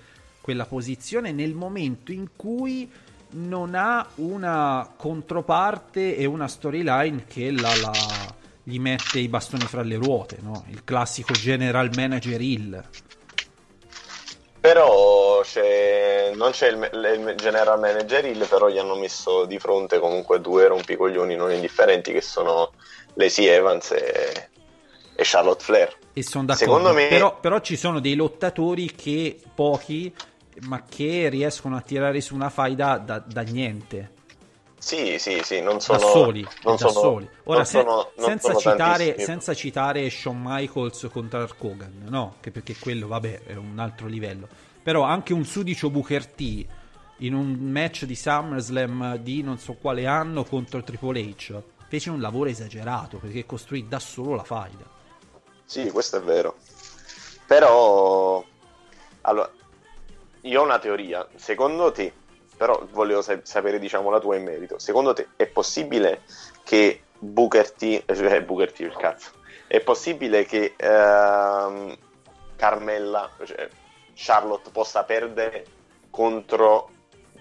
quella 0.48 0.64
posizione 0.64 1.30
nel 1.30 1.52
momento 1.52 2.10
in 2.10 2.28
cui 2.34 2.90
non 3.32 3.74
ha 3.74 4.06
una 4.14 4.90
controparte 4.96 6.16
e 6.16 6.24
una 6.24 6.48
storyline 6.48 7.26
che 7.26 7.50
la, 7.50 7.68
la- 7.76 8.34
gli 8.62 8.78
mette 8.78 9.18
i 9.18 9.28
bastoni 9.28 9.66
fra 9.66 9.82
le 9.82 9.96
ruote, 9.96 10.38
no? 10.40 10.64
il 10.70 10.84
classico 10.84 11.34
general 11.34 11.90
manager 11.94 12.40
hill. 12.40 12.82
Però 14.58 15.42
c'è- 15.42 16.32
non 16.34 16.52
c'è 16.52 16.68
il, 16.70 16.88
il 16.92 17.34
general 17.36 17.78
manager 17.78 18.24
Hill, 18.24 18.46
però 18.48 18.68
gli 18.70 18.78
hanno 18.78 18.96
messo 18.96 19.44
di 19.44 19.58
fronte 19.58 19.98
comunque 19.98 20.40
due 20.40 20.66
rompicoglioni 20.66 21.36
non 21.36 21.52
indifferenti 21.52 22.10
che 22.10 22.22
sono 22.22 22.72
Lacey 23.14 23.44
Evans 23.46 23.90
e, 23.92 24.48
e 25.14 25.22
Charlotte 25.22 25.62
Flair. 25.62 25.96
E 26.14 26.22
sono 26.22 26.44
d'accordo. 26.46 26.72
Secondo 26.72 26.92
me- 26.94 27.06
però, 27.08 27.38
però 27.38 27.60
ci 27.60 27.76
sono 27.76 28.00
dei 28.00 28.14
lottatori 28.16 28.92
che 28.94 29.40
pochi, 29.54 30.12
ma 30.62 30.82
che 30.84 31.28
riescono 31.28 31.76
a 31.76 31.80
tirare 31.80 32.20
su 32.20 32.34
una 32.34 32.50
faida 32.50 32.98
da, 32.98 33.18
da 33.18 33.42
niente. 33.42 34.16
Sì, 34.78 35.18
sì, 35.18 35.40
sì, 35.42 35.60
non 35.60 35.80
sono 35.80 35.98
da 35.98 36.04
soli, 36.06 36.42
non 36.62 36.76
da 36.76 36.88
sono- 36.88 36.90
soli. 36.92 37.28
Ora, 37.44 37.64
se- 37.64 37.80
sono- 37.80 38.12
senza, 38.16 38.54
citare, 38.54 39.18
senza 39.18 39.52
citare 39.54 40.08
Shawn 40.08 40.40
Michaels 40.40 41.08
contro 41.10 41.40
Hulk 41.40 41.64
Hogan, 41.64 42.04
no? 42.08 42.36
Che 42.40 42.52
perché 42.52 42.76
quello, 42.78 43.08
vabbè, 43.08 43.42
è 43.42 43.54
un 43.56 43.78
altro 43.78 44.06
livello. 44.06 44.46
Però 44.80 45.02
anche 45.02 45.32
un 45.32 45.44
sudicio 45.44 45.90
Booker 45.90 46.26
T 46.26 46.64
in 47.18 47.34
un 47.34 47.54
match 47.54 48.04
di 48.04 48.14
SummerSlam 48.14 49.16
di 49.16 49.42
non 49.42 49.58
so 49.58 49.74
quale 49.74 50.06
anno 50.06 50.44
contro 50.44 50.82
Triple 50.84 51.20
H 51.20 51.60
fece 51.88 52.10
un 52.10 52.20
lavoro 52.20 52.48
esagerato 52.48 53.18
perché 53.18 53.44
costruì 53.44 53.88
da 53.88 53.98
solo 53.98 54.36
la 54.36 54.44
faida. 54.44 54.84
Sì, 55.64 55.90
questo 55.90 56.18
è 56.18 56.20
vero. 56.22 56.56
Però, 57.46 58.44
allora, 59.22 59.50
io 60.48 60.60
ho 60.60 60.64
una 60.64 60.78
teoria. 60.78 61.26
Secondo 61.36 61.92
te, 61.92 62.12
però 62.56 62.86
volevo 62.90 63.22
sa- 63.22 63.38
sapere, 63.42 63.78
diciamo, 63.78 64.10
la 64.10 64.20
tua 64.20 64.36
in 64.36 64.44
merito. 64.44 64.78
Secondo 64.78 65.12
te 65.12 65.28
è 65.36 65.46
possibile 65.46 66.22
che 66.64 67.02
Booker 67.18 67.70
T, 67.70 68.04
cioè 68.14 68.42
Booker 68.42 68.72
T, 68.72 68.80
il 68.80 68.96
cazzo, 68.96 69.30
è 69.66 69.80
possibile 69.80 70.44
che 70.44 70.74
ehm, 70.76 71.96
Carmella, 72.56 73.30
cioè 73.44 73.68
Charlotte, 74.14 74.70
possa 74.70 75.04
perdere 75.04 75.64
contro 76.10 76.90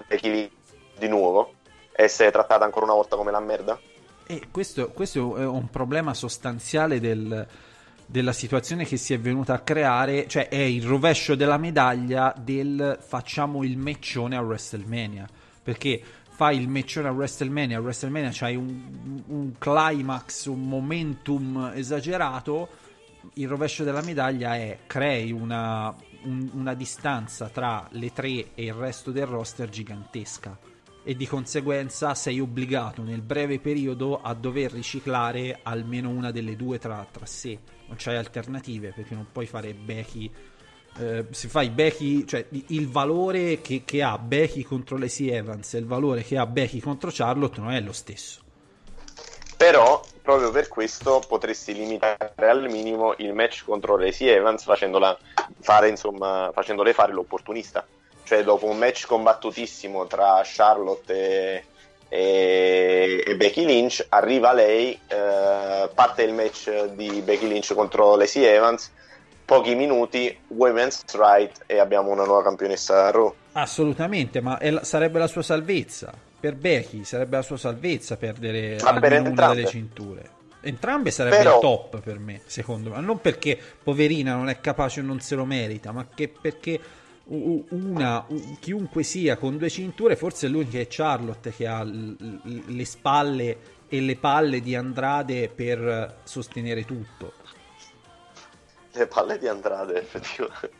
Becky 0.07 0.51
di 0.97 1.07
nuovo? 1.07 1.53
Essere 1.91 2.31
trattata 2.31 2.63
ancora 2.65 2.85
una 2.85 2.93
volta 2.93 3.15
come 3.15 3.31
la 3.31 3.39
merda? 3.39 3.79
E 4.27 4.49
questo, 4.51 4.89
questo 4.89 5.37
è 5.37 5.45
un 5.45 5.69
problema 5.69 6.13
sostanziale 6.13 6.99
del- 6.99 7.47
della 8.09 8.31
situazione 8.31 8.85
che 8.85 8.95
si 8.95 9.13
è 9.13 9.19
venuta 9.19 9.53
a 9.53 9.59
creare, 9.59 10.27
cioè 10.27 10.47
è 10.47 10.55
il 10.55 10.85
rovescio 10.85 11.35
della 11.35 11.57
medaglia 11.57 12.33
del 12.37 12.97
facciamo 13.05 13.63
il 13.63 13.77
meccione 13.77 14.37
a 14.37 14.41
WrestleMania, 14.41 15.27
perché 15.61 16.01
fai 16.29 16.57
il 16.57 16.69
meccione 16.69 17.09
a 17.09 17.11
WrestleMania, 17.11 17.77
a 17.77 17.81
WrestleMania 17.81 18.29
c'hai 18.31 18.55
un, 18.55 19.23
un 19.27 19.51
climax, 19.57 20.45
un 20.45 20.67
momentum 20.67 21.73
esagerato, 21.75 22.69
il 23.33 23.47
rovescio 23.47 23.83
della 23.83 24.01
medaglia 24.01 24.55
è 24.55 24.79
crei 24.87 25.33
una, 25.33 25.93
un- 26.23 26.49
una 26.53 26.73
distanza 26.73 27.49
tra 27.49 27.87
le 27.91 28.13
tre 28.13 28.53
e 28.55 28.63
il 28.63 28.73
resto 28.73 29.11
del 29.11 29.25
roster 29.25 29.67
gigantesca 29.67 30.57
e 31.03 31.15
di 31.15 31.27
conseguenza 31.27 32.13
sei 32.15 32.39
obbligato 32.39 33.01
nel 33.01 33.21
breve 33.21 33.59
periodo 33.59 34.21
a 34.21 34.33
dover 34.33 34.71
riciclare 34.71 35.59
almeno 35.63 36.09
una 36.09 36.31
delle 36.31 36.55
due 36.55 36.79
tra, 36.79 37.05
tra 37.09 37.25
sé. 37.25 37.59
Non 37.87 37.95
c'hai 37.97 38.15
alternative 38.17 38.91
perché 38.95 39.15
non 39.15 39.27
puoi 39.31 39.45
fare 39.45 39.73
Becky. 39.73 40.31
eh, 40.99 41.25
se 41.29 41.47
fai 41.47 41.69
Becky, 41.69 42.25
cioè 42.25 42.45
il 42.67 42.89
valore 42.89 43.61
che, 43.61 43.83
che 43.85 44.01
ha 44.01 44.17
Becky 44.17 44.63
contro 44.63 44.97
Lacey 44.97 45.29
Evans 45.29 45.73
e 45.73 45.77
il 45.79 45.85
valore 45.85 46.23
che 46.23 46.37
ha 46.37 46.45
Becky 46.45 46.79
contro 46.79 47.09
Charlotte 47.13 47.59
non 47.61 47.71
è 47.71 47.79
lo 47.81 47.93
stesso. 47.93 48.41
Però, 49.55 50.03
proprio 50.21 50.51
per 50.51 50.67
questo, 50.67 51.21
potresti 51.27 51.73
limitare 51.73 52.33
al 52.35 52.69
minimo 52.69 53.15
il 53.17 53.33
match 53.33 53.63
contro 53.65 53.97
Lacey 53.97 54.27
Evans 54.27 54.63
facendola 54.63 55.17
fare, 55.61 55.89
insomma, 55.89 56.51
facendole 56.53 56.93
fare 56.93 57.11
l'opportunista. 57.11 57.85
Cioè, 58.23 58.43
dopo 58.43 58.67
un 58.67 58.77
match 58.77 59.07
combattutissimo 59.07 60.05
tra 60.05 60.41
Charlotte 60.43 61.13
e, 61.13 61.63
e- 62.09 63.23
e 63.25 63.35
Becky 63.35 63.65
Lynch, 63.65 64.05
arriva 64.09 64.53
lei, 64.53 64.97
eh, 65.07 65.89
parte 65.93 66.23
il 66.23 66.33
match 66.33 66.85
di 66.93 67.21
Becky 67.21 67.47
Lynch 67.47 67.73
contro 67.73 68.15
Lacey 68.15 68.43
Evans, 68.43 68.91
pochi 69.45 69.75
minuti, 69.75 70.35
women's 70.47 71.03
right 71.13 71.63
e 71.65 71.79
abbiamo 71.79 72.11
una 72.11 72.25
nuova 72.25 72.43
campionessa 72.43 73.11
Raw. 73.11 73.33
Assolutamente, 73.53 74.41
ma 74.41 74.57
la- 74.61 74.83
sarebbe 74.83 75.19
la 75.19 75.27
sua 75.27 75.41
salvezza. 75.41 76.13
Per 76.39 76.53
Becky 76.55 77.03
sarebbe 77.03 77.37
la 77.37 77.41
sua 77.41 77.57
salvezza 77.57 78.15
perdere 78.17 78.77
Ma 78.83 78.99
per 78.99 79.21
una 79.21 79.53
delle 79.53 79.65
cinture. 79.65 80.29
Entrambe 80.61 81.11
sarebbe 81.11 81.37
Però- 81.37 81.55
il 81.55 81.61
top 81.61 82.01
per 82.01 82.19
me, 82.19 82.41
secondo 82.45 82.91
me. 82.91 82.99
Non 82.99 83.19
perché 83.21 83.57
poverina 83.83 84.33
non 84.35 84.49
è 84.49 84.59
capace 84.59 84.99
o 84.99 85.03
non 85.03 85.19
se 85.19 85.35
lo 85.35 85.45
merita, 85.45 85.91
ma 85.91 86.05
che 86.13 86.27
perché 86.27 86.79
una, 87.29 88.25
chiunque 88.59 89.03
sia 89.03 89.37
con 89.37 89.57
due 89.57 89.69
cinture, 89.69 90.15
forse 90.15 90.47
è 90.47 90.49
l'unica 90.49 90.79
è 90.79 90.87
Charlotte 90.89 91.51
che 91.51 91.67
ha 91.67 91.83
le 91.83 92.85
spalle 92.85 93.57
e 93.89 93.99
le 94.01 94.15
palle 94.15 94.61
di 94.61 94.75
Andrade 94.75 95.49
per 95.49 96.19
sostenere 96.23 96.85
tutto. 96.85 97.33
Le 98.93 99.07
palle 99.07 99.37
di 99.37 99.47
Andrade, 99.47 99.99
effettivamente, 100.01 100.71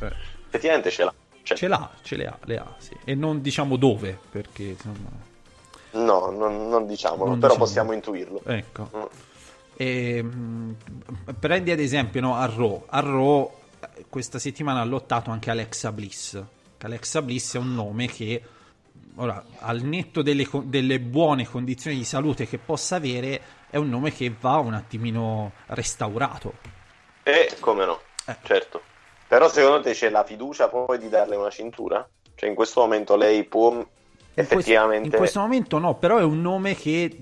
Eh, 0.00 0.12
effettivamente 0.48 0.90
ce 0.90 1.04
l'ha. 1.04 1.14
Cioè, 1.42 1.56
Ce 1.56 1.68
l'ha, 1.68 1.90
ce 2.02 2.16
le 2.16 2.26
ha, 2.26 2.38
le 2.44 2.56
ha, 2.58 2.74
sì. 2.78 2.96
E 3.04 3.14
non 3.14 3.40
diciamo 3.40 3.76
dove, 3.76 4.18
perché 4.30 4.62
insomma... 4.62 5.10
No, 5.92 6.30
non, 6.30 6.68
non 6.68 6.86
diciamolo, 6.86 7.30
Non 7.30 7.38
però 7.38 7.52
diciamo. 7.52 7.64
possiamo 7.66 7.92
intuirlo. 7.92 8.40
Ecco. 8.44 8.88
Mm. 8.96 9.02
E, 9.76 10.22
mh, 10.22 10.76
prendi 11.38 11.70
ad 11.70 11.80
esempio 11.80 12.20
no, 12.20 12.36
a 12.36 12.46
Raw. 12.46 12.84
A 12.88 13.00
Raw 13.00 13.52
questa 14.08 14.38
settimana 14.38 14.80
ha 14.80 14.84
lottato 14.84 15.30
anche 15.30 15.50
Alexa 15.50 15.92
Bliss. 15.92 16.42
Alexa 16.78 17.22
Bliss 17.22 17.54
è 17.54 17.58
un 17.58 17.74
nome 17.74 18.06
che, 18.06 18.42
ora, 19.16 19.44
al 19.58 19.82
netto 19.82 20.22
delle, 20.22 20.48
delle 20.64 21.00
buone 21.00 21.46
condizioni 21.46 21.96
di 21.96 22.04
salute 22.04 22.46
che 22.46 22.58
possa 22.58 22.96
avere, 22.96 23.40
è 23.70 23.76
un 23.76 23.88
nome 23.88 24.12
che 24.12 24.34
va 24.38 24.56
un 24.56 24.74
attimino 24.74 25.52
restaurato. 25.66 26.54
E 27.22 27.56
come 27.60 27.84
no, 27.84 28.00
Eh. 28.26 28.36
certo. 28.42 28.82
Però 29.28 29.48
secondo 29.48 29.80
te 29.80 29.92
c'è 29.92 30.10
la 30.10 30.24
fiducia 30.24 30.68
poi 30.68 30.98
di 30.98 31.08
darle 31.08 31.36
una 31.36 31.50
cintura? 31.50 32.06
Cioè 32.34 32.48
in 32.48 32.54
questo 32.54 32.80
momento 32.80 33.16
lei 33.16 33.44
può 33.44 33.86
effettivamente... 34.34 35.08
in 35.08 35.14
questo 35.14 35.40
momento 35.40 35.78
no, 35.78 35.94
però 35.94 36.18
è 36.18 36.22
un 36.22 36.40
nome 36.40 36.74
che 36.74 37.16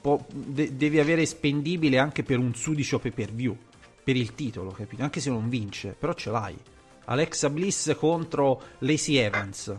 può- 0.00 0.18
de- 0.28 0.76
devi 0.76 0.98
avere 0.98 1.24
spendibile 1.26 1.98
anche 1.98 2.22
per 2.22 2.38
un 2.38 2.54
sudicio 2.54 2.98
pay 2.98 3.10
per 3.12 3.30
view, 3.30 3.56
per 4.04 4.16
il 4.16 4.34
titolo, 4.34 4.70
capito? 4.70 5.02
Anche 5.02 5.20
se 5.20 5.30
non 5.30 5.48
vince, 5.48 5.96
però 5.98 6.12
ce 6.12 6.30
l'hai. 6.30 6.56
Alexa 7.06 7.48
Bliss 7.50 7.96
contro 7.96 8.60
Lacey 8.78 9.16
Evans. 9.16 9.74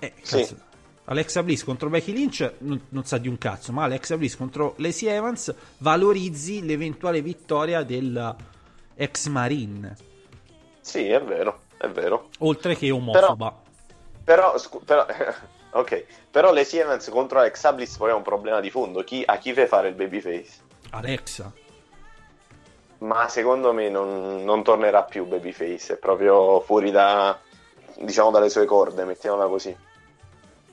Eh, 0.00 0.12
Sì. 0.20 0.38
cazzo. 0.38 0.56
Alexa 1.04 1.42
Bliss 1.42 1.64
contro 1.64 1.88
Becky 1.88 2.12
Lynch 2.12 2.54
non, 2.58 2.80
non, 2.90 3.04
sa 3.04 3.18
di 3.18 3.28
un 3.28 3.36
cazzo, 3.38 3.72
ma 3.72 3.84
Alexa 3.84 4.16
Bliss 4.16 4.36
contro 4.36 4.74
Lacey 4.78 5.08
Evans 5.08 5.52
valorizzi 5.78 6.64
l'eventuale 6.64 7.22
vittoria 7.22 7.82
del 7.82 8.34
ex 8.94 9.26
Marine. 9.26 9.96
Sì, 10.80 11.08
è 11.08 11.20
vero, 11.22 11.62
è 11.76 11.88
vero. 11.88 12.28
Oltre 12.38 12.76
che 12.76 12.90
omofoba. 12.90 13.52
Però, 14.24 14.50
però, 14.50 14.58
scu- 14.58 14.84
però 14.84 15.04
ok, 15.72 16.04
però 16.30 16.52
Lacey 16.52 16.80
Evans 16.80 17.08
contro 17.08 17.40
Alexa 17.40 17.72
Bliss 17.72 17.96
poi 17.96 18.10
è 18.10 18.14
un 18.14 18.22
problema 18.22 18.60
di 18.60 18.70
fondo. 18.70 19.02
Chi, 19.02 19.22
a 19.26 19.38
chi 19.38 19.52
fai 19.52 19.66
fare 19.66 19.88
il 19.88 19.94
babyface? 19.94 20.60
Alexa. 20.90 21.52
Ma 23.02 23.28
secondo 23.28 23.72
me 23.72 23.88
non, 23.88 24.44
non 24.44 24.62
tornerà 24.62 25.02
più 25.02 25.24
babyface, 25.26 25.94
è 25.94 25.96
proprio 25.96 26.60
fuori 26.60 26.92
da, 26.92 27.36
diciamo, 27.96 28.30
dalle 28.30 28.48
sue 28.48 28.64
corde, 28.64 29.04
mettiamola 29.04 29.48
così. 29.48 29.76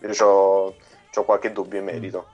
Io 0.02 0.24
ho 0.26 1.24
qualche 1.26 1.52
dubbio 1.52 1.80
in 1.80 1.86
merito. 1.86 2.28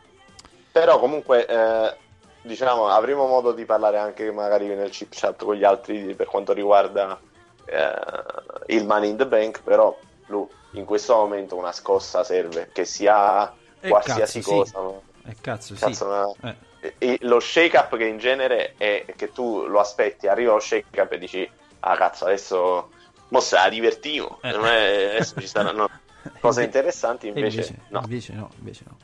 Però 0.71 0.99
comunque, 0.99 1.45
eh, 1.45 1.95
diciamo, 2.41 2.87
avremo 2.87 3.25
modo 3.25 3.53
di 3.53 3.63
parlare 3.63 3.97
anche 3.97 4.29
magari 4.31 4.67
nel 4.67 4.89
chip 4.89 5.13
chat 5.15 5.41
con 5.43 5.55
gli 5.55 5.63
altri 5.63 6.13
per 6.13 6.27
quanto 6.27 6.51
riguarda 6.51 7.17
eh, 7.65 8.75
il 8.75 8.85
Money 8.85 9.11
in 9.11 9.17
the 9.17 9.25
Bank, 9.27 9.63
però 9.63 9.97
lui, 10.27 10.45
in 10.71 10.83
questo 10.83 11.15
momento 11.15 11.55
una 11.55 11.71
scossa 11.71 12.25
serve, 12.25 12.69
che 12.73 12.83
sia 12.83 13.49
Eh, 13.79 13.87
qualsiasi 13.87 14.41
cazzo, 14.41 14.65
sì. 14.65 14.71
cosa. 14.73 15.01
Eh, 15.27 15.35
cazzo, 15.39 15.73
Cazzo, 15.73 15.93
sì. 15.93 16.03
ma- 16.41 16.49
Eh. 16.49 16.55
E 16.97 17.17
lo 17.21 17.39
shake 17.39 17.77
up 17.77 17.95
che 17.97 18.05
in 18.05 18.17
genere 18.17 18.73
è 18.77 19.05
che 19.15 19.31
tu 19.31 19.65
lo 19.65 19.79
aspetti, 19.79 20.27
arriva 20.27 20.53
lo 20.53 20.59
shake 20.59 20.99
up 21.01 21.11
e 21.11 21.17
dici 21.17 21.49
ah 21.79 21.95
cazzo 21.97 22.25
adesso 22.25 22.89
mo 23.29 23.39
se 23.39 23.55
la 23.55 23.69
divertiamo 23.69 24.39
Eh. 24.41 24.51
Non 24.51 24.65
è- 24.65 25.15
adesso 25.15 25.39
ci 25.39 25.47
saranno 25.47 25.89
cose 26.39 26.63
interessanti 26.63 27.27
E 27.27 27.29
invece, 27.29 27.79
no 27.89 28.01
invece 28.03 28.33
no, 28.33 28.49
invece 28.57 28.83
no. 28.87 28.97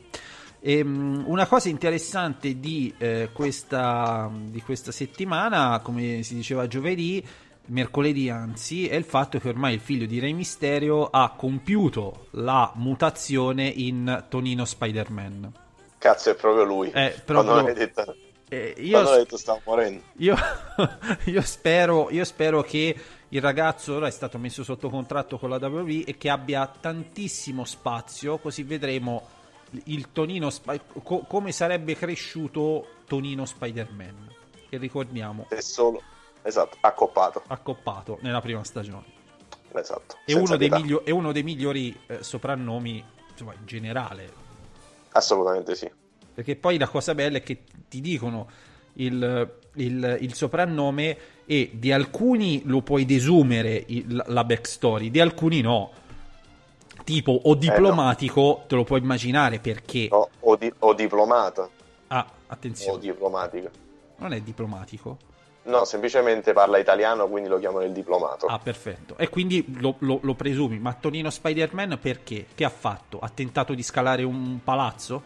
Ehm, 0.64 1.24
una 1.26 1.46
cosa 1.46 1.68
interessante 1.68 2.60
di, 2.60 2.94
eh, 2.98 3.30
questa, 3.32 4.30
di 4.32 4.60
questa 4.62 4.92
settimana, 4.92 5.80
come 5.82 6.22
si 6.22 6.36
diceva 6.36 6.68
giovedì, 6.68 7.24
mercoledì 7.66 8.28
anzi, 8.28 8.86
è 8.88 8.94
il 8.94 9.02
fatto 9.02 9.40
che 9.40 9.48
ormai 9.48 9.74
il 9.74 9.80
figlio 9.80 10.06
di 10.06 10.20
Re 10.20 10.32
Mysterio 10.32 11.06
ha 11.10 11.30
compiuto 11.36 12.26
la 12.32 12.70
mutazione 12.76 13.66
in 13.66 14.26
Tonino 14.28 14.64
Spider-Man. 14.64 15.52
Cazzo 16.02 16.30
è 16.30 16.34
proprio 16.34 16.64
lui 16.64 16.90
Eh, 16.90 17.14
quando 17.24 17.52
proprio- 17.52 17.62
l'hai 17.62 17.74
detto, 17.74 18.16
Eh, 18.48 18.74
io, 18.78 19.00
quando 19.00 19.16
detto 19.16 19.36
stavo 19.36 19.60
morendo 19.64 20.02
io, 20.16 20.34
io 21.26 21.40
spero, 21.42 22.10
io 22.10 22.24
spero 22.24 22.62
che 22.62 22.94
il 23.28 23.40
ragazzo 23.40 23.94
ora 23.94 24.08
è 24.08 24.10
stato 24.10 24.36
messo 24.36 24.62
sotto 24.64 24.90
contratto 24.90 25.38
con 25.38 25.48
la 25.48 25.56
WWE 25.56 26.04
e 26.04 26.18
che 26.18 26.28
abbia 26.28 26.66
tantissimo 26.66 27.64
spazio, 27.64 28.38
così 28.38 28.62
vedremo 28.64 29.26
il 29.84 30.12
Tonino 30.12 30.50
co- 31.02 31.24
come 31.26 31.50
sarebbe 31.52 31.96
cresciuto 31.96 32.86
Tonino 33.06 33.46
Spider-Man. 33.46 34.30
Che 34.68 34.76
ricordiamo, 34.76 35.46
è 35.48 35.60
solo 35.60 36.02
esatto 36.42 36.76
accoppato 36.80 37.42
accoppato 37.46 38.18
nella 38.20 38.40
prima 38.42 38.62
stagione. 38.64 39.04
esatto 39.72 40.16
È 40.26 40.34
uno, 40.34 40.56
miglio- 40.58 41.04
è 41.04 41.10
uno 41.10 41.32
dei 41.32 41.42
migliori 41.42 41.98
eh, 42.06 42.22
soprannomi 42.22 43.02
insomma, 43.30 43.54
in 43.54 43.64
generale. 43.64 44.40
Assolutamente 45.12 45.74
sì. 45.74 45.90
Perché 46.34 46.56
poi 46.56 46.78
la 46.78 46.88
cosa 46.88 47.14
bella 47.14 47.38
è 47.38 47.42
che 47.42 47.62
ti 47.88 48.00
dicono 48.00 48.48
il, 48.94 49.50
il- 49.74 50.18
il 50.20 50.34
soprannome 50.34 51.16
e 51.44 51.70
di 51.74 51.92
alcuni 51.92 52.62
lo 52.64 52.82
puoi 52.82 53.04
desumere 53.04 53.84
il- 53.88 54.22
la 54.26 54.44
backstory, 54.44 55.10
di 55.10 55.20
alcuni 55.20 55.60
no. 55.60 55.90
Tipo 57.04 57.32
o 57.32 57.54
diplomatico 57.54 58.64
te 58.68 58.74
lo 58.76 58.84
puoi 58.84 59.00
immaginare 59.00 59.58
perché... 59.58 60.04
Eh, 60.04 60.08
No, 60.10 60.28
o, 60.40 60.56
di- 60.56 60.72
o 60.80 60.94
diplomato 60.94 61.70
Ah, 62.08 62.26
o 62.28 62.32
attenzione, 62.46 63.00
diplomatico. 63.00 63.70
Non 64.16 64.32
è 64.32 64.40
diplomatico. 64.40 65.18
No 65.64 65.84
semplicemente 65.84 66.52
parla 66.52 66.78
italiano 66.78 67.28
quindi 67.28 67.48
lo 67.48 67.58
chiamano 67.58 67.84
il 67.84 67.92
diplomato 67.92 68.46
Ah, 68.46 68.58
perfetto. 68.58 69.16
E 69.16 69.28
quindi 69.28 69.64
lo, 69.80 69.96
lo- 70.00 70.18
lo 70.22 70.34
presumi. 70.34 70.78
Ma 70.78 70.92
Tonino 70.94 71.30
Spider-Man 71.30 71.98
perché? 72.00 72.46
Che 72.54 72.64
ha 72.64 72.68
fatto? 72.70 73.18
Ha 73.20 73.28
tentato 73.28 73.74
di 73.74 73.82
scalare 73.82 74.22
un 74.24 74.58
palazzo? 74.62 75.22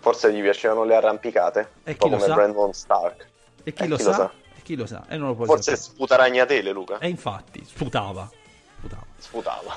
forse 0.00 0.32
gli 0.32 0.40
piacevano 0.40 0.84
le 0.84 0.94
arrampicate 0.94 1.70
E 1.84 1.90
un 1.90 1.96
chi 1.96 1.96
po' 1.96 2.08
lo 2.08 2.16
come 2.16 2.26
sa? 2.26 2.34
Brandon 2.34 2.72
Stark 2.72 3.28
E 3.64 3.72
chi, 3.72 3.84
Eh, 3.84 3.88
lo, 3.88 3.96
chi 3.96 4.02
sa? 4.02 4.08
lo 4.08 4.12
sa? 4.14 4.32
E 4.56 4.62
chi 4.62 4.76
lo 4.76 4.86
sa? 4.86 5.04
E 5.08 5.16
non 5.16 5.28
lo 5.28 5.34
puoi 5.34 5.46
Forse 5.46 5.62
sapere. 5.72 5.76
sputa 5.76 6.16
ragnatele, 6.16 6.70
Luca. 6.72 6.98
E 6.98 7.08
infatti, 7.08 7.64
sputava. 7.64 8.30
sputava. 8.78 9.04
Sputava. 9.16 9.74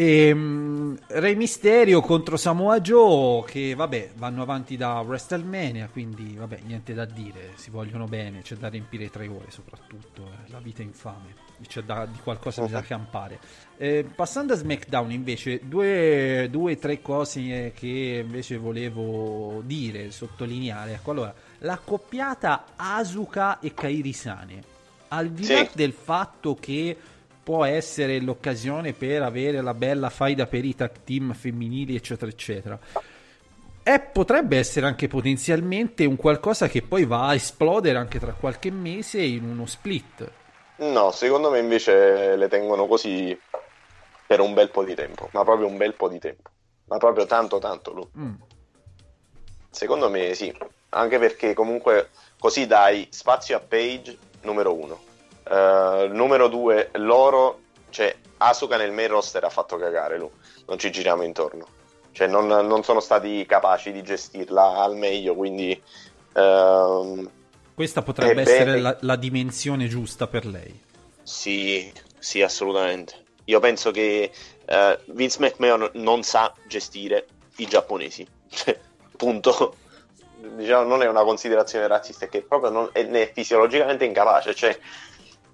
E, 0.00 0.32
mm, 0.32 0.94
Re 1.08 1.34
Mysterio 1.34 2.00
contro 2.00 2.36
Samoa 2.36 2.80
Joe 2.80 3.42
che 3.44 3.74
vabbè 3.74 4.12
vanno 4.14 4.42
avanti 4.42 4.76
da 4.76 5.00
WrestleMania 5.00 5.88
quindi 5.90 6.36
vabbè 6.36 6.60
niente 6.66 6.94
da 6.94 7.04
dire 7.04 7.54
si 7.56 7.70
vogliono 7.70 8.06
bene 8.06 8.42
c'è 8.42 8.54
da 8.54 8.68
riempire 8.68 9.10
tre 9.10 9.26
ore 9.26 9.46
soprattutto 9.48 10.22
eh, 10.22 10.50
la 10.52 10.60
vita 10.60 10.82
è 10.82 10.84
infame 10.84 11.34
c'è 11.66 11.82
da, 11.82 12.06
di 12.06 12.20
qualcosa 12.22 12.64
da 12.66 12.80
campare. 12.82 13.40
Eh, 13.76 14.06
passando 14.14 14.52
a 14.52 14.56
SmackDown 14.56 15.10
invece 15.10 15.62
due 15.64 16.46
due 16.48 16.78
tre 16.78 17.02
cose 17.02 17.40
eh, 17.40 17.72
che 17.74 18.22
invece 18.24 18.56
volevo 18.56 19.62
dire 19.64 20.12
sottolineare 20.12 20.92
ecco 20.92 21.10
allora 21.10 21.34
la 21.58 21.76
coppiata 21.82 22.66
Asuka 22.76 23.58
e 23.58 23.74
Kairi 23.74 24.12
Sane. 24.12 24.62
Al 25.08 25.30
di 25.30 25.42
Sì. 25.42 25.54
là 25.54 25.68
del 25.72 25.92
fatto 25.92 26.54
che 26.54 26.96
può 27.48 27.64
essere 27.64 28.20
l'occasione 28.20 28.92
per 28.92 29.22
avere 29.22 29.62
la 29.62 29.72
bella 29.72 30.10
faida 30.10 30.46
per 30.46 30.66
i 30.66 30.74
tag 30.74 30.90
team 31.02 31.32
femminili, 31.32 31.96
eccetera, 31.96 32.30
eccetera. 32.30 32.78
E 33.82 34.00
potrebbe 34.00 34.58
essere 34.58 34.84
anche 34.84 35.08
potenzialmente 35.08 36.04
un 36.04 36.16
qualcosa 36.16 36.68
che 36.68 36.82
poi 36.82 37.06
va 37.06 37.28
a 37.28 37.34
esplodere 37.34 37.96
anche 37.96 38.18
tra 38.18 38.34
qualche 38.34 38.70
mese 38.70 39.22
in 39.22 39.44
uno 39.44 39.64
split. 39.64 40.30
No, 40.76 41.10
secondo 41.10 41.48
me 41.48 41.58
invece 41.60 42.36
le 42.36 42.48
tengono 42.48 42.86
così 42.86 43.34
per 44.26 44.40
un 44.40 44.52
bel 44.52 44.68
po' 44.68 44.84
di 44.84 44.94
tempo, 44.94 45.30
ma 45.32 45.42
proprio 45.42 45.68
un 45.68 45.78
bel 45.78 45.94
po' 45.94 46.10
di 46.10 46.18
tempo. 46.18 46.50
Ma 46.88 46.98
proprio 46.98 47.24
tanto 47.24 47.58
tanto. 47.58 48.10
Mm. 48.18 48.34
Secondo 49.70 50.10
me 50.10 50.34
sì, 50.34 50.54
anche 50.90 51.18
perché 51.18 51.54
comunque 51.54 52.10
così 52.38 52.66
dai 52.66 53.08
spazio 53.08 53.56
a 53.56 53.60
Page 53.60 54.18
numero 54.42 54.74
uno. 54.74 55.07
Eh, 55.50 56.08
numero 56.12 56.48
due, 56.48 56.90
loro, 56.94 57.60
cioè 57.90 58.14
Asuka 58.38 58.76
nel 58.76 58.92
main 58.92 59.08
roster 59.08 59.44
ha 59.44 59.50
fatto 59.50 59.76
cagare, 59.76 60.18
Lu. 60.18 60.30
Non 60.66 60.78
ci 60.78 60.90
giriamo 60.90 61.22
intorno. 61.22 61.66
Cioè 62.12 62.26
non, 62.26 62.46
non 62.46 62.82
sono 62.82 63.00
stati 63.00 63.46
capaci 63.46 63.92
di 63.92 64.02
gestirla 64.02 64.78
al 64.78 64.96
meglio, 64.96 65.34
quindi... 65.34 65.80
ehm, 66.32 67.30
Questa 67.74 68.02
potrebbe 68.02 68.42
essere 68.42 68.80
la, 68.80 68.96
la 69.00 69.16
dimensione 69.16 69.86
giusta 69.86 70.26
per 70.26 70.44
lei. 70.44 70.82
Sì, 71.22 71.92
sì, 72.18 72.42
assolutamente. 72.42 73.24
Io 73.44 73.60
penso 73.60 73.90
che 73.90 74.30
eh, 74.64 74.98
Vince 75.06 75.38
McMahon 75.40 75.90
non 75.94 76.22
sa 76.22 76.52
gestire 76.66 77.26
i 77.56 77.66
giapponesi. 77.66 78.26
Cioè, 78.48 78.78
punto. 79.16 79.76
Diciamo, 80.36 80.88
non 80.88 81.02
è 81.02 81.08
una 81.08 81.22
considerazione 81.22 81.86
razzista, 81.86 82.26
è 82.26 82.28
che 82.28 82.42
proprio 82.42 82.70
non, 82.70 82.88
è, 82.92 83.02
ne 83.04 83.22
è 83.28 83.32
fisiologicamente 83.32 84.04
incapace. 84.04 84.54
Cioè, 84.54 84.78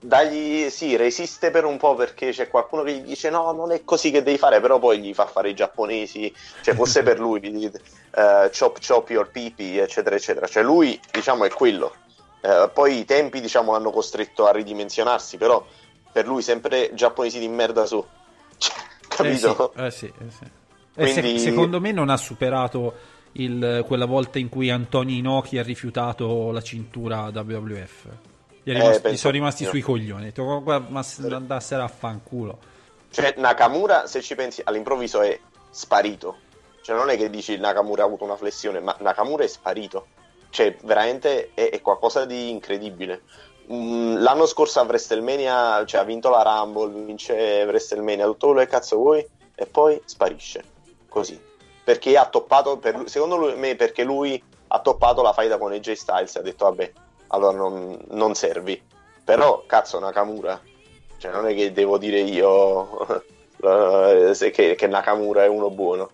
dagli, 0.06 0.68
sì, 0.68 0.96
resiste 0.96 1.50
per 1.50 1.64
un 1.64 1.78
po' 1.78 1.94
perché 1.94 2.30
c'è 2.30 2.48
qualcuno 2.48 2.82
che 2.82 2.92
gli 2.92 3.00
dice 3.02 3.30
no, 3.30 3.52
non 3.52 3.72
è 3.72 3.84
così 3.84 4.10
che 4.10 4.22
devi 4.22 4.36
fare, 4.36 4.60
però 4.60 4.78
poi 4.78 4.98
gli 5.00 5.14
fa 5.14 5.24
fare 5.26 5.48
i 5.48 5.54
giapponesi. 5.54 6.32
Cioè, 6.62 6.74
fosse 6.74 7.02
per 7.02 7.18
lui, 7.18 7.40
eh, 7.40 8.50
chop 8.56 8.78
chop 8.86 9.08
your 9.10 9.30
pipi, 9.30 9.78
eccetera, 9.78 10.14
eccetera. 10.14 10.46
Cioè, 10.46 10.62
lui, 10.62 11.00
diciamo, 11.10 11.44
è 11.44 11.50
quello. 11.50 11.94
Eh, 12.42 12.70
poi 12.72 12.98
i 12.98 13.04
tempi, 13.06 13.40
diciamo, 13.40 13.72
l'hanno 13.72 13.90
costretto 13.90 14.46
a 14.46 14.52
ridimensionarsi, 14.52 15.38
però 15.38 15.64
per 16.12 16.26
lui 16.26 16.42
sempre 16.42 16.90
giapponesi 16.92 17.38
di 17.38 17.48
merda 17.48 17.86
su. 17.86 18.04
Cioè, 18.56 18.72
capito? 19.08 19.72
Eh 19.76 19.90
sì, 19.90 20.06
eh 20.06 20.10
sì, 20.10 20.24
eh 20.26 20.30
sì. 20.30 20.44
E 20.96 21.06
se- 21.08 21.20
Quindi- 21.22 21.38
secondo 21.40 21.80
me 21.80 21.92
non 21.92 22.10
ha 22.10 22.16
superato 22.16 22.94
il- 23.32 23.82
quella 23.86 24.06
volta 24.06 24.38
in 24.38 24.48
cui 24.48 24.70
Antonio 24.70 25.16
Inoki 25.16 25.56
ha 25.58 25.62
rifiutato 25.62 26.50
la 26.50 26.60
cintura 26.62 27.30
WWF. 27.32 28.06
Gli, 28.64 28.70
è 28.72 28.74
Eh, 28.74 28.80
rimasti- 28.80 29.10
gli 29.10 29.16
sono 29.16 29.32
rimasti 29.32 29.64
sui 29.66 29.80
coglioni. 29.82 30.22
Ha 30.22 30.24
detto, 30.26 30.62
"Guarda, 30.62 30.86
ma 30.88 31.02
se 31.02 31.22
andassero 31.32 31.82
a 31.84 31.88
fanculo. 31.88 32.58
Cioè, 33.10 33.34
Nakamura, 33.36 34.06
se 34.08 34.20
ci 34.22 34.34
pensi, 34.34 34.60
all'improvviso 34.64 35.20
è 35.20 35.38
sparito. 35.70 36.38
Cioè, 36.82 36.96
non 36.96 37.08
è 37.10 37.16
che 37.16 37.30
dici 37.30 37.56
Nakamura 37.58 38.02
ha 38.02 38.06
avuto 38.06 38.24
una 38.24 38.36
flessione, 38.36 38.80
ma 38.80 38.96
Nakamura 38.98 39.44
è 39.44 39.46
sparito. 39.46 40.06
Cioè, 40.50 40.76
veramente 40.82 41.50
è, 41.54 41.70
è 41.70 41.80
qualcosa 41.80 42.24
di 42.24 42.50
incredibile. 42.50 43.22
Mm, 43.72 44.16
l'anno 44.16 44.46
scorso 44.46 44.80
a 44.80 44.82
WrestleMania, 44.84 45.84
cioè, 45.86 46.00
ha 46.00 46.04
vinto 46.04 46.28
la 46.30 46.42
Rumble, 46.42 47.04
vince 47.04 47.64
WrestleMania, 47.66 48.24
tutto 48.26 48.46
quello 48.48 48.60
che 48.62 48.66
cazzo 48.68 48.96
vuoi, 48.96 49.24
e 49.54 49.66
poi 49.66 50.00
sparisce. 50.04 50.62
Così. 51.08 51.40
Perché 51.84 52.16
ha 52.16 52.26
toppato, 52.26 52.78
per 52.78 53.02
secondo 53.06 53.36
lui- 53.36 53.56
me, 53.56 53.76
perché 53.76 54.04
lui 54.04 54.42
ha 54.68 54.80
toppato 54.80 55.22
la 55.22 55.32
faida 55.32 55.58
con 55.58 55.72
AJ 55.72 55.92
Styles 55.92 56.34
e 56.34 56.38
ha 56.40 56.42
detto, 56.42 56.64
vabbè, 56.64 56.92
allora 57.34 57.56
non, 57.56 57.98
non 58.10 58.34
servi. 58.34 58.80
Però, 59.24 59.64
cazzo, 59.66 59.98
Nakamura, 59.98 60.60
cioè, 61.18 61.32
non 61.32 61.46
è 61.46 61.54
che 61.54 61.72
devo 61.72 61.98
dire 61.98 62.20
io 62.20 63.22
eh, 63.62 64.50
che, 64.52 64.74
che 64.74 64.86
Nakamura 64.86 65.44
è 65.44 65.48
uno 65.48 65.70
buono. 65.70 66.10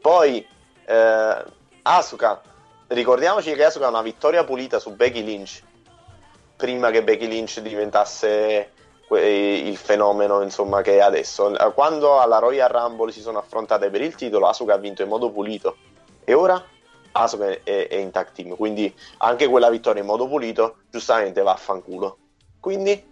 Poi 0.00 0.46
eh, 0.84 1.44
Asuka, 1.82 2.40
ricordiamoci 2.88 3.52
che 3.54 3.64
Asuka 3.64 3.86
ha 3.86 3.90
una 3.90 4.02
vittoria 4.02 4.44
pulita 4.44 4.78
su 4.78 4.94
Becky 4.94 5.22
Lynch 5.22 5.62
prima 6.56 6.90
che 6.90 7.02
Becky 7.02 7.28
Lynch 7.28 7.60
diventasse 7.60 8.70
il 9.08 9.76
fenomeno 9.76 10.42
insomma, 10.42 10.82
che 10.82 10.96
è 10.96 11.00
adesso. 11.00 11.52
Quando 11.74 12.18
alla 12.18 12.38
Royal 12.38 12.68
Rumble 12.68 13.12
si 13.12 13.20
sono 13.20 13.38
affrontate 13.38 13.90
per 13.90 14.00
il 14.00 14.14
titolo, 14.14 14.48
Asuka 14.48 14.74
ha 14.74 14.78
vinto 14.78 15.02
in 15.02 15.08
modo 15.08 15.30
pulito 15.30 15.76
e 16.24 16.34
ora 16.34 16.60
Asuka 17.16 17.48
è, 17.62 17.88
è 17.88 17.96
in 17.96 18.10
tag 18.10 18.32
team, 18.32 18.56
quindi 18.56 18.92
anche 19.18 19.46
quella 19.46 19.70
vittoria 19.70 20.00
in 20.00 20.06
modo 20.06 20.28
pulito 20.28 20.76
giustamente 20.90 21.42
va 21.42 21.52
a 21.52 21.56
fanculo. 21.56 22.18
Quindi, 22.60 23.02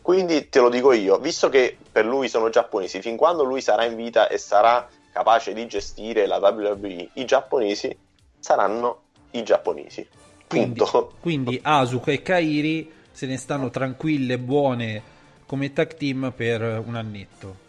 quindi 0.00 0.48
te 0.48 0.60
lo 0.60 0.68
dico 0.68 0.92
io, 0.92 1.18
visto 1.18 1.48
che 1.48 1.76
per 1.90 2.06
lui 2.06 2.28
sono 2.28 2.48
giapponesi, 2.48 3.00
fin 3.00 3.16
quando 3.16 3.44
lui 3.44 3.60
sarà 3.60 3.84
in 3.84 3.96
vita 3.96 4.28
e 4.28 4.38
sarà 4.38 4.88
capace 5.12 5.52
di 5.52 5.66
gestire 5.66 6.26
la 6.26 6.38
WWE, 6.38 7.10
i 7.14 7.24
giapponesi 7.24 7.96
saranno 8.38 9.02
i 9.32 9.42
giapponesi. 9.42 10.06
Quindi, 10.46 10.82
quindi 11.20 11.60
Asuka 11.62 12.12
e 12.12 12.22
Kairi 12.22 12.92
se 13.12 13.26
ne 13.26 13.36
stanno 13.36 13.70
tranquille 13.70 14.34
e 14.34 14.38
buone 14.38 15.02
come 15.46 15.72
tag 15.72 15.94
team 15.94 16.32
per 16.34 16.62
un 16.62 16.94
annetto. 16.94 17.68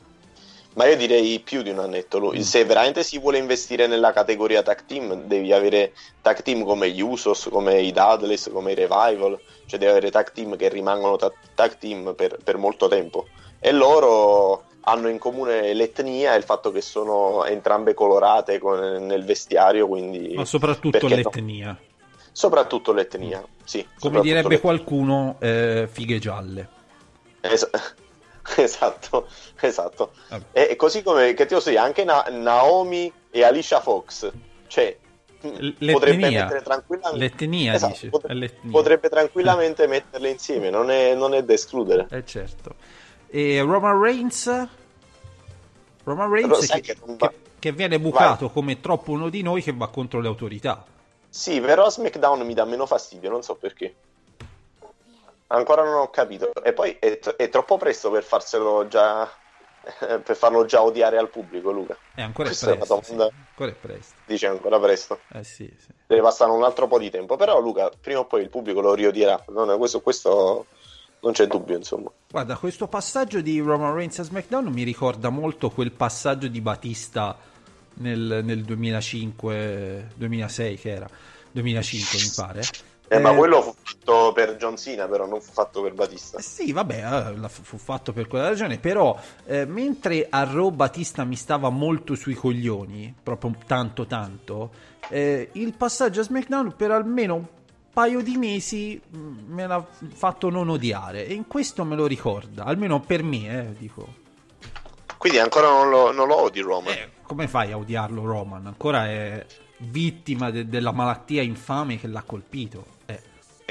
Ma 0.74 0.86
io 0.88 0.96
direi 0.96 1.40
più 1.40 1.62
di 1.64 1.70
un 1.70 1.80
annetto. 1.80 2.20
Mm. 2.34 2.40
Se 2.40 2.64
veramente 2.64 3.04
si 3.04 3.20
vuole 3.20 3.38
investire 3.38 3.88
nella 3.88 4.14
categoria 4.14 4.64
tag 4.64 4.86
team, 4.86 5.24
devi 5.24 5.52
avere 5.52 5.94
tag 6.22 6.42
team 6.42 6.64
come 6.64 6.90
gli 6.90 7.02
Usos, 7.02 7.50
come 7.52 7.82
i 7.82 7.92
Dudleys, 7.92 8.50
come 8.52 8.72
i 8.72 8.76
Revival, 8.76 9.38
cioè 9.66 9.80
devi 9.80 9.92
avere 9.92 10.12
tag 10.12 10.32
team 10.32 10.56
che 10.56 10.70
rimangono 10.70 11.18
ta- 11.18 11.34
tag 11.56 11.78
team 11.78 12.14
per, 12.16 12.38
per 12.42 12.58
molto 12.58 12.88
tempo. 12.88 13.28
E 13.60 13.72
loro 13.72 14.64
hanno 14.84 15.10
in 15.10 15.20
comune 15.20 15.74
l'etnia 15.74 16.34
e 16.34 16.38
il 16.38 16.44
fatto 16.44 16.72
che 16.72 16.82
sono 16.82 17.44
entrambe 17.46 17.94
colorate 17.94 18.58
con, 18.58 18.80
nel 18.80 19.26
vestiario, 19.26 19.88
quindi... 19.88 20.34
Ma 20.36 20.46
soprattutto 20.46 21.06
l'etnia. 21.08 21.68
No? 21.68 21.78
Soprattutto 22.32 22.94
l'etnia, 22.94 23.44
sì. 23.66 23.86
Come 24.00 24.22
direbbe 24.22 24.56
l'etnia. 24.56 24.60
qualcuno, 24.60 25.36
eh, 25.40 25.88
fighe 25.92 26.18
gialle. 26.18 26.68
Es- 27.42 27.70
esatto, 28.62 29.28
esatto. 29.60 30.12
Ah. 30.30 30.42
E 30.52 30.76
così 30.76 31.04
come, 31.04 31.34
che 31.34 31.46
ti 31.46 31.54
posso 31.54 31.70
dire, 31.70 31.82
anche 31.82 32.04
Na- 32.04 32.28
Naomi 32.30 33.12
e 33.30 33.44
Alicia 33.44 33.80
Fox, 33.80 34.32
cioè 34.68 34.98
L'etnia. 35.42 35.94
potrebbe 35.94 36.30
mettere 36.30 36.62
tranquillamente 36.62 37.20
l'etnia, 37.20 37.74
esatto, 37.74 37.94
dice. 37.94 38.10
Potrebbe, 38.10 38.58
potrebbe 38.70 39.10
tranquillamente 39.10 39.88
metterle 39.88 40.30
insieme 40.30 40.70
non 40.70 40.92
è, 40.92 41.16
non 41.16 41.34
è 41.34 41.44
da 41.44 41.54
escludere 41.54 42.06
eh 42.12 42.24
certo 42.24 42.76
e 43.28 43.60
Roman 43.62 44.00
Reigns 44.00 44.68
Roman 46.04 46.30
Reigns 46.30 46.68
che, 46.68 46.82
che, 46.82 46.96
che, 47.18 47.32
che, 47.58 47.72
viene 47.72 48.00
bucato 48.00 48.46
Vai. 48.46 48.54
come 48.54 48.82
troppo 48.82 49.14
uno 49.14 49.30
di 49.30 49.42
noi 49.42 49.64
che 49.64 49.74
va 49.74 49.88
contro 49.88 50.20
le 50.20 50.28
autorità 50.28 50.86
sì, 51.34 51.62
però 51.62 51.90
SmackDown 51.90 52.46
mi 52.46 52.54
dà 52.54 52.66
meno 52.66 52.86
fastidio, 52.86 53.30
non 53.30 53.42
so 53.42 53.56
perché. 53.56 53.96
Ancora 55.52 55.84
non 55.84 55.96
ho 55.96 56.10
capito. 56.10 56.52
E 56.64 56.74
poi 56.74 56.98
è, 57.00 57.20
t- 57.20 57.36
è 57.36 57.50
troppo 57.50 57.78
presto 57.78 58.10
per 58.10 58.24
farselo 58.24 58.88
già. 58.88 59.30
per 60.24 60.36
farlo 60.36 60.66
già 60.66 60.84
odiare 60.84 61.18
al 61.18 61.30
pubblico, 61.30 61.72
Luca. 61.72 61.98
È 62.14 62.22
ancora 62.22 62.50
Questa 62.50 62.76
presto. 62.76 63.00
È 63.00 63.04
sì. 63.04 63.14
Ancora 63.14 63.72
è 63.72 63.74
presto. 63.74 64.14
Dice 64.26 64.48
ancora 64.48 64.80
presto. 64.80 65.20
Eh 65.34 65.44
sì, 65.44 65.74
sì. 65.78 65.88
Deve 66.08 66.22
passare 66.22 66.52
un 66.52 66.64
altro 66.64 66.88
po' 66.88 67.00
di 67.00 67.10
tempo. 67.10 67.36
Però, 67.36 67.60
Luca, 67.60 67.92
prima 68.00 68.20
o 68.20 68.26
poi 68.26 68.44
il 68.44 68.50
pubblico 68.50 68.80
lo 68.82 68.94
riodierà. 68.94 69.44
Non, 69.50 69.78
questo, 69.78 70.02
questo 70.02 70.68
non 71.22 71.34
c'è 71.34 71.48
dubbio, 71.48 71.76
insomma. 71.76 72.10
Guarda, 72.30 72.56
questo 72.58 72.88
passaggio 72.88 73.42
di 73.42 73.60
Roman 73.60 73.94
Reigns 73.94 74.20
a 74.20 74.24
SmackDown 74.24 74.68
mi 74.68 74.84
ricorda 74.84 75.28
molto 75.30 75.70
quel 75.70 75.92
passaggio 75.92 76.48
di 76.48 76.62
Batista 76.62 77.38
nel, 77.96 78.40
nel 78.44 78.64
2005-2006 78.64 80.80
che 80.80 80.90
era 80.90 81.10
2005 81.52 82.20
mi 82.20 82.32
pare 82.36 82.62
eh, 83.12 83.18
eh, 83.18 83.20
ma 83.20 83.34
quello 83.34 83.62
fu 83.62 83.74
fatto 83.82 84.32
per 84.32 84.56
John 84.56 84.78
Cena 84.78 85.06
però 85.06 85.26
non 85.28 85.42
fu 85.42 85.52
fatto 85.52 85.82
per 85.82 85.94
Batista 85.94 86.38
eh, 86.38 86.42
sì 86.42 86.72
vabbè 86.72 87.34
eh, 87.44 87.50
fu 87.50 87.78
fatto 87.78 88.14
per 88.14 88.28
quella 88.28 88.48
ragione 88.48 88.80
però 88.80 89.20
eh, 89.46 89.66
mentre 89.66 90.28
a 90.30 90.46
Raw 90.46 90.70
Batista 90.70 91.26
mi 91.26 91.36
stava 91.36 91.70
molto 91.70 92.16
sui 92.16 92.36
coglioni 92.36 93.14
proprio 93.22 93.54
tanto 93.68 94.06
tanto 94.06 94.72
eh, 95.10 95.50
il 95.52 95.74
passaggio 95.74 96.22
a 96.22 96.24
SmackDown 96.24 96.74
per 96.78 96.92
almeno 96.92 97.36
un 97.36 97.46
paio 97.92 98.22
di 98.22 98.38
mesi 98.38 99.02
mm, 99.14 99.54
me 99.54 99.68
l'ha 99.68 99.86
fatto 100.14 100.50
non 100.50 100.70
odiare 100.70 101.28
e 101.28 101.34
in 101.34 101.48
questo 101.48 101.84
me 101.84 101.98
lo 101.98 102.06
ricorda 102.06 102.64
almeno 102.64 103.02
per 103.02 103.24
me 103.24 103.68
eh, 103.68 103.76
dico 103.78 104.20
quindi 105.18 105.38
ancora 105.38 105.68
non 105.68 105.90
lo, 105.90 106.12
non 106.14 106.28
lo 106.28 106.42
odi 106.44 106.62
Roman 106.62 106.94
eh, 106.94 107.10
come 107.32 107.48
fai 107.48 107.72
a 107.72 107.78
odiarlo 107.78 108.26
Roman? 108.26 108.68
Ancora 108.68 109.08
è 109.08 109.46
vittima 109.78 110.52
de- 110.52 110.68
della 110.68 110.92
malattia 110.92 111.42
infame 111.42 111.98
che 111.98 112.08
l'ha 112.08 112.24
colpito. 112.24 113.00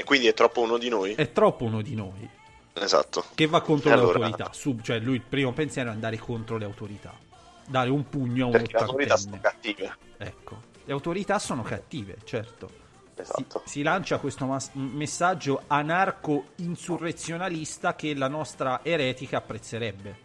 E 0.01 0.03
quindi 0.03 0.25
è 0.25 0.33
troppo 0.33 0.61
uno 0.61 0.79
di 0.79 0.89
noi? 0.89 1.13
È 1.13 1.31
troppo 1.31 1.65
uno 1.65 1.83
di 1.83 1.93
noi. 1.93 2.27
Esatto. 2.73 3.25
Che 3.35 3.45
va 3.45 3.61
contro 3.61 3.89
le 3.89 3.95
allora... 3.95 4.25
autorità. 4.25 4.51
Sub, 4.51 4.81
cioè 4.81 4.97
lui 4.97 5.17
il 5.17 5.21
primo 5.21 5.53
pensiero 5.53 5.89
è 5.89 5.91
andare 5.93 6.17
contro 6.17 6.57
le 6.57 6.65
autorità. 6.65 7.15
Dare 7.67 7.91
un 7.91 8.09
pugno 8.09 8.45
a 8.45 8.47
un 8.47 8.53
Perché 8.53 8.73
le 8.73 8.79
autorità 8.79 9.15
sono 9.15 9.37
cattive. 9.39 9.95
Ecco. 10.17 10.59
Le 10.83 10.91
autorità 10.91 11.37
sono 11.37 11.61
cattive, 11.61 12.17
certo. 12.23 12.67
Esatto. 13.13 13.61
Si, 13.65 13.73
si 13.73 13.83
lancia 13.83 14.17
questo 14.17 14.47
mas- 14.47 14.71
messaggio 14.73 15.61
anarco-insurrezionalista 15.67 17.93
che 17.93 18.15
la 18.15 18.27
nostra 18.27 18.79
eretica 18.81 19.37
apprezzerebbe. 19.37 20.17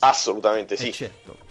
Assolutamente 0.00 0.76
sì. 0.76 0.88
Eh 0.88 0.92
certo 0.92 1.46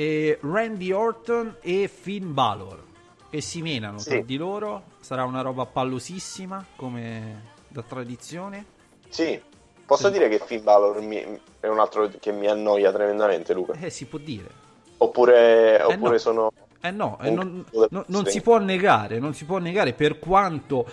e 0.00 0.38
Randy 0.40 0.92
Orton 0.92 1.56
e 1.60 1.86
Finn 1.86 2.32
Balor 2.32 2.84
che 3.28 3.42
si 3.42 3.60
menano 3.60 3.98
sì. 3.98 4.08
tra 4.08 4.20
di 4.22 4.38
loro. 4.38 4.84
Sarà 5.00 5.24
una 5.24 5.40
roba 5.40 5.66
pallosissima 5.66 6.64
come 6.76 7.52
da 7.68 7.82
tradizione. 7.82 8.64
Sì, 9.08 9.40
posso 9.84 10.06
sì. 10.06 10.12
dire 10.12 10.28
che 10.28 10.38
Finn 10.38 10.62
Balor 10.62 11.00
mi, 11.00 11.40
è 11.58 11.66
un 11.66 11.80
altro 11.80 12.10
che 12.20 12.32
mi 12.32 12.46
annoia 12.46 12.92
tremendamente, 12.92 13.52
Luca. 13.54 13.72
Eh, 13.72 13.90
si 13.90 14.06
può 14.06 14.18
dire. 14.18 14.68
Oppure, 14.98 15.78
eh 15.78 15.82
oppure 15.82 16.12
no. 16.12 16.18
sono. 16.18 16.52
Eh 16.82 16.90
no, 16.90 17.18
eh 17.20 17.30
non, 17.30 17.64
no, 17.90 18.04
non 18.06 18.26
si 18.26 18.40
può 18.40 18.58
negare, 18.58 19.18
non 19.18 19.34
si 19.34 19.44
può 19.44 19.58
negare 19.58 19.92
per 19.92 20.18
quanto 20.18 20.86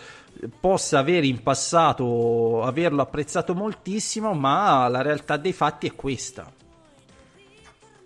possa 0.60 0.99
avere 0.99 1.28
in 1.28 1.41
passato 1.41 2.62
averlo 2.62 3.01
apprezzato 3.01 3.55
moltissimo, 3.55 4.34
ma 4.34 4.88
la 4.89 5.01
realtà 5.01 5.38
dei 5.38 5.53
fatti 5.53 5.88
è 5.88 5.95
questa. 5.95 6.51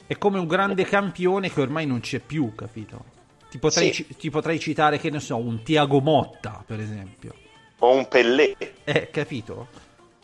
È 0.06 0.18
come 0.18 0.40
un 0.40 0.48
grande 0.48 0.84
campione 0.84 1.52
che 1.52 1.62
ormai 1.62 1.86
non 1.86 2.02
c'è 2.02 2.20
più, 2.20 2.54
capito? 2.54 3.11
Ti 3.52 3.60
potrei, 3.60 3.92
sì. 3.92 4.08
ti 4.16 4.30
potrei 4.30 4.60
citare, 4.60 4.98
che 4.98 5.10
ne 5.10 5.20
so, 5.20 5.36
un 5.36 5.62
Tiago 5.62 6.00
Motta, 6.00 6.64
per 6.66 6.80
esempio. 6.80 7.36
O 7.80 7.94
un 7.94 8.08
Pellè. 8.08 8.56
Eh, 8.86 9.10
capito? 9.12 9.68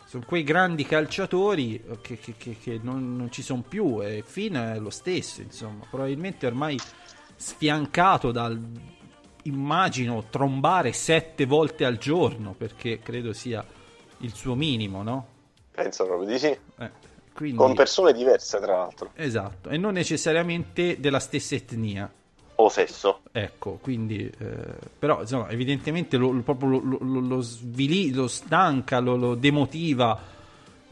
Sono 0.06 0.24
quei 0.26 0.42
grandi 0.42 0.86
calciatori 0.86 1.84
che, 2.00 2.18
che, 2.18 2.36
che, 2.38 2.56
che 2.58 2.80
non, 2.82 3.16
non, 3.16 3.30
ci 3.30 3.42
sono 3.42 3.62
più 3.68 4.02
e 4.02 4.24
Finn 4.24 4.56
è 4.56 4.78
lo 4.78 4.88
stesso, 4.88 5.42
insomma. 5.42 5.84
Probabilmente 5.90 6.46
ormai 6.46 6.78
sfiancato 7.36 8.32
dal, 8.32 8.58
immagino, 9.42 10.24
trombare 10.30 10.94
sette 10.94 11.44
volte 11.44 11.84
al 11.84 11.98
giorno, 11.98 12.54
perché 12.54 13.00
credo 13.00 13.34
sia 13.34 13.62
il 14.20 14.34
suo 14.34 14.54
minimo, 14.54 15.02
no? 15.02 15.26
Penso 15.70 16.06
proprio 16.06 16.26
di 16.26 16.38
sì. 16.38 16.46
Eh. 16.46 16.90
Quindi... 17.34 17.58
Con 17.58 17.74
persone 17.74 18.14
diverse, 18.14 18.58
tra 18.58 18.78
l'altro. 18.78 19.10
Esatto, 19.14 19.68
e 19.68 19.76
non 19.76 19.92
necessariamente 19.92 20.98
della 20.98 21.20
stessa 21.20 21.56
etnia. 21.56 22.10
O 22.60 22.68
sesso. 22.68 23.22
Ecco, 23.30 23.78
quindi... 23.80 24.24
Eh, 24.26 24.74
però, 24.98 25.20
insomma, 25.20 25.48
evidentemente 25.50 26.16
lo, 26.16 26.30
lo, 26.30 26.42
proprio 26.42 26.80
lo, 26.80 26.98
lo, 27.00 27.20
lo, 27.20 27.40
svili, 27.40 28.12
lo 28.12 28.26
stanca, 28.26 28.98
lo, 28.98 29.16
lo 29.16 29.34
demotiva 29.34 30.20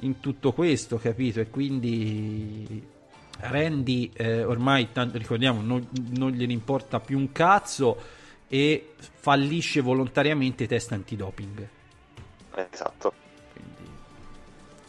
in 0.01 0.21
tutto 0.21 0.53
questo, 0.53 0.99
capito? 0.99 1.41
E 1.41 1.51
quindi... 1.51 2.95
Randy 3.39 4.11
eh, 4.15 4.45
ormai, 4.45 4.93
tanto, 4.93 5.19
ricordiamo, 5.19 5.61
non, 5.61 5.87
non 6.17 6.31
gliene 6.31 6.55
importa 6.55 7.01
più 7.01 7.19
un 7.19 7.33
cazzo 7.33 8.01
e 8.49 8.93
fallisce 8.97 9.83
volontariamente 9.83 10.67
test 10.67 10.93
antidoping. 10.93 11.69
Esatto. 12.73 13.13
Quindi, 13.53 13.91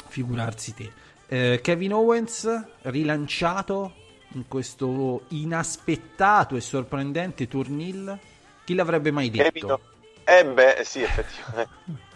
figurarsi 0.07 0.73
te 0.73 0.91
eh, 1.27 1.59
Kevin 1.61 1.93
Owens 1.93 2.65
rilanciato 2.83 3.93
in 4.33 4.47
questo 4.47 5.23
inaspettato 5.29 6.55
e 6.55 6.61
sorprendente 6.61 7.47
turnil. 7.47 8.17
Chi 8.63 8.75
l'avrebbe 8.75 9.11
mai 9.11 9.29
detto? 9.29 9.51
Kevin, 9.51 9.77
eh 10.23 10.45
beh, 10.45 10.83
sì, 10.83 11.01
effettivamente. 11.01 12.05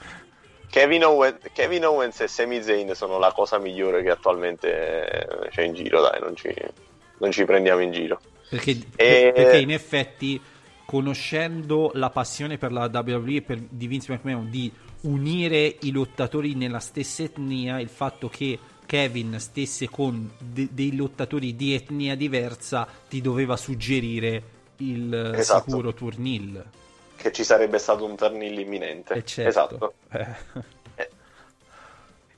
Kevin, 0.71 1.03
Owens, 1.03 1.37
Kevin 1.53 1.85
Owens 1.85 2.21
e 2.21 2.27
Sami 2.29 2.63
Zayn 2.63 2.95
sono 2.95 3.19
la 3.19 3.33
cosa 3.33 3.57
migliore 3.57 4.01
che 4.03 4.09
attualmente 4.09 5.27
c'è 5.49 5.63
in 5.63 5.73
giro, 5.73 5.99
dai, 5.99 6.21
non 6.21 6.33
ci, 6.35 6.53
non 7.17 7.29
ci 7.31 7.43
prendiamo 7.43 7.81
in 7.81 7.91
giro. 7.91 8.21
Perché, 8.49 8.79
e... 8.95 9.33
perché, 9.35 9.57
in 9.57 9.71
effetti, 9.71 10.41
conoscendo 10.85 11.91
la 11.95 12.09
passione 12.09 12.57
per 12.57 12.71
la 12.71 12.89
WWE 12.91 13.41
per, 13.41 13.59
di 13.69 13.87
Vince 13.87 14.13
McMahon 14.13 14.49
di 14.49 14.71
unire 15.01 15.75
i 15.81 15.91
lottatori 15.91 16.55
nella 16.55 16.79
stessa 16.79 17.23
etnia, 17.23 17.79
il 17.79 17.89
fatto 17.89 18.29
che 18.29 18.57
Kevin 18.91 19.39
stesse 19.39 19.87
con 19.89 20.29
de- 20.37 20.67
dei 20.69 20.97
lottatori 20.97 21.55
di 21.55 21.73
etnia 21.73 22.13
diversa, 22.13 22.85
ti 23.07 23.21
doveva 23.21 23.55
suggerire 23.55 24.43
il 24.79 25.13
eh, 25.33 25.39
Esatto. 25.39 25.69
sicuro 25.69 25.93
turnil. 25.93 26.61
Che 27.15 27.31
ci 27.31 27.45
sarebbe 27.45 27.77
stato 27.77 28.03
un 28.03 28.17
turnil 28.17 28.59
imminente. 28.59 29.13
Eh, 29.13 29.23
certo. 29.23 29.49
Esatto. 29.49 29.93
Eh. 30.09 31.09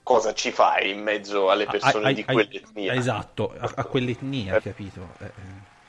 Cosa 0.03 0.33
ci 0.35 0.51
fai 0.51 0.91
in 0.91 1.01
mezzo 1.01 1.49
alle 1.49 1.65
persone 1.65 2.05
Ai- 2.05 2.13
di 2.13 2.23
ai- 2.27 2.33
quell'etnia? 2.35 2.93
Esatto, 2.93 3.51
a, 3.57 3.71
a 3.73 3.83
quell'etnia, 3.85 4.59
capito? 4.61 5.07
Eh, 5.21 5.25
eh. 5.25 5.31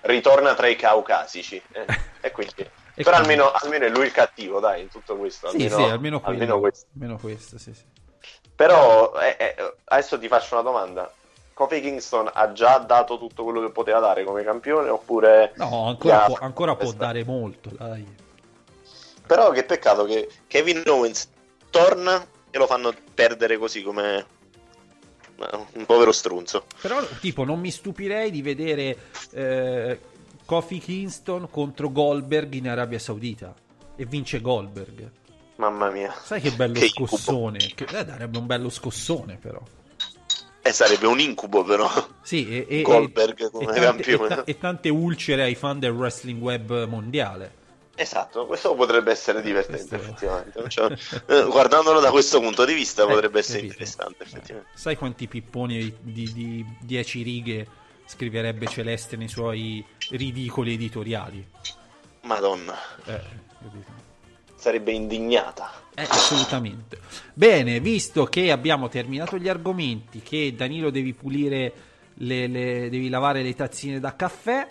Ritorna 0.00 0.54
tra 0.54 0.66
i 0.68 0.76
caucasici. 0.76 1.60
eh, 1.72 1.84
e 2.22 2.30
quindi... 2.30 2.54
Però 2.56 2.70
quindi- 2.94 3.10
almeno, 3.10 3.50
almeno 3.50 3.84
è 3.84 3.90
lui 3.90 4.06
il 4.06 4.12
cattivo, 4.12 4.60
dai, 4.60 4.80
in 4.80 4.88
tutto 4.88 5.14
questo. 5.18 5.50
Sì, 5.50 5.56
Almeno, 5.66 5.76
sì, 5.76 5.82
almeno 5.90 6.20
almeno 6.24 6.58
questo. 6.58 6.86
Almeno 6.94 7.18
questo, 7.18 7.58
sì, 7.58 7.74
sì. 7.74 7.82
Però 8.56 9.12
eh, 9.18 9.36
eh, 9.38 9.74
adesso 9.84 10.18
ti 10.18 10.28
faccio 10.28 10.54
una 10.54 10.62
domanda. 10.62 11.12
Kofi 11.54 11.80
Kingston 11.80 12.30
ha 12.32 12.52
già 12.52 12.78
dato 12.78 13.16
tutto 13.18 13.44
quello 13.44 13.60
che 13.60 13.70
poteva 13.70 14.00
dare 14.00 14.24
come 14.24 14.42
campione 14.42 14.88
oppure... 14.88 15.52
No, 15.56 15.86
ancora, 15.86 16.14
Ya, 16.14 16.26
può, 16.26 16.38
ancora 16.40 16.76
può 16.76 16.92
dare 16.92 17.24
molto, 17.24 17.70
dai. 17.70 18.22
Però 19.26 19.50
che 19.50 19.64
peccato 19.64 20.04
che 20.04 20.28
Kevin 20.46 20.82
Owens 20.86 21.28
torna 21.70 22.24
e 22.50 22.58
lo 22.58 22.66
fanno 22.66 22.92
perdere 23.14 23.56
così 23.56 23.82
come 23.82 24.26
un 25.74 25.86
povero 25.86 26.12
strunzo. 26.12 26.64
Però, 26.80 27.04
tipo, 27.20 27.44
non 27.44 27.60
mi 27.60 27.70
stupirei 27.70 28.30
di 28.30 28.42
vedere 28.42 28.96
eh, 29.32 30.00
Kofi 30.44 30.78
Kingston 30.78 31.48
contro 31.50 31.90
Goldberg 31.90 32.52
in 32.54 32.68
Arabia 32.68 32.98
Saudita 32.98 33.54
e 33.96 34.04
vince 34.04 34.40
Goldberg. 34.40 35.10
Mamma 35.56 35.90
mia. 35.90 36.12
Sai 36.22 36.40
che 36.40 36.50
bello 36.52 36.74
Che 36.80 36.88
scossone? 36.88 37.58
Che, 37.58 37.84
eh, 37.84 38.04
darebbe 38.04 38.38
un 38.38 38.46
bello 38.46 38.68
scossone, 38.68 39.36
però. 39.36 39.60
Eh, 40.62 40.72
sarebbe 40.72 41.06
un 41.06 41.20
incubo 41.20 41.62
però. 41.62 41.88
Sì, 42.22 42.48
e, 42.48 42.66
e- 42.68 42.82
Goldberg 42.82 43.50
come 43.50 43.64
e 43.64 43.66
tante, 43.80 44.02
campione. 44.02 44.24
e 44.32 44.36
ta- 44.36 44.44
e 44.44 44.58
tante 44.58 44.88
ulcere 44.88 45.42
ai 45.42 45.54
fan 45.54 45.78
del 45.78 45.90
wrestling 45.92 46.40
web 46.40 46.86
mondiale. 46.86 47.62
Esatto, 47.96 48.46
questo 48.46 48.74
potrebbe 48.74 49.12
essere 49.12 49.40
divertente 49.42 49.86
Questo- 49.86 49.94
effettivamente. 49.94 50.64
Cioè, 50.68 50.96
eh, 51.26 51.44
guardandolo 51.44 52.00
da 52.00 52.10
questo 52.10 52.40
punto 52.40 52.64
di 52.64 52.74
vista 52.74 53.04
Eh, 53.04 53.06
potrebbe 53.06 53.38
essere 53.38 53.58
capito? 53.58 53.74
interessante 53.74 54.22
effettivamente. 54.24 54.70
Sai 54.74 54.96
quanti 54.96 55.28
pipponi 55.28 55.94
di 56.00 56.66
10 56.80 57.22
righe 57.22 57.66
scriverebbe 58.06 58.66
Celeste 58.66 59.16
nei 59.16 59.28
suoi 59.28 59.84
ridicoli 60.10 60.72
editoriali? 60.74 61.46
Madonna, 62.22 62.74
Eh, 63.04 63.20
capito? 63.62 64.03
Sarebbe 64.64 64.92
indignata. 64.92 65.70
Eh, 65.94 66.06
assolutamente. 66.08 66.98
Bene, 67.34 67.80
visto 67.80 68.24
che 68.24 68.50
abbiamo 68.50 68.88
terminato 68.88 69.36
gli 69.36 69.48
argomenti, 69.48 70.20
che 70.20 70.54
Danilo 70.56 70.88
devi 70.88 71.12
pulire, 71.12 71.72
le, 72.14 72.46
le- 72.46 72.88
devi 72.88 73.10
lavare 73.10 73.42
le 73.42 73.54
tazzine 73.54 74.00
da 74.00 74.16
caffè, 74.16 74.66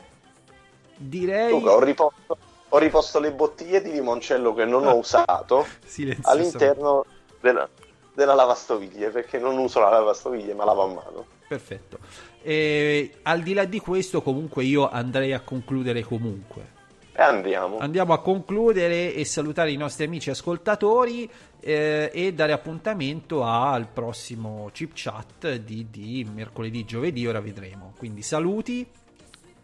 direi... 0.98 1.52
Luca, 1.52 1.74
ho 1.74 1.80
riposto, 1.80 2.38
ho 2.70 2.78
riposto 2.80 3.20
le 3.20 3.32
bottiglie 3.34 3.84
di 3.84 3.92
limoncello 3.92 4.56
che 4.56 4.66
non 4.66 4.88
ho 4.88 4.96
usato 4.96 5.68
Silenzioso. 5.86 6.30
all'interno 6.30 7.06
della, 7.40 7.70
della 8.16 8.34
lavastoviglie 8.34 9.10
perché 9.12 9.38
non 9.38 9.60
uso 9.60 9.80
la 9.80 9.90
lavastoviglie 9.90 10.56
ma 10.56 10.66
lavo 10.66 10.84
a 10.86 10.88
mano. 10.88 11.26
Perfetto. 11.48 12.00
E, 12.42 13.18
al 13.22 13.44
di 13.44 13.54
là 13.54 13.66
di 13.66 13.80
questo, 13.80 14.24
comunque, 14.24 14.64
io 14.64 14.90
andrei 14.90 15.34
a 15.34 15.42
concludere 15.42 16.02
comunque. 16.02 16.82
Andiamo. 17.16 17.78
Andiamo 17.78 18.14
a 18.14 18.20
concludere 18.22 19.14
e 19.14 19.24
salutare 19.26 19.72
i 19.72 19.78
nostri 19.78 20.06
amici 20.06 20.30
ascoltatori 20.32 21.30
eh, 21.60 22.10
e 22.12 22.34
dare 22.34 22.52
appuntamento 22.54 23.44
al 23.44 23.88
prossimo 23.88 24.70
chip 24.74 24.92
chat 24.96 25.56
di, 25.58 25.88
di 25.92 26.28
mercoledì, 26.34 26.84
giovedì, 26.86 27.28
ora 27.28 27.40
vedremo. 27.40 27.94
Quindi 27.98 28.22
saluti, 28.24 28.86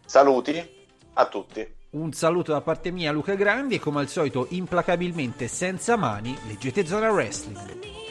Saluti 0.05 0.77
a 1.13 1.27
tutti. 1.27 1.67
un 1.91 2.13
saluto 2.13 2.51
da 2.51 2.61
parte 2.61 2.91
mia 2.91 3.11
Luca 3.11 3.33
Grandi 3.33 3.75
e 3.75 3.79
come 3.79 3.99
al 4.01 4.07
solito 4.07 4.45
implacabilmente 4.49 5.47
senza 5.47 5.95
mani 5.97 6.37
leggete 6.47 6.85
Zona 6.85 7.11
Wrestling. 7.11 8.08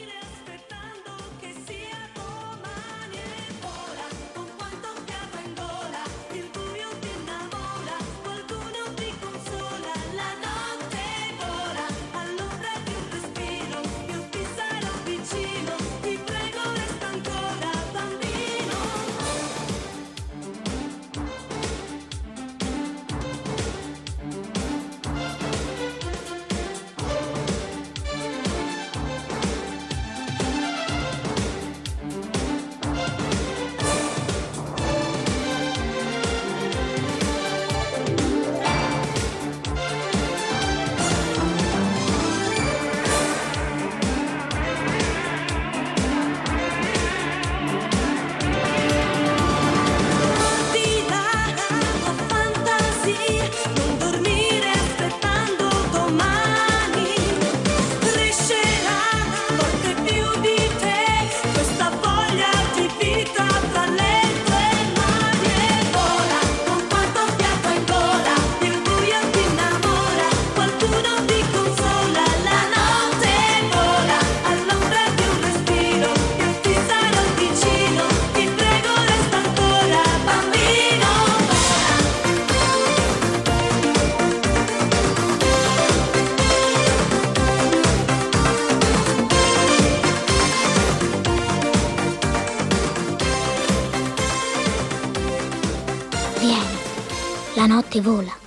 Vola. 98.01 98.38